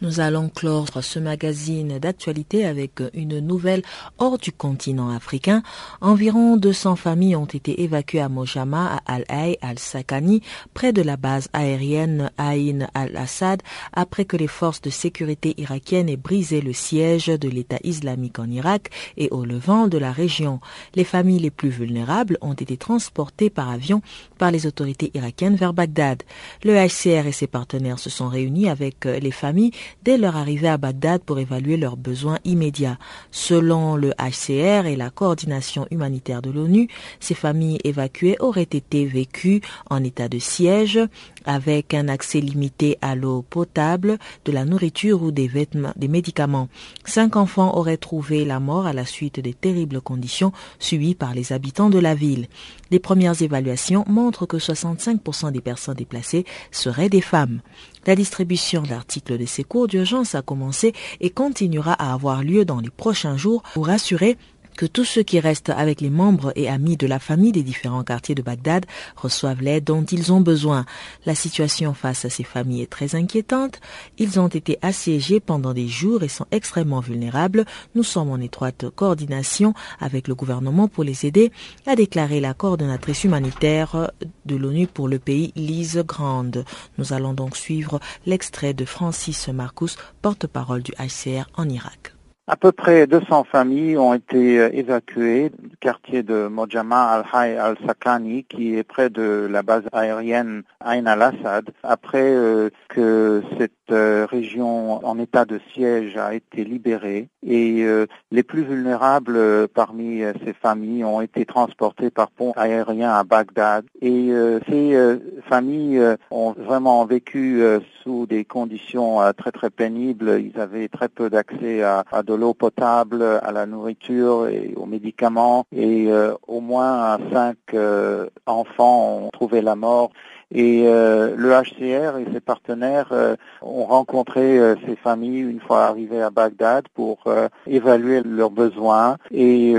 Nous 0.00 0.20
allons 0.20 0.48
clore 0.48 0.86
ce 1.02 1.18
magazine 1.18 1.98
d'actualité 1.98 2.64
avec 2.64 3.02
une 3.14 3.40
nouvelle 3.40 3.82
hors 4.18 4.38
du 4.38 4.52
continent 4.52 5.10
africain. 5.10 5.64
Environ 6.00 6.56
200 6.56 6.94
familles 6.94 7.34
ont 7.34 7.46
été 7.46 7.82
évacuées 7.82 8.20
à 8.20 8.28
Mojama, 8.28 9.02
à 9.04 9.14
Al-Hay, 9.14 9.58
al-Sakani, 9.60 10.40
près 10.72 10.92
de 10.92 11.02
la 11.02 11.16
base 11.16 11.48
aérienne 11.52 12.30
Ain 12.38 12.86
al-Assad, 12.94 13.60
après 13.92 14.24
que 14.24 14.36
les 14.36 14.46
forces 14.46 14.80
de 14.82 14.90
sécurité 14.90 15.54
irakiennes 15.58 16.08
aient 16.08 16.16
brisé 16.16 16.60
le 16.60 16.72
siège 16.72 17.26
de 17.26 17.48
l'État 17.48 17.78
islamique 17.82 18.38
en 18.38 18.48
Irak 18.48 18.90
et 19.16 19.28
au 19.30 19.44
Levant 19.44 19.88
de 19.88 19.98
la 19.98 20.12
région. 20.12 20.60
Les 20.94 21.02
familles 21.02 21.40
les 21.40 21.50
plus 21.50 21.70
vulnérables 21.70 22.38
ont 22.40 22.52
été 22.52 22.76
transportées 22.76 23.50
par 23.50 23.68
avion 23.68 24.00
par 24.38 24.52
les 24.52 24.64
autorités 24.64 25.10
irakiennes 25.14 25.56
vers 25.56 25.74
Bagdad. 25.74 26.22
Le 26.62 26.74
HCR 26.74 27.26
et 27.26 27.32
ses 27.32 27.48
partenaires 27.48 27.98
se 27.98 28.10
sont 28.10 28.28
réunis 28.28 28.68
avec 28.68 29.04
les 29.04 29.32
familles 29.32 29.72
dès 30.02 30.18
leur 30.18 30.36
arrivée 30.36 30.68
à 30.68 30.78
Bagdad 30.78 31.22
pour 31.22 31.38
évaluer 31.38 31.76
leurs 31.76 31.96
besoins 31.96 32.38
immédiats. 32.44 32.98
Selon 33.30 33.96
le 33.96 34.12
HCR 34.18 34.86
et 34.86 34.96
la 34.96 35.10
coordination 35.10 35.86
humanitaire 35.90 36.42
de 36.42 36.50
l'ONU, 36.50 36.88
ces 37.20 37.34
familles 37.34 37.78
évacuées 37.84 38.36
auraient 38.40 38.62
été 38.62 39.06
vécues 39.06 39.60
en 39.90 40.02
état 40.04 40.28
de 40.28 40.38
siège 40.38 41.00
avec 41.44 41.94
un 41.94 42.08
accès 42.08 42.40
limité 42.40 42.98
à 43.00 43.14
l'eau 43.14 43.42
potable, 43.48 44.18
de 44.44 44.52
la 44.52 44.64
nourriture 44.64 45.22
ou 45.22 45.30
des 45.30 45.48
vêtements, 45.48 45.92
des 45.96 46.08
médicaments. 46.08 46.68
Cinq 47.04 47.36
enfants 47.36 47.76
auraient 47.76 47.96
trouvé 47.96 48.44
la 48.44 48.60
mort 48.60 48.86
à 48.86 48.92
la 48.92 49.06
suite 49.06 49.40
des 49.40 49.54
terribles 49.54 50.00
conditions 50.00 50.52
subies 50.78 51.14
par 51.14 51.34
les 51.34 51.52
habitants 51.52 51.90
de 51.90 51.98
la 51.98 52.14
ville. 52.14 52.48
Les 52.90 52.98
premières 52.98 53.40
évaluations 53.42 54.04
montrent 54.08 54.46
que 54.46 54.56
65% 54.56 55.52
des 55.52 55.60
personnes 55.60 55.94
déplacées 55.94 56.44
seraient 56.70 57.08
des 57.08 57.20
femmes. 57.20 57.60
La 58.06 58.16
distribution 58.16 58.82
d'articles 58.82 59.38
de 59.38 59.46
ces 59.46 59.64
cours 59.64 59.88
d'urgence 59.88 60.34
a 60.34 60.42
commencé 60.42 60.92
et 61.20 61.30
continuera 61.30 61.92
à 61.92 62.12
avoir 62.12 62.42
lieu 62.42 62.64
dans 62.64 62.80
les 62.80 62.90
prochains 62.90 63.36
jours 63.36 63.62
pour 63.74 63.88
assurer 63.88 64.36
que 64.78 64.86
tous 64.86 65.04
ceux 65.04 65.24
qui 65.24 65.40
restent 65.40 65.70
avec 65.70 66.00
les 66.00 66.08
membres 66.08 66.52
et 66.54 66.68
amis 66.68 66.96
de 66.96 67.08
la 67.08 67.18
famille 67.18 67.50
des 67.50 67.64
différents 67.64 68.04
quartiers 68.04 68.36
de 68.36 68.42
Bagdad 68.42 68.86
reçoivent 69.16 69.60
l'aide 69.60 69.82
dont 69.82 70.04
ils 70.04 70.32
ont 70.32 70.40
besoin. 70.40 70.86
La 71.26 71.34
situation 71.34 71.94
face 71.94 72.24
à 72.24 72.30
ces 72.30 72.44
familles 72.44 72.82
est 72.82 72.90
très 72.90 73.16
inquiétante. 73.16 73.80
Ils 74.18 74.38
ont 74.38 74.46
été 74.46 74.78
assiégés 74.80 75.40
pendant 75.40 75.74
des 75.74 75.88
jours 75.88 76.22
et 76.22 76.28
sont 76.28 76.46
extrêmement 76.52 77.00
vulnérables. 77.00 77.64
Nous 77.96 78.04
sommes 78.04 78.30
en 78.30 78.38
étroite 78.38 78.88
coordination 78.94 79.74
avec 79.98 80.28
le 80.28 80.36
gouvernement 80.36 80.86
pour 80.86 81.02
les 81.02 81.26
aider, 81.26 81.50
a 81.88 81.96
déclaré 81.96 82.38
la 82.38 82.54
coordonnatrice 82.54 83.24
humanitaire 83.24 84.12
de 84.46 84.54
l'ONU 84.54 84.86
pour 84.86 85.08
le 85.08 85.18
pays, 85.18 85.52
Lise 85.56 86.04
Grande. 86.06 86.64
Nous 86.98 87.12
allons 87.12 87.34
donc 87.34 87.56
suivre 87.56 87.98
l'extrait 88.26 88.74
de 88.74 88.84
Francis 88.84 89.48
Marcus, 89.48 89.96
porte-parole 90.22 90.84
du 90.84 90.92
HCR 90.92 91.50
en 91.56 91.68
Irak. 91.68 92.14
À 92.50 92.56
peu 92.56 92.72
près 92.72 93.06
200 93.06 93.44
familles 93.44 93.98
ont 93.98 94.14
été 94.14 94.58
euh, 94.58 94.70
évacuées 94.72 95.50
du 95.50 95.76
quartier 95.76 96.22
de 96.22 96.48
Mojama 96.48 97.10
al-Hay 97.10 97.58
al-Sakani, 97.58 98.44
qui 98.44 98.74
est 98.74 98.84
près 98.84 99.10
de 99.10 99.46
la 99.50 99.62
base 99.62 99.82
aérienne 99.92 100.62
Ain 100.82 101.04
al-Assad, 101.04 101.68
après 101.82 102.22
euh, 102.22 102.70
que 102.88 103.42
cette 103.58 103.72
euh, 103.90 104.26
région 104.30 105.06
en 105.06 105.18
état 105.18 105.44
de 105.44 105.60
siège 105.74 106.16
a 106.16 106.32
été 106.32 106.64
libérée 106.64 107.28
et 107.46 107.86
les 108.30 108.42
plus 108.42 108.62
vulnérables 108.62 109.68
parmi 109.68 110.22
ces 110.44 110.52
familles 110.52 111.04
ont 111.04 111.20
été 111.20 111.46
transportés 111.46 112.10
par 112.10 112.30
pont 112.30 112.52
aérien 112.56 113.10
à 113.10 113.24
Bagdad. 113.24 113.84
Et 114.02 114.30
ces 114.68 115.18
familles 115.48 116.02
ont 116.30 116.52
vraiment 116.52 117.06
vécu 117.06 117.62
sous 118.02 118.26
des 118.26 118.44
conditions 118.44 119.20
très 119.36 119.52
très 119.52 119.70
pénibles. 119.70 120.40
Ils 120.40 120.60
avaient 120.60 120.88
très 120.88 121.08
peu 121.08 121.30
d'accès 121.30 121.82
à, 121.82 122.04
à 122.12 122.22
de 122.22 122.34
l'eau 122.38 122.54
potable, 122.54 123.22
à 123.22 123.52
la 123.52 123.66
nourriture 123.66 124.48
et 124.48 124.72
aux 124.76 124.86
médicaments. 124.86 125.66
Et 125.72 126.06
euh, 126.08 126.34
au 126.46 126.60
moins 126.60 127.18
cinq 127.32 127.58
euh, 127.74 128.28
enfants 128.46 129.20
ont 129.24 129.30
trouvé 129.30 129.60
la 129.60 129.76
mort. 129.76 130.10
Et 130.50 130.84
euh, 130.86 131.34
le 131.36 131.50
HCR 131.50 132.18
et 132.18 132.32
ses 132.32 132.40
partenaires 132.40 133.08
euh, 133.12 133.36
ont 133.60 133.84
rencontré 133.84 134.58
euh, 134.58 134.76
ces 134.86 134.96
familles 134.96 135.40
une 135.40 135.60
fois 135.60 135.84
arrivées 135.84 136.22
à 136.22 136.30
Bagdad 136.30 136.86
pour 136.94 137.18
évaluer 137.66 138.22
leurs 138.24 138.50
besoins. 138.50 139.18
Et 139.30 139.74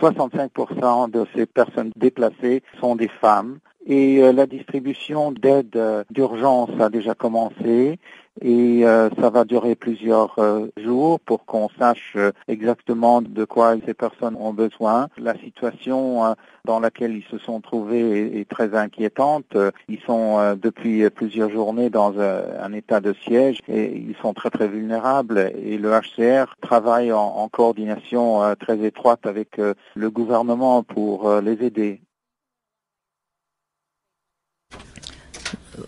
65% 0.00 1.10
de 1.10 1.24
ces 1.34 1.46
personnes 1.46 1.92
déplacées 1.96 2.62
sont 2.80 2.96
des 2.96 3.08
femmes. 3.08 3.58
Et 3.86 4.20
la 4.32 4.46
distribution 4.46 5.32
d'aide 5.32 5.76
d'urgence 6.10 6.70
a 6.78 6.88
déjà 6.88 7.14
commencé 7.14 7.98
et 8.40 8.84
euh, 8.84 9.10
ça 9.20 9.30
va 9.30 9.44
durer 9.44 9.74
plusieurs 9.74 10.38
euh, 10.38 10.68
jours 10.76 11.20
pour 11.20 11.44
qu'on 11.44 11.68
sache 11.78 12.14
euh, 12.16 12.32
exactement 12.48 13.20
de 13.20 13.44
quoi 13.44 13.74
ces 13.84 13.94
personnes 13.94 14.36
ont 14.38 14.54
besoin. 14.54 15.08
La 15.18 15.36
situation 15.38 16.34
dans 16.64 16.80
laquelle 16.80 17.14
ils 17.14 17.24
se 17.30 17.38
sont 17.38 17.60
trouvés 17.60 18.40
est, 18.40 18.48
très 18.48 18.74
inquiétante. 18.74 19.56
Ils 19.88 20.00
sont 20.00 20.56
depuis 20.60 21.08
plusieurs 21.10 21.50
journées 21.50 21.90
dans 21.90 22.18
un 22.18 22.72
état 22.72 23.00
de 23.00 23.14
siège 23.24 23.60
et 23.68 23.92
ils 23.94 24.16
sont 24.20 24.34
très 24.34 24.50
très 24.50 24.68
vulnérables 24.68 25.52
et 25.56 25.78
le 25.78 25.90
HCR 25.90 26.54
travaille 26.60 27.12
en 27.12 27.48
coordination 27.48 28.40
très 28.58 28.78
étroite 28.84 29.26
avec 29.26 29.60
le 29.94 30.10
gouvernement 30.10 30.82
pour 30.82 31.40
les 31.40 31.64
aider. 31.64 32.00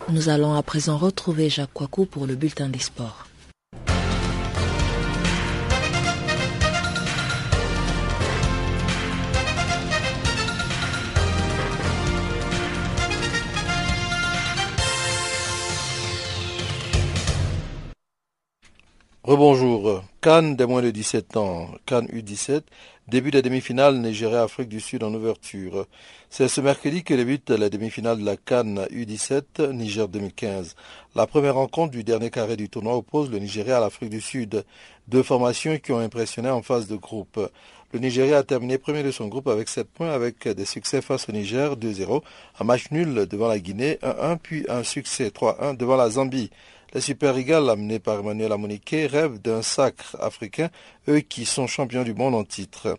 Nous 0.09 0.29
allons 0.29 0.53
à 0.53 0.63
présent 0.63 0.97
retrouver 0.97 1.49
Jacques 1.49 1.73
Kouakou 1.73 2.05
pour 2.05 2.27
le 2.27 2.35
bulletin 2.35 2.69
des 2.69 2.79
sports. 2.79 3.27
Rebonjour. 19.23 20.03
Cannes 20.25 20.55
des 20.55 20.65
moins 20.65 20.81
de 20.81 20.89
17 20.89 21.37
ans, 21.37 21.69
Cannes 21.85 22.07
U17, 22.07 22.61
début 23.07 23.29
de 23.29 23.37
la 23.37 23.41
demi-finale 23.43 23.99
Nigeria-Afrique 23.99 24.69
du 24.69 24.79
Sud 24.79 25.03
en 25.03 25.13
ouverture. 25.13 25.85
C'est 26.31 26.47
ce 26.47 26.61
mercredi 26.61 27.03
que 27.03 27.13
débute 27.13 27.51
la 27.51 27.69
demi-finale 27.69 28.17
de 28.17 28.25
la 28.25 28.35
Cannes 28.35 28.87
U17 28.89 29.69
Niger 29.71 30.07
2015. 30.07 30.75
La 31.13 31.27
première 31.27 31.53
rencontre 31.53 31.91
du 31.91 32.03
dernier 32.03 32.31
carré 32.31 32.57
du 32.57 32.69
tournoi 32.69 32.95
oppose 32.95 33.29
le 33.29 33.37
Nigeria 33.37 33.77
à 33.77 33.79
l'Afrique 33.79 34.09
du 34.09 34.19
Sud, 34.19 34.65
deux 35.07 35.21
formations 35.21 35.77
qui 35.77 35.91
ont 35.91 35.99
impressionné 35.99 36.49
en 36.49 36.63
phase 36.63 36.87
de 36.87 36.95
groupe. 36.95 37.39
Le 37.93 37.99
Nigeria 37.99 38.39
a 38.39 38.43
terminé 38.43 38.79
premier 38.79 39.03
de 39.03 39.11
son 39.11 39.27
groupe 39.27 39.47
avec 39.47 39.69
7 39.69 39.87
points 39.87 40.09
avec 40.09 40.47
des 40.47 40.65
succès 40.65 41.03
face 41.03 41.29
au 41.29 41.33
Niger 41.33 41.75
2-0, 41.75 42.23
un 42.59 42.63
match 42.63 42.89
nul 42.89 43.27
devant 43.27 43.47
la 43.47 43.59
Guinée 43.59 43.99
1-1 44.01 44.37
puis 44.41 44.65
un 44.69 44.81
succès 44.81 45.27
3-1 45.27 45.77
devant 45.77 45.95
la 45.95 46.09
Zambie. 46.09 46.49
Les 46.95 47.01
Super 47.01 47.37
Eagles, 47.37 47.69
amenés 47.69 47.99
par 47.99 48.21
Emmanuel 48.21 48.53
Amoniqué, 48.53 49.05
rêvent 49.05 49.41
d'un 49.41 49.61
sacre 49.61 50.15
africain, 50.21 50.69
eux 51.09 51.19
qui 51.19 51.43
sont 51.43 51.67
champions 51.67 52.03
du 52.03 52.13
monde 52.13 52.35
en 52.35 52.45
titre. 52.45 52.97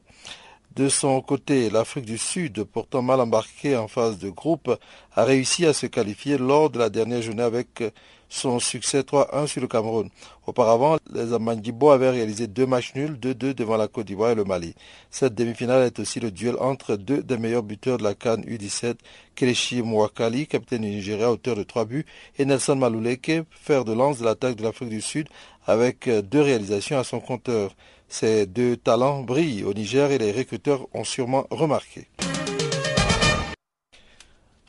De 0.74 0.90
son 0.90 1.18
côté, 1.22 1.70
l'Afrique 1.70 2.04
du 2.04 2.18
Sud, 2.18 2.64
pourtant 2.64 3.00
mal 3.00 3.22
embarquée 3.22 3.74
en 3.74 3.88
phase 3.88 4.18
de 4.18 4.28
groupe, 4.28 4.70
a 5.14 5.24
réussi 5.24 5.64
à 5.64 5.72
se 5.72 5.86
qualifier 5.86 6.36
lors 6.36 6.68
de 6.68 6.78
la 6.78 6.90
dernière 6.90 7.22
journée 7.22 7.42
avec 7.42 7.82
son 8.28 8.58
succès 8.58 9.00
3-1 9.00 9.46
sur 9.46 9.60
le 9.60 9.68
Cameroun. 9.68 10.08
Auparavant, 10.46 10.96
les 11.12 11.32
Amandibo 11.32 11.90
avaient 11.90 12.10
réalisé 12.10 12.46
deux 12.46 12.66
matchs 12.66 12.94
nuls, 12.94 13.18
2-2 13.20 13.54
devant 13.54 13.76
la 13.76 13.88
Côte 13.88 14.06
d'Ivoire 14.06 14.30
et 14.30 14.34
le 14.34 14.44
Mali. 14.44 14.74
Cette 15.10 15.34
demi-finale 15.34 15.86
est 15.86 15.98
aussi 15.98 16.20
le 16.20 16.30
duel 16.30 16.56
entre 16.60 16.96
deux 16.96 17.22
des 17.22 17.38
meilleurs 17.38 17.62
buteurs 17.62 17.98
de 17.98 18.04
la 18.04 18.14
Cannes 18.14 18.44
U17, 18.44 18.96
Kelechi 19.34 19.82
Mwakali, 19.82 20.46
capitaine 20.46 20.82
du 20.82 20.88
Nigeria, 20.90 21.30
auteur 21.30 21.56
de 21.56 21.62
trois 21.62 21.84
buts, 21.84 22.06
et 22.38 22.44
Nelson 22.44 22.76
Maluleke, 22.76 23.44
fer 23.50 23.84
de 23.84 23.92
lance 23.92 24.18
de 24.18 24.24
l'attaque 24.24 24.56
de 24.56 24.62
l'Afrique 24.62 24.88
du 24.90 25.00
Sud, 25.00 25.28
avec 25.66 26.08
deux 26.08 26.40
réalisations 26.40 26.98
à 26.98 27.04
son 27.04 27.20
compteur. 27.20 27.74
Ces 28.08 28.46
deux 28.46 28.76
talents 28.76 29.22
brillent 29.22 29.64
au 29.64 29.74
Niger 29.74 30.12
et 30.12 30.18
les 30.18 30.30
recruteurs 30.30 30.86
ont 30.94 31.04
sûrement 31.04 31.46
remarqué. 31.50 32.06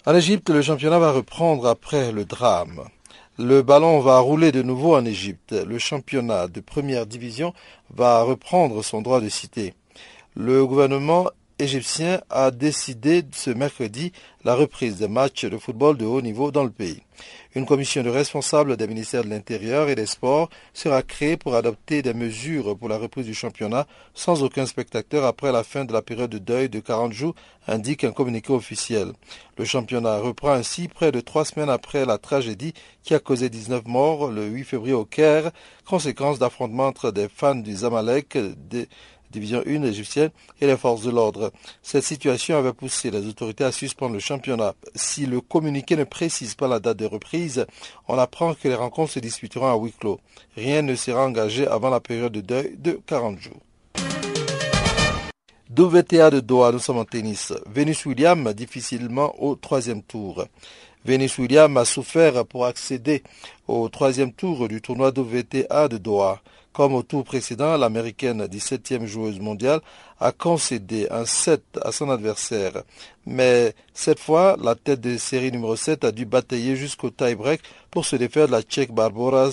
En 0.08 0.16
Égypte, 0.16 0.50
le 0.50 0.62
championnat 0.62 1.00
va 1.00 1.12
reprendre 1.12 1.68
après 1.68 2.14
le 2.14 2.24
drame. 2.24 2.88
Le 3.40 3.62
ballon 3.62 4.00
va 4.00 4.18
rouler 4.18 4.52
de 4.52 4.64
nouveau 4.64 4.96
en 4.96 5.06
Égypte. 5.06 5.52
Le 5.52 5.78
championnat 5.78 6.48
de 6.48 6.60
première 6.60 7.06
division 7.06 7.54
va 7.92 8.24
reprendre 8.24 8.84
son 8.84 9.04
droit 9.04 9.22
de 9.22 9.30
cité. 9.30 9.76
Le 10.36 10.66
gouvernement 10.66 11.30
égyptien 11.60 12.22
a 12.30 12.52
décidé 12.52 13.24
ce 13.34 13.50
mercredi 13.50 14.12
la 14.44 14.56
reprise 14.56 14.98
des 14.98 15.08
matchs 15.08 15.46
de 15.46 15.58
football 15.58 15.98
de 15.98 16.06
haut 16.06 16.22
niveau 16.22 16.52
dans 16.52 16.64
le 16.64 16.70
pays. 16.70 17.02
Une 17.56 17.66
commission 17.66 18.04
de 18.04 18.10
responsables 18.10 18.78
des 18.78 18.88
ministères 18.88 19.24
de 19.24 19.30
l'Intérieur 19.30 19.90
et 19.90 19.96
des 19.96 20.06
Sports 20.06 20.50
sera 20.74 21.02
créée 21.02 21.38
pour 21.38 21.56
adopter 21.56 22.04
des 22.04 22.14
mesures 22.14 22.78
pour 22.78 22.88
la 22.88 22.98
reprise 22.98 23.26
du 23.26 23.34
championnat 23.34 23.88
sans 24.14 24.44
aucun 24.44 24.68
spectateur 24.68 25.26
après 25.26 25.52
la 25.52 25.64
fin 25.64 25.84
de 25.84 25.92
la 25.92 26.04
période 26.04 26.30
de 26.30 26.38
deuil 26.38 26.70
de 26.70 26.80
40 26.80 27.12
jours, 27.12 27.34
indique 27.68 28.04
un 28.04 28.12
communiqué 28.12 28.54
officiel. 28.54 29.14
Le 29.58 29.66
championnat 29.66 30.20
reprend 30.20 30.52
ainsi 30.52 30.88
près 30.88 31.12
de 31.12 31.20
trois 31.20 31.46
semaines 31.46 31.70
après 31.70 32.06
la 32.06 32.20
tragédie 32.20 32.74
qui 33.04 33.16
a 33.16 33.20
causé 33.20 33.50
19 33.50 33.86
morts 33.86 34.30
le 34.30 34.46
8 34.46 34.64
février 34.64 34.94
au 34.94 35.06
Caire, 35.06 35.52
conséquence 35.86 36.38
d'affrontements 36.38 36.88
entre 36.88 37.12
des 37.12 37.28
fans 37.28 37.56
du 37.56 37.74
Zamalek, 37.74 38.38
division 39.32 39.64
1 39.66 39.84
égyptienne, 39.84 40.32
et 40.62 40.68
les 40.68 40.78
forces 40.78 41.04
de 41.04 41.12
l'ordre. 41.12 41.52
Cette 41.82 42.04
situation 42.04 42.58
avait 42.58 42.74
poussé 42.74 43.12
les 43.12 43.26
autorités 43.28 43.64
à 43.64 43.72
suspendre 43.72 44.14
le 44.14 44.20
championnat. 44.20 44.74
Si 44.96 45.26
le 45.26 45.42
communiqué 45.42 45.96
ne 45.96 46.04
précise 46.04 46.56
pas 46.56 46.68
la 46.68 46.80
date 46.80 46.98
de 46.98 47.06
reprise, 47.06 47.66
on 48.08 48.18
apprend 48.18 48.54
que 48.54 48.68
les 48.68 48.76
rencontres 48.76 49.14
se 49.14 49.20
disputeront 49.20 49.72
à 49.72 49.78
huis 49.78 49.94
clos. 49.98 50.20
Rien 50.56 50.82
ne 50.82 50.96
sera 50.96 51.26
engagé 51.26 51.68
avant 51.68 51.90
la 51.90 52.00
période 52.00 52.32
de 52.34 52.42
deuil 52.42 52.76
de 52.78 53.00
40 53.06 53.40
jours. 53.40 53.62
WTA 55.70 56.30
de 56.30 56.40
Doha, 56.40 56.72
nous 56.72 56.80
sommes 56.80 56.98
en 56.98 57.06
tennis. 57.06 57.54
Venus 57.66 58.06
Williams 58.06 58.56
difficilement 58.56 59.36
au 59.44 59.56
troisième 59.56 60.02
tour. 60.02 60.46
Venus 61.04 61.38
Williams 61.38 61.78
a 61.78 61.86
souffert 61.86 62.46
pour 62.46 62.66
accéder 62.66 63.22
au 63.68 63.88
troisième 63.90 64.32
tour 64.32 64.68
du 64.68 64.82
tournoi 64.82 65.10
WTA 65.10 65.88
de 65.90 65.98
Doha. 65.98 66.42
Comme 66.78 66.94
au 66.94 67.02
tour 67.02 67.24
précédent, 67.24 67.76
l'américaine 67.76 68.46
17e 68.46 69.08
joueuse 69.08 69.40
mondiale 69.40 69.80
a 70.20 70.32
concédé 70.32 71.08
un 71.10 71.26
7 71.26 71.80
à 71.82 71.92
son 71.92 72.12
adversaire. 72.12 72.84
Mais 73.26 73.74
cette 73.96 74.20
fois, 74.20 74.56
la 74.62 74.76
tête 74.76 75.02
de 75.02 75.18
série 75.18 75.52
numéro 75.52 75.76
7 75.76 76.04
a 76.04 76.12
dû 76.12 76.28
batailler 76.28 76.76
jusqu'au 76.76 77.10
tie-break 77.10 77.62
pour 77.90 78.06
se 78.06 78.16
défaire 78.16 78.46
de 78.46 78.52
la 78.52 78.62
tchèque 78.62 78.92
Barbara 78.92 79.50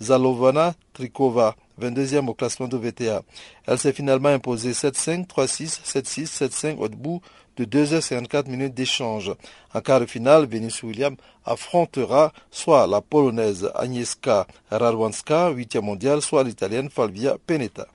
Zalovana 0.00 0.74
Trikova, 0.92 1.56
22e 1.80 2.28
au 2.28 2.34
classement 2.34 2.68
de 2.68 2.76
VTA. 2.76 3.22
Elle 3.66 3.78
s'est 3.78 3.92
finalement 3.92 4.28
imposée 4.28 4.70
7-5, 4.70 5.26
3-6, 5.26 5.80
7-6, 5.84 6.48
7-5 6.48 6.76
au 6.76 6.88
bout 6.88 7.20
de 7.56 7.64
2h54 7.64 8.48
minutes 8.48 8.74
d'échange. 8.74 9.32
En 9.74 9.80
quart 9.80 10.00
de 10.00 10.06
finale, 10.06 10.46
Venus 10.46 10.82
Williams 10.82 11.16
affrontera 11.44 12.32
soit 12.50 12.86
la 12.86 13.00
polonaise 13.00 13.70
Agnieszka 13.74 14.46
Radwanska, 14.70 15.50
8e 15.50 15.80
mondiale, 15.80 16.22
soit 16.22 16.44
l'italienne 16.44 16.90
Falvia 16.90 17.36
Peneta. 17.46 17.86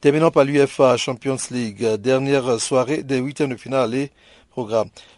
Terminons 0.00 0.30
par 0.30 0.44
l'UFA 0.44 0.96
Champions 0.96 1.38
League, 1.50 1.84
dernière 1.96 2.60
soirée 2.60 3.02
des 3.02 3.18
huitièmes 3.18 3.50
de 3.50 3.56
finale 3.56 4.08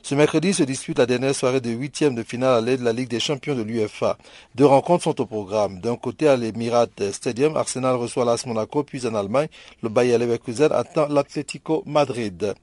ce 0.02 0.14
mercredi 0.16 0.52
se 0.52 0.64
dispute 0.64 0.98
la 0.98 1.06
dernière 1.06 1.34
soirée 1.34 1.60
de 1.60 1.70
huitième 1.70 2.16
de 2.16 2.24
finale 2.24 2.56
à 2.56 2.60
l'aide 2.60 2.80
de 2.80 2.84
la 2.84 2.92
Ligue 2.92 3.08
des 3.08 3.20
champions 3.20 3.54
de 3.54 3.62
l'UFA. 3.62 4.18
Deux 4.56 4.66
rencontres 4.66 5.04
sont 5.04 5.20
au 5.20 5.26
programme. 5.26 5.80
D'un 5.80 5.94
côté, 5.94 6.26
à 6.26 6.36
l'Emirat 6.36 6.88
Stadium, 7.12 7.56
Arsenal 7.56 7.94
reçoit 7.94 8.24
l'AS 8.24 8.46
Monaco, 8.46 8.82
puis 8.82 9.06
en 9.06 9.14
Allemagne, 9.14 9.46
le 9.82 9.90
Bayer 9.90 10.18
Leverkusen 10.18 10.72
attend 10.72 11.06
l'Atlético 11.06 11.84
Madrid. 11.86 12.54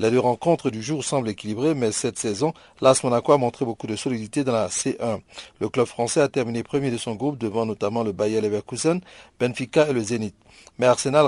Les 0.00 0.10
deux 0.10 0.18
rencontres 0.18 0.70
du 0.70 0.82
jour 0.82 1.04
semblent 1.04 1.28
équilibrées, 1.28 1.74
mais 1.74 1.92
cette 1.92 2.18
saison, 2.18 2.52
l'AS 2.80 3.04
Monaco 3.04 3.32
a 3.32 3.38
montré 3.38 3.64
beaucoup 3.64 3.86
de 3.86 3.94
solidité 3.94 4.42
dans 4.42 4.52
la 4.52 4.66
C1. 4.66 5.20
Le 5.60 5.68
club 5.68 5.86
français 5.86 6.20
a 6.20 6.28
terminé 6.28 6.64
premier 6.64 6.90
de 6.90 6.98
son 6.98 7.14
groupe 7.14 7.38
devant 7.38 7.66
notamment 7.66 8.02
le 8.02 8.10
Bayer 8.10 8.40
Leverkusen, 8.40 9.00
Benfica 9.38 9.88
et 9.88 9.92
le 9.92 10.00
Zénith. 10.00 10.34
Mais 10.78 10.86
Arsenal 10.86 11.26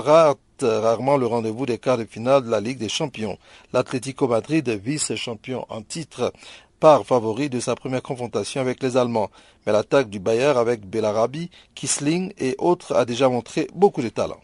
rarement 0.63 1.17
le 1.17 1.25
rendez-vous 1.25 1.65
des 1.65 1.77
quarts 1.77 1.97
de 1.97 2.05
finale 2.05 2.43
de 2.43 2.49
la 2.49 2.59
Ligue 2.59 2.77
des 2.77 2.89
Champions. 2.89 3.37
L'Atlético 3.73 4.27
Madrid, 4.27 4.67
vice-champion 4.69 5.65
en 5.69 5.81
titre, 5.81 6.33
part 6.79 7.05
favori 7.05 7.49
de 7.49 7.59
sa 7.59 7.75
première 7.75 8.01
confrontation 8.01 8.61
avec 8.61 8.81
les 8.81 8.97
Allemands. 8.97 9.29
Mais 9.65 9.73
l'attaque 9.73 10.09
du 10.09 10.19
Bayern 10.19 10.57
avec 10.57 10.89
Belarabi, 10.89 11.49
Kisling 11.75 12.33
et 12.37 12.55
autres 12.57 12.95
a 12.95 13.05
déjà 13.05 13.29
montré 13.29 13.67
beaucoup 13.73 14.01
de 14.01 14.09
talent. 14.09 14.39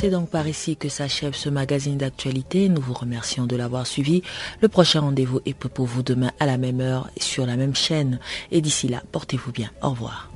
C'est 0.00 0.10
donc 0.10 0.30
par 0.30 0.46
ici 0.46 0.76
que 0.76 0.88
s'achève 0.88 1.34
ce 1.34 1.48
magazine 1.48 1.96
d'actualité. 1.96 2.68
Nous 2.68 2.80
vous 2.80 2.94
remercions 2.94 3.46
de 3.46 3.56
l'avoir 3.56 3.84
suivi. 3.84 4.22
Le 4.60 4.68
prochain 4.68 5.00
rendez-vous 5.00 5.40
est 5.44 5.54
pour 5.54 5.86
vous 5.86 6.04
demain 6.04 6.30
à 6.38 6.46
la 6.46 6.56
même 6.56 6.80
heure 6.80 7.10
et 7.16 7.20
sur 7.20 7.46
la 7.46 7.56
même 7.56 7.74
chaîne. 7.74 8.20
Et 8.52 8.60
d'ici 8.60 8.86
là, 8.86 9.02
portez-vous 9.10 9.50
bien. 9.50 9.70
Au 9.82 9.90
revoir. 9.90 10.30